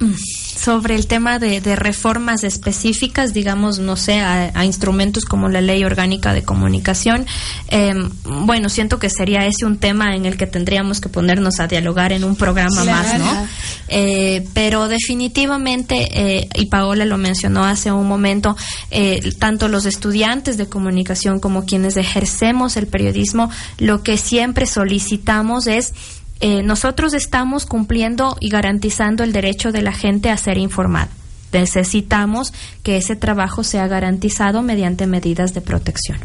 Mm, 0.00 0.14
sobre 0.58 0.96
el 0.96 1.06
tema 1.06 1.38
de, 1.38 1.60
reformas 1.76 2.42
específicas, 2.42 3.32
digamos, 3.32 3.78
no 3.78 3.96
sé, 3.96 4.20
a, 4.20 4.64
instrumentos 4.64 5.24
como 5.24 5.48
la 5.48 5.60
Ley 5.60 5.84
Orgánica 5.84 6.32
de 6.32 6.42
Comunicación, 6.42 7.26
em, 7.68 8.10
bueno, 8.24 8.68
siento 8.68 8.98
que 8.98 9.08
sería 9.08 9.46
ese 9.46 9.64
un 9.64 9.78
tema 9.78 10.16
en 10.16 10.26
el 10.26 10.36
que 10.36 10.46
tendríamos 10.46 11.00
que 11.00 11.08
ponernos 11.08 11.60
a 11.60 11.66
dialogar 11.68 12.12
en 12.12 12.24
un 12.24 12.36
programa 12.36 12.84
más, 12.84 13.18
¿no? 13.18 13.46
Eh, 13.88 14.46
pero 14.52 14.88
definitivamente, 14.88 16.08
eh, 16.12 16.48
y 16.54 16.66
Paola 16.66 17.04
lo 17.04 17.18
mencionó 17.18 17.64
hace 17.64 17.92
un 17.92 18.08
momento, 18.08 18.56
eh, 18.90 19.32
tanto 19.38 19.68
los 19.68 19.86
estudiantes 19.86 20.56
de 20.56 20.68
comunicación 20.68 21.40
como 21.40 21.64
quienes 21.64 21.96
ejercemos 21.96 22.76
el 22.76 22.86
periodismo, 22.86 23.50
lo 23.78 24.02
que 24.02 24.18
siempre 24.18 24.66
solicitamos 24.66 25.66
es 25.66 25.94
eh, 26.40 26.62
nosotros 26.62 27.14
estamos 27.14 27.66
cumpliendo 27.66 28.36
y 28.40 28.48
garantizando 28.48 29.24
el 29.24 29.32
derecho 29.32 29.72
de 29.72 29.82
la 29.82 29.92
gente 29.92 30.30
a 30.30 30.36
ser 30.36 30.56
informada. 30.56 31.08
Necesitamos 31.52 32.52
que 32.82 32.96
ese 32.96 33.16
trabajo 33.16 33.64
sea 33.64 33.88
garantizado 33.88 34.62
mediante 34.62 35.06
medidas 35.06 35.52
de 35.54 35.62
protección. 35.62 36.18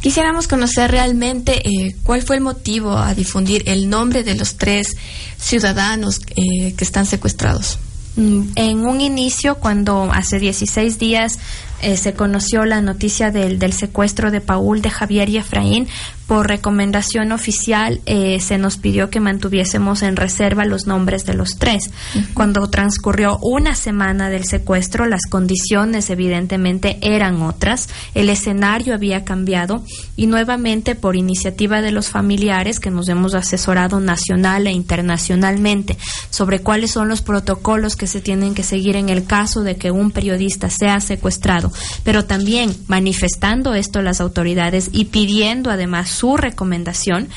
Quisiéramos 0.00 0.48
conocer 0.48 0.90
realmente 0.90 1.68
eh, 1.68 1.94
cuál 2.02 2.22
fue 2.22 2.36
el 2.36 2.42
motivo 2.42 2.96
a 2.96 3.14
difundir 3.14 3.62
el 3.66 3.88
nombre 3.88 4.24
de 4.24 4.34
los 4.34 4.56
tres 4.56 4.96
ciudadanos 5.38 6.20
eh, 6.36 6.72
que 6.74 6.84
están 6.84 7.06
secuestrados. 7.06 7.78
Mm, 8.16 8.42
en 8.56 8.86
un 8.86 9.00
inicio, 9.00 9.56
cuando 9.56 10.10
hace 10.12 10.38
16 10.38 10.98
días 10.98 11.38
se 11.80 12.12
conoció 12.12 12.64
la 12.64 12.80
noticia 12.80 13.30
del, 13.30 13.60
del, 13.60 13.72
secuestro 13.72 14.32
de 14.32 14.40
Paul, 14.40 14.82
de 14.82 14.90
Javier 14.90 15.28
y 15.28 15.36
Efraín, 15.36 15.86
por 16.28 16.46
recomendación 16.46 17.32
oficial 17.32 18.02
eh, 18.04 18.38
se 18.40 18.58
nos 18.58 18.76
pidió 18.76 19.08
que 19.08 19.18
mantuviésemos 19.18 20.02
en 20.02 20.14
reserva 20.14 20.66
los 20.66 20.86
nombres 20.86 21.24
de 21.24 21.32
los 21.32 21.56
tres. 21.58 21.90
Cuando 22.34 22.68
transcurrió 22.68 23.38
una 23.40 23.74
semana 23.74 24.28
del 24.28 24.44
secuestro, 24.44 25.06
las 25.06 25.22
condiciones 25.30 26.10
evidentemente 26.10 26.98
eran 27.00 27.40
otras, 27.40 27.88
el 28.14 28.28
escenario 28.28 28.92
había 28.92 29.24
cambiado 29.24 29.82
y 30.16 30.26
nuevamente 30.26 30.94
por 30.94 31.16
iniciativa 31.16 31.80
de 31.80 31.92
los 31.92 32.10
familiares 32.10 32.78
que 32.78 32.90
nos 32.90 33.08
hemos 33.08 33.34
asesorado 33.34 33.98
nacional 33.98 34.66
e 34.66 34.72
internacionalmente 34.72 35.96
sobre 36.28 36.60
cuáles 36.60 36.90
son 36.90 37.08
los 37.08 37.22
protocolos 37.22 37.96
que 37.96 38.06
se 38.06 38.20
tienen 38.20 38.54
que 38.54 38.64
seguir 38.64 38.96
en 38.96 39.08
el 39.08 39.24
caso 39.24 39.62
de 39.62 39.76
que 39.76 39.90
un 39.90 40.10
periodista 40.10 40.68
sea 40.68 41.00
secuestrado, 41.00 41.72
pero 42.04 42.26
también 42.26 42.76
manifestando 42.86 43.72
esto 43.72 44.02
las 44.02 44.20
autoridades 44.20 44.90
y 44.92 45.06
pidiendo 45.06 45.70
además 45.70 46.17
su 46.18 46.36
recomendación, 46.36 47.28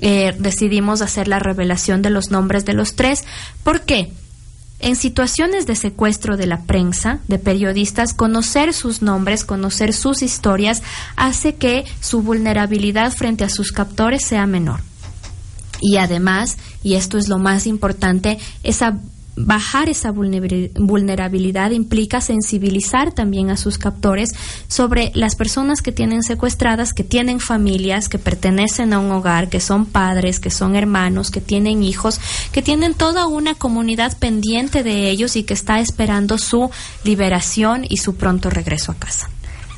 eh, 0.00 0.34
decidimos 0.38 1.02
hacer 1.02 1.26
la 1.26 1.38
revelación 1.40 2.02
de 2.02 2.10
los 2.10 2.30
nombres 2.30 2.64
de 2.64 2.72
los 2.72 2.94
tres. 2.94 3.24
¿Por 3.64 3.82
qué? 3.82 4.12
En 4.80 4.94
situaciones 4.94 5.66
de 5.66 5.74
secuestro 5.74 6.36
de 6.36 6.46
la 6.46 6.62
prensa, 6.62 7.18
de 7.26 7.40
periodistas, 7.40 8.14
conocer 8.14 8.72
sus 8.72 9.02
nombres, 9.02 9.44
conocer 9.44 9.92
sus 9.92 10.22
historias, 10.22 10.82
hace 11.16 11.56
que 11.56 11.84
su 12.00 12.22
vulnerabilidad 12.22 13.12
frente 13.12 13.42
a 13.42 13.48
sus 13.48 13.72
captores 13.72 14.24
sea 14.24 14.46
menor. 14.46 14.80
Y 15.80 15.96
además, 15.96 16.58
y 16.84 16.94
esto 16.94 17.18
es 17.18 17.28
lo 17.28 17.38
más 17.38 17.66
importante, 17.66 18.38
esa 18.62 19.00
bajar 19.44 19.88
esa 19.88 20.10
vulnerabilidad 20.10 21.70
implica 21.70 22.20
sensibilizar 22.20 23.12
también 23.12 23.50
a 23.50 23.56
sus 23.56 23.78
captores 23.78 24.30
sobre 24.68 25.12
las 25.14 25.36
personas 25.36 25.80
que 25.82 25.92
tienen 25.92 26.22
secuestradas, 26.22 26.92
que 26.92 27.04
tienen 27.04 27.40
familias, 27.40 28.08
que 28.08 28.18
pertenecen 28.18 28.92
a 28.92 28.98
un 28.98 29.10
hogar, 29.12 29.48
que 29.48 29.60
son 29.60 29.86
padres, 29.86 30.40
que 30.40 30.50
son 30.50 30.76
hermanos, 30.76 31.30
que 31.30 31.40
tienen 31.40 31.82
hijos, 31.82 32.20
que 32.52 32.62
tienen 32.62 32.94
toda 32.94 33.26
una 33.26 33.54
comunidad 33.54 34.16
pendiente 34.18 34.82
de 34.82 35.10
ellos 35.10 35.36
y 35.36 35.44
que 35.44 35.54
está 35.54 35.80
esperando 35.80 36.38
su 36.38 36.70
liberación 37.04 37.84
y 37.88 37.98
su 37.98 38.16
pronto 38.16 38.50
regreso 38.50 38.92
a 38.92 38.96
casa. 38.96 39.30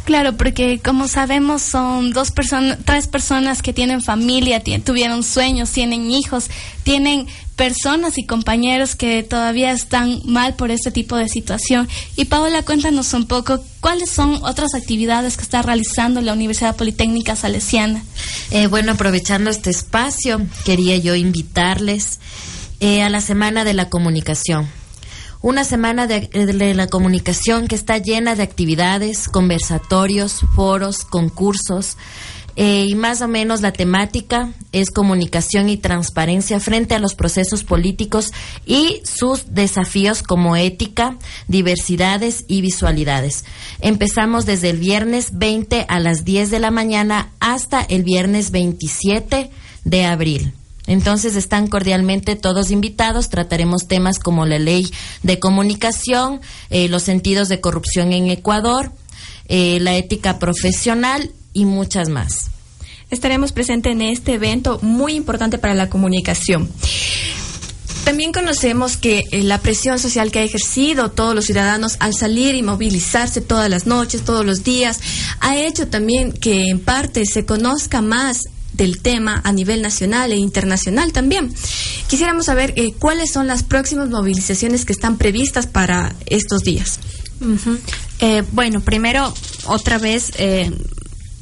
Claro, 0.04 0.36
porque 0.36 0.80
como 0.80 1.06
sabemos 1.06 1.62
son 1.62 2.12
dos 2.12 2.30
personas, 2.32 2.78
tres 2.84 3.06
personas 3.06 3.62
que 3.62 3.72
tienen 3.72 4.02
familia, 4.02 4.62
tuvieron 4.82 5.22
sueños, 5.22 5.70
tienen 5.70 6.11
hijos, 6.11 6.50
tienen 6.82 7.26
personas 7.61 8.16
y 8.16 8.24
compañeros 8.24 8.96
que 8.96 9.22
todavía 9.22 9.70
están 9.72 10.22
mal 10.24 10.54
por 10.54 10.70
este 10.70 10.90
tipo 10.90 11.16
de 11.16 11.28
situación. 11.28 11.90
Y 12.16 12.24
Paola, 12.24 12.62
cuéntanos 12.62 13.12
un 13.12 13.26
poco 13.26 13.62
cuáles 13.80 14.08
son 14.08 14.42
otras 14.44 14.72
actividades 14.74 15.36
que 15.36 15.42
está 15.42 15.61
realizando 15.61 16.22
la 16.22 16.32
Universidad 16.32 16.74
Politécnica 16.74 17.36
Salesiana. 17.36 18.02
Eh, 18.50 18.66
bueno, 18.66 18.92
aprovechando 18.92 19.50
este 19.50 19.68
espacio, 19.68 20.40
quería 20.64 20.96
yo 20.96 21.14
invitarles 21.14 22.18
eh, 22.80 23.02
a 23.02 23.11
la 23.11 23.20
Semana 23.20 23.62
de 23.64 23.74
la 23.74 23.90
Comunicación 23.90 24.66
una 25.42 25.64
semana 25.64 26.06
de, 26.06 26.74
la 26.74 26.86
comunicación 26.86 27.66
que 27.66 27.74
está 27.74 27.96
llena 27.96 28.34
de 28.34 28.42
actividades, 28.42 29.26
conversatorios, 29.28 30.40
foros, 30.54 31.04
concursos. 31.04 31.96
Eh, 32.62 32.84
y 32.90 32.94
más 32.94 33.22
o 33.22 33.26
menos 33.26 33.62
la 33.62 33.72
temática 33.72 34.52
es 34.70 34.90
comunicación 34.90 35.70
y 35.70 35.78
transparencia 35.78 36.61
frente 36.61 36.94
a 36.94 36.98
los 36.98 37.14
procesos 37.14 37.64
políticos 37.64 38.34
y 38.66 39.00
sus 39.02 39.54
desafíos 39.54 40.22
como 40.22 40.56
ética, 40.56 41.16
diversidades 41.48 42.44
y 42.48 42.61
visualidades. 42.61 43.46
Empezamos 43.80 44.44
desde 44.44 44.68
el 44.68 44.76
viernes 44.76 45.38
20 45.38 45.86
a 45.88 46.00
las 46.00 46.26
10 46.26 46.50
de 46.50 46.58
la 46.58 46.70
mañana 46.70 47.30
hasta 47.40 47.80
el 47.80 48.02
viernes 48.02 48.50
27 48.50 49.50
de 49.84 50.04
abril. 50.04 50.52
Entonces 50.86 51.36
están 51.36 51.66
cordialmente 51.66 52.36
todos 52.36 52.70
invitados. 52.70 53.30
Trataremos 53.30 53.88
temas 53.88 54.18
como 54.18 54.44
la 54.44 54.58
ley 54.58 54.92
de 55.22 55.38
comunicación, 55.38 56.42
eh, 56.68 56.90
los 56.90 57.04
sentidos 57.04 57.48
de 57.48 57.62
corrupción 57.62 58.12
en 58.12 58.28
Ecuador, 58.28 58.92
eh, 59.48 59.78
la 59.80 59.96
ética 59.96 60.38
profesional 60.38 61.30
y 61.53 61.64
muchas 61.64 62.09
más. 62.09 62.51
Estaremos 63.11 63.53
presentes 63.53 63.92
en 63.92 64.03
este 64.03 64.34
evento 64.34 64.78
muy 64.82 65.14
importante 65.14 65.59
para 65.59 65.74
la 65.74 65.90
comunicación. 65.90 66.68
También 68.05 68.32
conocemos 68.32 68.96
que 68.96 69.24
eh, 69.30 69.42
la 69.42 69.59
presión 69.59 69.98
social 69.98 70.30
que 70.30 70.38
ha 70.38 70.42
ejercido 70.42 71.11
todos 71.11 71.34
los 71.34 71.44
ciudadanos 71.44 71.96
al 72.01 72.14
salir 72.14 72.55
y 72.55 72.62
movilizarse 72.62 73.40
todas 73.40 73.68
las 73.68 73.86
noches, 73.86 74.24
todos 74.24 74.44
los 74.44 74.64
días, 74.64 75.01
ha 75.40 75.57
hecho 75.57 75.88
también 75.88 76.32
que 76.32 76.70
en 76.70 76.80
parte 76.80 77.26
se 77.26 77.44
conozca 77.44 78.01
más 78.01 78.44
del 78.72 79.01
tema 79.01 79.40
a 79.44 79.53
nivel 79.53 79.82
nacional 79.82 80.32
e 80.32 80.36
internacional 80.36 81.12
también. 81.12 81.53
Quisiéramos 82.09 82.46
saber 82.46 82.72
eh, 82.76 82.94
cuáles 82.98 83.32
son 83.32 83.46
las 83.46 83.62
próximas 83.62 84.09
movilizaciones 84.09 84.84
que 84.84 84.92
están 84.92 85.18
previstas 85.18 85.66
para 85.66 86.14
estos 86.26 86.62
días. 86.62 86.98
Eh, 88.20 88.42
bueno, 88.53 88.80
primero, 88.80 89.32
otra 89.64 89.98
vez, 89.98 90.32
eh, 90.38 90.70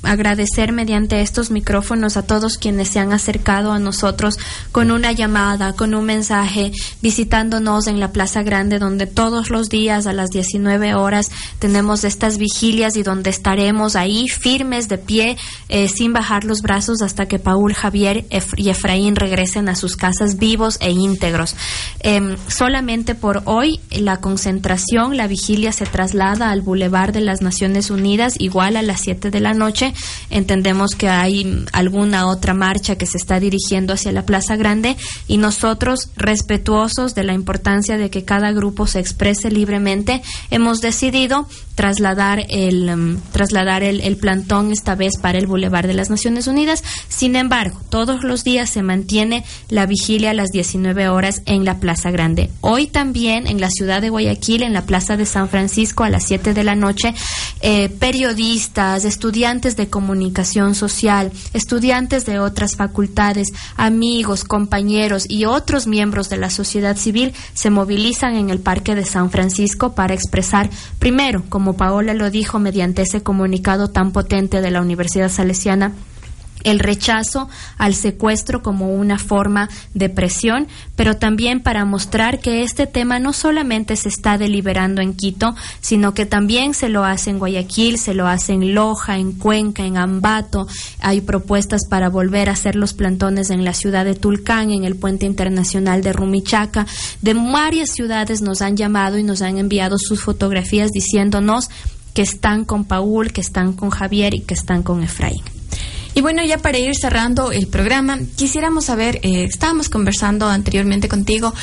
agradecer 0.02 0.72
mediante 0.72 1.20
estos 1.20 1.50
micrófonos 1.50 2.16
a 2.16 2.22
todos 2.22 2.56
quienes 2.56 2.88
se 2.88 3.00
han 3.00 3.12
acercado 3.12 3.72
a 3.72 3.78
nosotros 3.78 4.38
con 4.70 4.90
una 4.90 5.12
llamada, 5.12 5.72
con 5.72 5.94
un 5.94 6.04
mensaje, 6.04 6.72
visitándonos 7.02 7.86
en 7.88 7.98
la 7.98 8.12
Plaza 8.12 8.42
Grande, 8.42 8.78
donde 8.78 9.06
todos 9.06 9.50
los 9.50 9.68
días 9.68 10.06
a 10.06 10.12
las 10.12 10.30
19 10.30 10.94
horas 10.94 11.30
tenemos 11.58 12.04
estas 12.04 12.38
vigilias 12.38 12.96
y 12.96 13.02
donde 13.02 13.30
estaremos 13.30 13.96
ahí 13.96 14.28
firmes 14.28 14.88
de 14.88 14.98
pie, 14.98 15.36
eh, 15.68 15.88
sin 15.88 16.12
bajar 16.12 16.44
los 16.44 16.62
brazos 16.62 17.02
hasta 17.02 17.26
que 17.26 17.38
Paul, 17.38 17.74
Javier 17.74 18.24
y 18.56 18.68
Efraín 18.68 19.16
regresen 19.16 19.68
a 19.68 19.74
sus 19.74 19.96
casas 19.96 20.38
vivos 20.38 20.78
e 20.80 20.90
íntegros. 20.90 21.56
Em, 22.00 22.36
solamente 22.46 23.14
por 23.14 23.42
hoy 23.46 23.80
la 23.90 24.18
concentración, 24.18 25.16
la 25.16 25.26
vigilia 25.26 25.72
se 25.72 25.86
traslada 25.86 26.50
al 26.50 26.62
Boulevard 26.62 27.12
de 27.12 27.20
las 27.20 27.42
Naciones 27.42 27.90
Unidas, 27.90 28.34
igual 28.38 28.76
a 28.76 28.82
las 28.82 29.00
7 29.00 29.30
de 29.30 29.40
la 29.40 29.54
noche 29.54 29.87
entendemos 30.30 30.92
que 30.92 31.08
hay 31.08 31.64
alguna 31.72 32.26
otra 32.26 32.54
marcha 32.54 32.96
que 32.96 33.06
se 33.06 33.18
está 33.18 33.40
dirigiendo 33.40 33.94
hacia 33.94 34.12
la 34.12 34.26
Plaza 34.26 34.56
Grande 34.56 34.96
y 35.26 35.36
nosotros, 35.38 36.10
respetuosos 36.16 37.14
de 37.14 37.24
la 37.24 37.34
importancia 37.34 37.96
de 37.96 38.10
que 38.10 38.24
cada 38.24 38.52
grupo 38.52 38.86
se 38.86 39.00
exprese 39.00 39.50
libremente, 39.50 40.22
hemos 40.50 40.80
decidido 40.80 41.46
trasladar 41.74 42.44
el 42.48 42.90
um, 42.90 43.20
trasladar 43.30 43.84
el, 43.84 44.00
el, 44.00 44.16
plantón 44.16 44.72
esta 44.72 44.96
vez 44.96 45.16
para 45.16 45.38
el 45.38 45.46
Boulevard 45.46 45.86
de 45.86 45.94
las 45.94 46.10
Naciones 46.10 46.48
Unidas. 46.48 46.82
Sin 47.08 47.36
embargo, 47.36 47.80
todos 47.88 48.24
los 48.24 48.42
días 48.42 48.68
se 48.68 48.82
mantiene 48.82 49.44
la 49.68 49.86
vigilia 49.86 50.30
a 50.30 50.34
las 50.34 50.48
19 50.48 51.08
horas 51.08 51.42
en 51.46 51.64
la 51.64 51.78
Plaza 51.78 52.10
Grande. 52.10 52.50
Hoy 52.62 52.88
también 52.88 53.46
en 53.46 53.60
la 53.60 53.70
ciudad 53.70 54.02
de 54.02 54.10
Guayaquil, 54.10 54.64
en 54.64 54.72
la 54.72 54.86
Plaza 54.86 55.16
de 55.16 55.24
San 55.24 55.48
Francisco 55.48 56.02
a 56.02 56.10
las 56.10 56.24
7 56.24 56.52
de 56.52 56.64
la 56.64 56.74
noche, 56.74 57.14
eh, 57.60 57.88
periodistas, 57.88 59.04
estudiantes 59.04 59.76
de 59.78 59.88
comunicación 59.88 60.74
social, 60.74 61.32
estudiantes 61.54 62.26
de 62.26 62.38
otras 62.38 62.76
facultades, 62.76 63.48
amigos, 63.76 64.44
compañeros 64.44 65.24
y 65.26 65.46
otros 65.46 65.86
miembros 65.86 66.28
de 66.28 66.36
la 66.36 66.50
sociedad 66.50 66.96
civil 66.96 67.32
se 67.54 67.70
movilizan 67.70 68.34
en 68.34 68.50
el 68.50 68.60
Parque 68.60 68.94
de 68.94 69.06
San 69.06 69.30
Francisco 69.30 69.94
para 69.94 70.12
expresar 70.12 70.68
primero 70.98 71.44
como 71.48 71.76
Paola 71.78 72.12
lo 72.12 72.30
dijo 72.30 72.58
mediante 72.58 73.02
ese 73.02 73.22
comunicado 73.22 73.88
tan 73.88 74.12
potente 74.12 74.60
de 74.60 74.70
la 74.70 74.82
Universidad 74.82 75.30
Salesiana, 75.30 75.92
el 76.64 76.78
rechazo 76.78 77.48
al 77.76 77.94
secuestro 77.94 78.62
como 78.62 78.92
una 78.94 79.18
forma 79.18 79.68
de 79.94 80.08
presión, 80.08 80.68
pero 80.96 81.16
también 81.16 81.60
para 81.60 81.84
mostrar 81.84 82.40
que 82.40 82.62
este 82.62 82.86
tema 82.86 83.18
no 83.18 83.32
solamente 83.32 83.96
se 83.96 84.08
está 84.08 84.38
deliberando 84.38 85.00
en 85.00 85.14
Quito, 85.14 85.54
sino 85.80 86.14
que 86.14 86.26
también 86.26 86.74
se 86.74 86.88
lo 86.88 87.04
hace 87.04 87.30
en 87.30 87.38
Guayaquil, 87.38 87.98
se 87.98 88.14
lo 88.14 88.26
hace 88.26 88.52
en 88.52 88.74
Loja, 88.74 89.18
en 89.18 89.32
Cuenca, 89.32 89.84
en 89.84 89.96
Ambato. 89.96 90.66
Hay 91.00 91.20
propuestas 91.20 91.86
para 91.86 92.08
volver 92.08 92.48
a 92.48 92.52
hacer 92.52 92.76
los 92.76 92.92
plantones 92.92 93.50
en 93.50 93.64
la 93.64 93.74
ciudad 93.74 94.04
de 94.04 94.14
Tulcán, 94.14 94.70
en 94.70 94.84
el 94.84 94.96
puente 94.96 95.26
internacional 95.26 96.02
de 96.02 96.12
Rumichaca. 96.12 96.86
De 97.22 97.34
varias 97.34 97.90
ciudades 97.90 98.42
nos 98.42 98.62
han 98.62 98.76
llamado 98.76 99.18
y 99.18 99.22
nos 99.22 99.42
han 99.42 99.58
enviado 99.58 99.96
sus 99.98 100.22
fotografías 100.22 100.90
diciéndonos 100.92 101.68
que 102.14 102.22
están 102.22 102.64
con 102.64 102.84
Paul, 102.84 103.32
que 103.32 103.40
están 103.40 103.72
con 103.72 103.90
Javier 103.90 104.34
y 104.34 104.40
que 104.40 104.54
están 104.54 104.82
con 104.82 105.02
Efraín. 105.02 105.42
Y 106.18 106.20
bueno, 106.20 106.44
ya 106.44 106.58
para 106.58 106.78
ir 106.78 106.96
cerrando 106.96 107.52
el 107.52 107.68
programa, 107.68 108.18
quisiéramos 108.34 108.86
saber, 108.86 109.20
eh, 109.22 109.44
estábamos 109.44 109.88
conversando 109.88 110.48
anteriormente 110.48 111.06
contigo, 111.06 111.54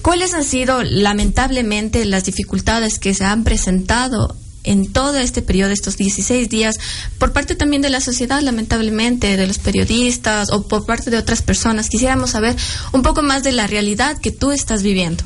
¿cuáles 0.00 0.32
han 0.32 0.44
sido 0.44 0.84
lamentablemente 0.84 2.04
las 2.04 2.24
dificultades 2.24 3.00
que 3.00 3.14
se 3.14 3.24
han 3.24 3.42
presentado 3.42 4.36
en 4.62 4.92
todo 4.92 5.18
este 5.18 5.42
periodo, 5.42 5.72
estos 5.72 5.96
16 5.96 6.48
días, 6.48 6.78
por 7.18 7.32
parte 7.32 7.56
también 7.56 7.82
de 7.82 7.90
la 7.90 8.00
sociedad, 8.00 8.40
lamentablemente, 8.42 9.36
de 9.36 9.48
los 9.48 9.58
periodistas 9.58 10.52
o 10.52 10.68
por 10.68 10.86
parte 10.86 11.10
de 11.10 11.18
otras 11.18 11.42
personas. 11.42 11.88
Quisiéramos 11.88 12.30
saber 12.30 12.54
un 12.92 13.02
poco 13.02 13.22
más 13.22 13.42
de 13.42 13.50
la 13.50 13.66
realidad 13.66 14.18
que 14.18 14.30
tú 14.30 14.52
estás 14.52 14.84
viviendo. 14.84 15.24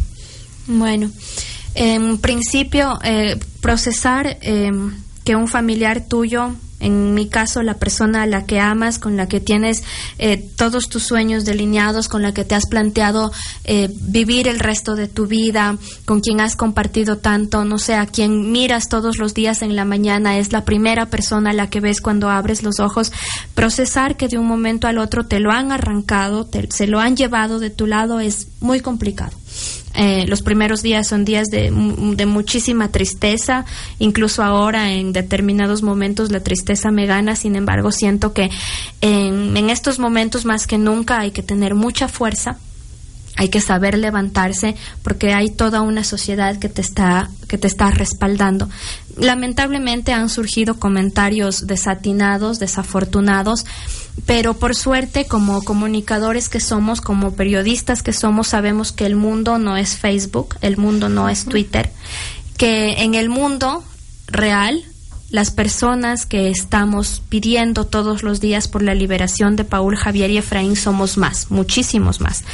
Bueno, 0.66 1.10
en 1.74 2.16
principio, 2.16 2.98
eh, 3.04 3.38
procesar 3.60 4.38
eh, 4.40 4.70
que 5.22 5.36
un 5.36 5.48
familiar 5.48 6.06
tuyo 6.08 6.56
en 6.80 7.14
mi 7.14 7.28
caso 7.28 7.62
la 7.62 7.74
persona 7.74 8.22
a 8.22 8.26
la 8.26 8.44
que 8.44 8.58
amas, 8.58 8.98
con 8.98 9.16
la 9.16 9.28
que 9.28 9.40
tienes 9.40 9.84
eh, 10.18 10.36
todos 10.56 10.88
tus 10.88 11.04
sueños 11.04 11.44
delineados, 11.44 12.08
con 12.08 12.22
la 12.22 12.32
que 12.32 12.44
te 12.44 12.54
has 12.54 12.66
planteado 12.66 13.32
eh, 13.64 13.88
vivir 14.00 14.48
el 14.48 14.58
resto 14.58 14.96
de 14.96 15.08
tu 15.08 15.26
vida, 15.26 15.76
con 16.04 16.20
quien 16.20 16.40
has 16.40 16.56
compartido 16.56 17.18
tanto, 17.18 17.64
no 17.64 17.78
sé, 17.78 17.94
a 17.94 18.06
quien 18.06 18.50
miras 18.50 18.88
todos 18.88 19.18
los 19.18 19.34
días 19.34 19.62
en 19.62 19.76
la 19.76 19.84
mañana, 19.84 20.38
es 20.38 20.52
la 20.52 20.64
primera 20.64 21.06
persona 21.06 21.50
a 21.50 21.54
la 21.54 21.70
que 21.70 21.80
ves 21.80 22.00
cuando 22.00 22.30
abres 22.30 22.62
los 22.62 22.80
ojos, 22.80 23.12
procesar 23.54 24.16
que 24.16 24.28
de 24.28 24.38
un 24.38 24.46
momento 24.46 24.88
al 24.88 24.98
otro 24.98 25.24
te 25.24 25.40
lo 25.40 25.52
han 25.52 25.72
arrancado, 25.72 26.48
se 26.70 26.86
lo 26.86 27.00
han 27.00 27.16
llevado 27.16 27.58
de 27.58 27.70
tu 27.70 27.86
lado 27.86 28.20
es 28.20 28.48
muy 28.60 28.80
complicado. 28.80 29.32
Eh, 30.02 30.24
los 30.26 30.40
primeros 30.40 30.80
días 30.80 31.08
son 31.08 31.26
días 31.26 31.48
de, 31.48 31.70
muchísima 31.70 32.88
tristeza, 32.88 33.66
incluso 33.98 34.42
ahora 34.42 34.92
en 34.92 35.12
determinados 35.12 35.82
momentos 35.82 36.32
la 36.32 36.40
tristeza 36.40 36.90
me 36.90 37.04
gana, 37.04 37.36
sin 37.36 37.54
embargo 37.54 37.92
siento 37.92 38.32
que 38.32 38.48
en, 39.02 39.54
en 39.54 39.68
estos 39.68 39.98
momentos 39.98 40.46
más 40.46 40.66
que 40.66 40.78
nunca 40.78 41.20
hay 41.20 41.32
que 41.32 41.42
tener 41.42 41.74
mucha 41.74 42.08
fuerza, 42.08 42.56
hay 43.36 43.50
que 43.50 43.60
saber 43.60 43.98
levantarse 43.98 44.74
porque 45.02 45.34
hay 45.34 45.50
toda 45.50 45.82
una 45.82 46.02
sociedad 46.02 46.58
que 46.58 46.70
te 46.70 46.80
está 46.80 47.28
que 47.46 47.58
te 47.58 47.66
está 47.66 47.90
respaldando. 47.90 48.70
Lamentablemente 49.18 50.14
han 50.14 50.30
surgido 50.30 50.78
comentarios 50.78 51.66
desatinados, 51.66 52.58
desafortunados, 52.58 53.66
pero 54.26 54.54
por 54.54 54.74
suerte 54.74 55.26
como 55.26 55.62
comunicadores 55.62 56.48
que 56.48 56.60
somos, 56.60 57.00
como 57.00 57.34
periodistas 57.34 58.02
que 58.02 58.12
somos, 58.12 58.48
sabemos 58.48 58.92
que 58.92 59.06
el 59.06 59.16
mundo 59.16 59.58
no 59.58 59.76
es 59.76 59.96
Facebook, 59.96 60.56
el 60.60 60.76
mundo 60.76 61.08
no 61.08 61.28
es 61.28 61.44
Twitter, 61.44 61.92
que 62.56 63.02
en 63.02 63.14
el 63.14 63.28
mundo 63.28 63.84
real 64.26 64.84
las 65.30 65.52
personas 65.52 66.26
que 66.26 66.50
estamos 66.50 67.22
pidiendo 67.28 67.86
todos 67.86 68.22
los 68.22 68.40
días 68.40 68.66
por 68.66 68.82
la 68.82 68.94
liberación 68.94 69.54
de 69.54 69.64
Paul 69.64 69.96
Javier 69.96 70.30
y 70.30 70.38
Efraín 70.38 70.74
somos 70.74 71.16
más, 71.16 71.50
muchísimos 71.50 72.20
más. 72.20 72.44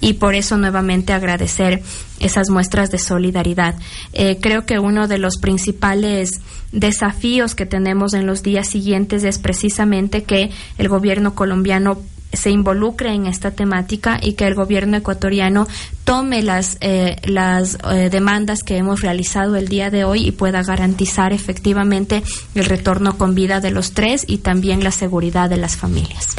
Y 0.00 0.14
por 0.14 0.34
eso 0.34 0.56
nuevamente 0.56 1.12
agradecer 1.12 1.82
esas 2.18 2.50
muestras 2.50 2.90
de 2.90 2.98
solidaridad. 2.98 3.76
Eh, 4.12 4.38
creo 4.40 4.66
que 4.66 4.80
uno 4.80 5.06
de 5.06 5.18
los 5.18 5.36
principales 5.36 6.40
desafíos 6.72 7.54
que 7.54 7.66
tenemos 7.66 8.14
en 8.14 8.26
los 8.26 8.42
días 8.42 8.68
siguientes 8.68 9.22
es 9.22 9.38
precisamente 9.38 10.24
que 10.24 10.50
el 10.76 10.88
gobierno 10.88 11.36
colombiano 11.36 11.98
se 12.32 12.50
involucre 12.50 13.14
en 13.14 13.26
esta 13.26 13.52
temática 13.52 14.18
y 14.20 14.32
que 14.32 14.46
el 14.46 14.54
gobierno 14.54 14.96
ecuatoriano 14.96 15.66
tome 16.04 16.42
las, 16.42 16.76
eh, 16.80 17.16
las 17.24 17.78
eh, 17.90 18.08
demandas 18.10 18.62
que 18.62 18.76
hemos 18.76 19.00
realizado 19.00 19.56
el 19.56 19.68
día 19.68 19.90
de 19.90 20.04
hoy 20.04 20.26
y 20.26 20.32
pueda 20.32 20.62
garantizar 20.62 21.32
efectivamente 21.32 22.22
el 22.54 22.64
retorno 22.64 23.16
con 23.16 23.34
vida 23.34 23.60
de 23.60 23.70
los 23.70 23.92
tres 23.92 24.24
y 24.26 24.38
también 24.38 24.84
la 24.84 24.90
seguridad 24.90 25.48
de 25.48 25.56
las 25.56 25.76
familias. 25.76 26.36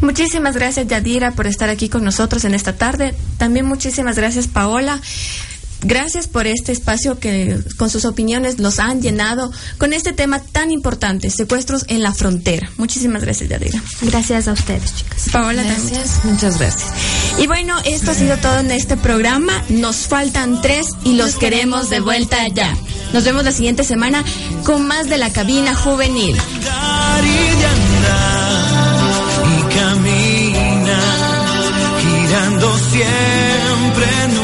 Muchísimas 0.00 0.56
gracias 0.56 0.86
Yadira 0.88 1.30
por 1.30 1.46
estar 1.46 1.70
aquí 1.70 1.88
con 1.88 2.04
nosotros 2.04 2.44
en 2.44 2.54
esta 2.54 2.74
tarde. 2.74 3.14
También 3.38 3.66
muchísimas 3.66 4.16
gracias 4.16 4.46
Paola. 4.46 5.00
Gracias 5.82 6.26
por 6.26 6.46
este 6.46 6.72
espacio 6.72 7.18
que 7.18 7.58
con 7.76 7.90
sus 7.90 8.04
opiniones 8.04 8.58
nos 8.58 8.78
han 8.78 9.02
llenado 9.02 9.50
con 9.78 9.92
este 9.92 10.12
tema 10.12 10.40
tan 10.40 10.70
importante, 10.70 11.30
secuestros 11.30 11.84
en 11.88 12.02
la 12.02 12.12
frontera. 12.12 12.70
Muchísimas 12.76 13.22
gracias, 13.22 13.48
Yadira. 13.50 13.82
Gracias 14.02 14.48
a 14.48 14.52
ustedes, 14.52 14.94
chicas. 14.96 15.28
Paola, 15.32 15.62
gracias. 15.62 16.24
Muchas 16.24 16.58
gracias. 16.58 16.90
Y 17.38 17.46
bueno, 17.46 17.76
esto 17.84 18.10
ha 18.10 18.14
sido 18.14 18.36
todo 18.38 18.58
en 18.60 18.70
este 18.70 18.96
programa. 18.96 19.52
Nos 19.68 19.96
faltan 20.08 20.62
tres 20.62 20.86
y 21.04 21.14
los 21.14 21.36
queremos 21.36 21.90
de 21.90 22.00
vuelta 22.00 22.46
ya. 22.48 22.76
Nos 23.12 23.24
vemos 23.24 23.44
la 23.44 23.52
siguiente 23.52 23.84
semana 23.84 24.24
con 24.64 24.86
más 24.86 25.08
de 25.08 25.18
la 25.18 25.32
cabina 25.32 25.74
juvenil. 25.74 26.36
Y 29.46 29.74
camina 29.74 31.00
girando 32.00 32.78
siempre 32.90 34.06
en 34.24 34.35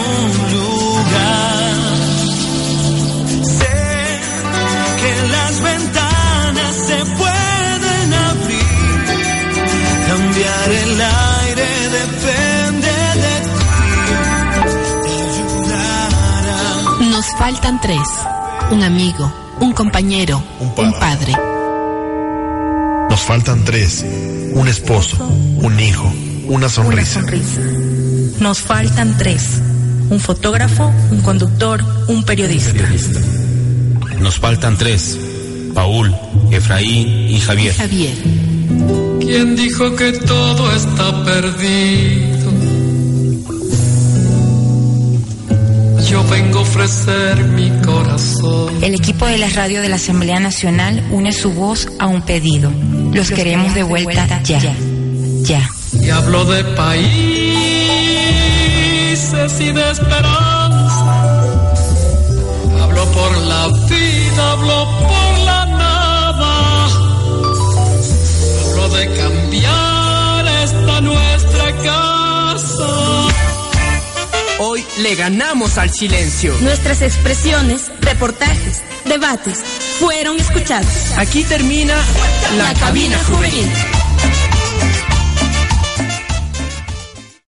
el 10.71 11.01
aire 11.01 11.69
depende 11.99 12.93
de 13.23 13.35
ti. 13.45 13.89
Ayudar 15.29 16.13
a 17.01 17.05
Nos 17.11 17.27
faltan 17.39 17.81
tres. 17.81 18.09
Un 18.71 18.83
amigo, 18.83 19.33
un 19.61 19.73
compañero, 19.73 20.43
un 20.77 20.93
padre. 20.99 21.33
Nos 23.11 23.21
faltan 23.21 23.65
tres. 23.65 24.05
Un 24.55 24.69
esposo, 24.69 25.25
un 25.27 25.81
hijo, 25.81 26.13
una 26.49 26.69
sonrisa. 26.69 27.23
Nos 28.41 28.61
faltan 28.61 29.17
tres. 29.17 29.61
Un 30.11 30.21
fotógrafo, 30.21 30.93
un 31.11 31.21
conductor, 31.23 31.83
un 32.09 32.23
periodista. 32.25 32.85
Nos 34.21 34.39
faltan 34.39 34.77
tres. 34.77 35.19
Paul, 35.75 36.15
Efraín 36.51 37.31
y 37.31 37.41
Javier. 37.41 37.75
Javier. 37.75 39.12
¿Quién 39.25 39.55
dijo 39.55 39.95
que 39.95 40.13
todo 40.13 40.75
está 40.75 41.25
perdido? 41.25 42.51
Yo 46.11 46.25
vengo 46.25 46.59
a 46.59 46.63
ofrecer 46.63 47.45
mi 47.45 47.71
corazón. 47.83 48.83
El 48.83 48.95
equipo 48.95 49.27
de 49.27 49.39
la 49.39 49.49
radio 49.51 49.81
de 49.81 49.89
la 49.89 49.95
Asamblea 49.97 50.41
Nacional 50.41 51.07
une 51.13 51.33
su 51.33 51.53
voz 51.53 51.89
a 52.01 52.09
un 52.09 52.23
pedido. 52.23 52.73
Los, 53.13 53.31
queremos 53.31 53.75
de 53.75 53.85
vuelta, 53.85 54.43
ya. 54.43 54.61
Ya. 55.43 55.71
Y 56.01 56.11
hablo 56.11 56.45
de 56.45 56.65
países 56.65 57.31
y 59.61 59.71
de 59.71 59.91
esperanza. 59.91 61.23
Hablo 62.83 63.05
por 63.13 63.37
la 63.39 63.69
vida, 63.89 64.51
hablo 64.51 64.89
por 64.99 65.39
la 65.45 65.72
de 69.03 69.17
cambiar 69.17 70.47
esta 70.63 71.01
nuestra 71.01 71.77
casa. 71.83 73.29
Hoy 74.61 74.85
le 74.99 75.15
ganamos 75.17 75.77
al 75.79 75.93
silencio. 75.93 76.55
Nuestras 76.61 77.03
expresiones, 77.03 77.91
reportajes, 78.01 78.83
debates 79.05 79.59
fueron 79.99 80.39
escuchados. 80.39 81.13
Aquí 81.17 81.43
termina 81.43 81.97
la, 82.57 82.73
cabina 82.75 83.19
juvenil. 83.25 83.69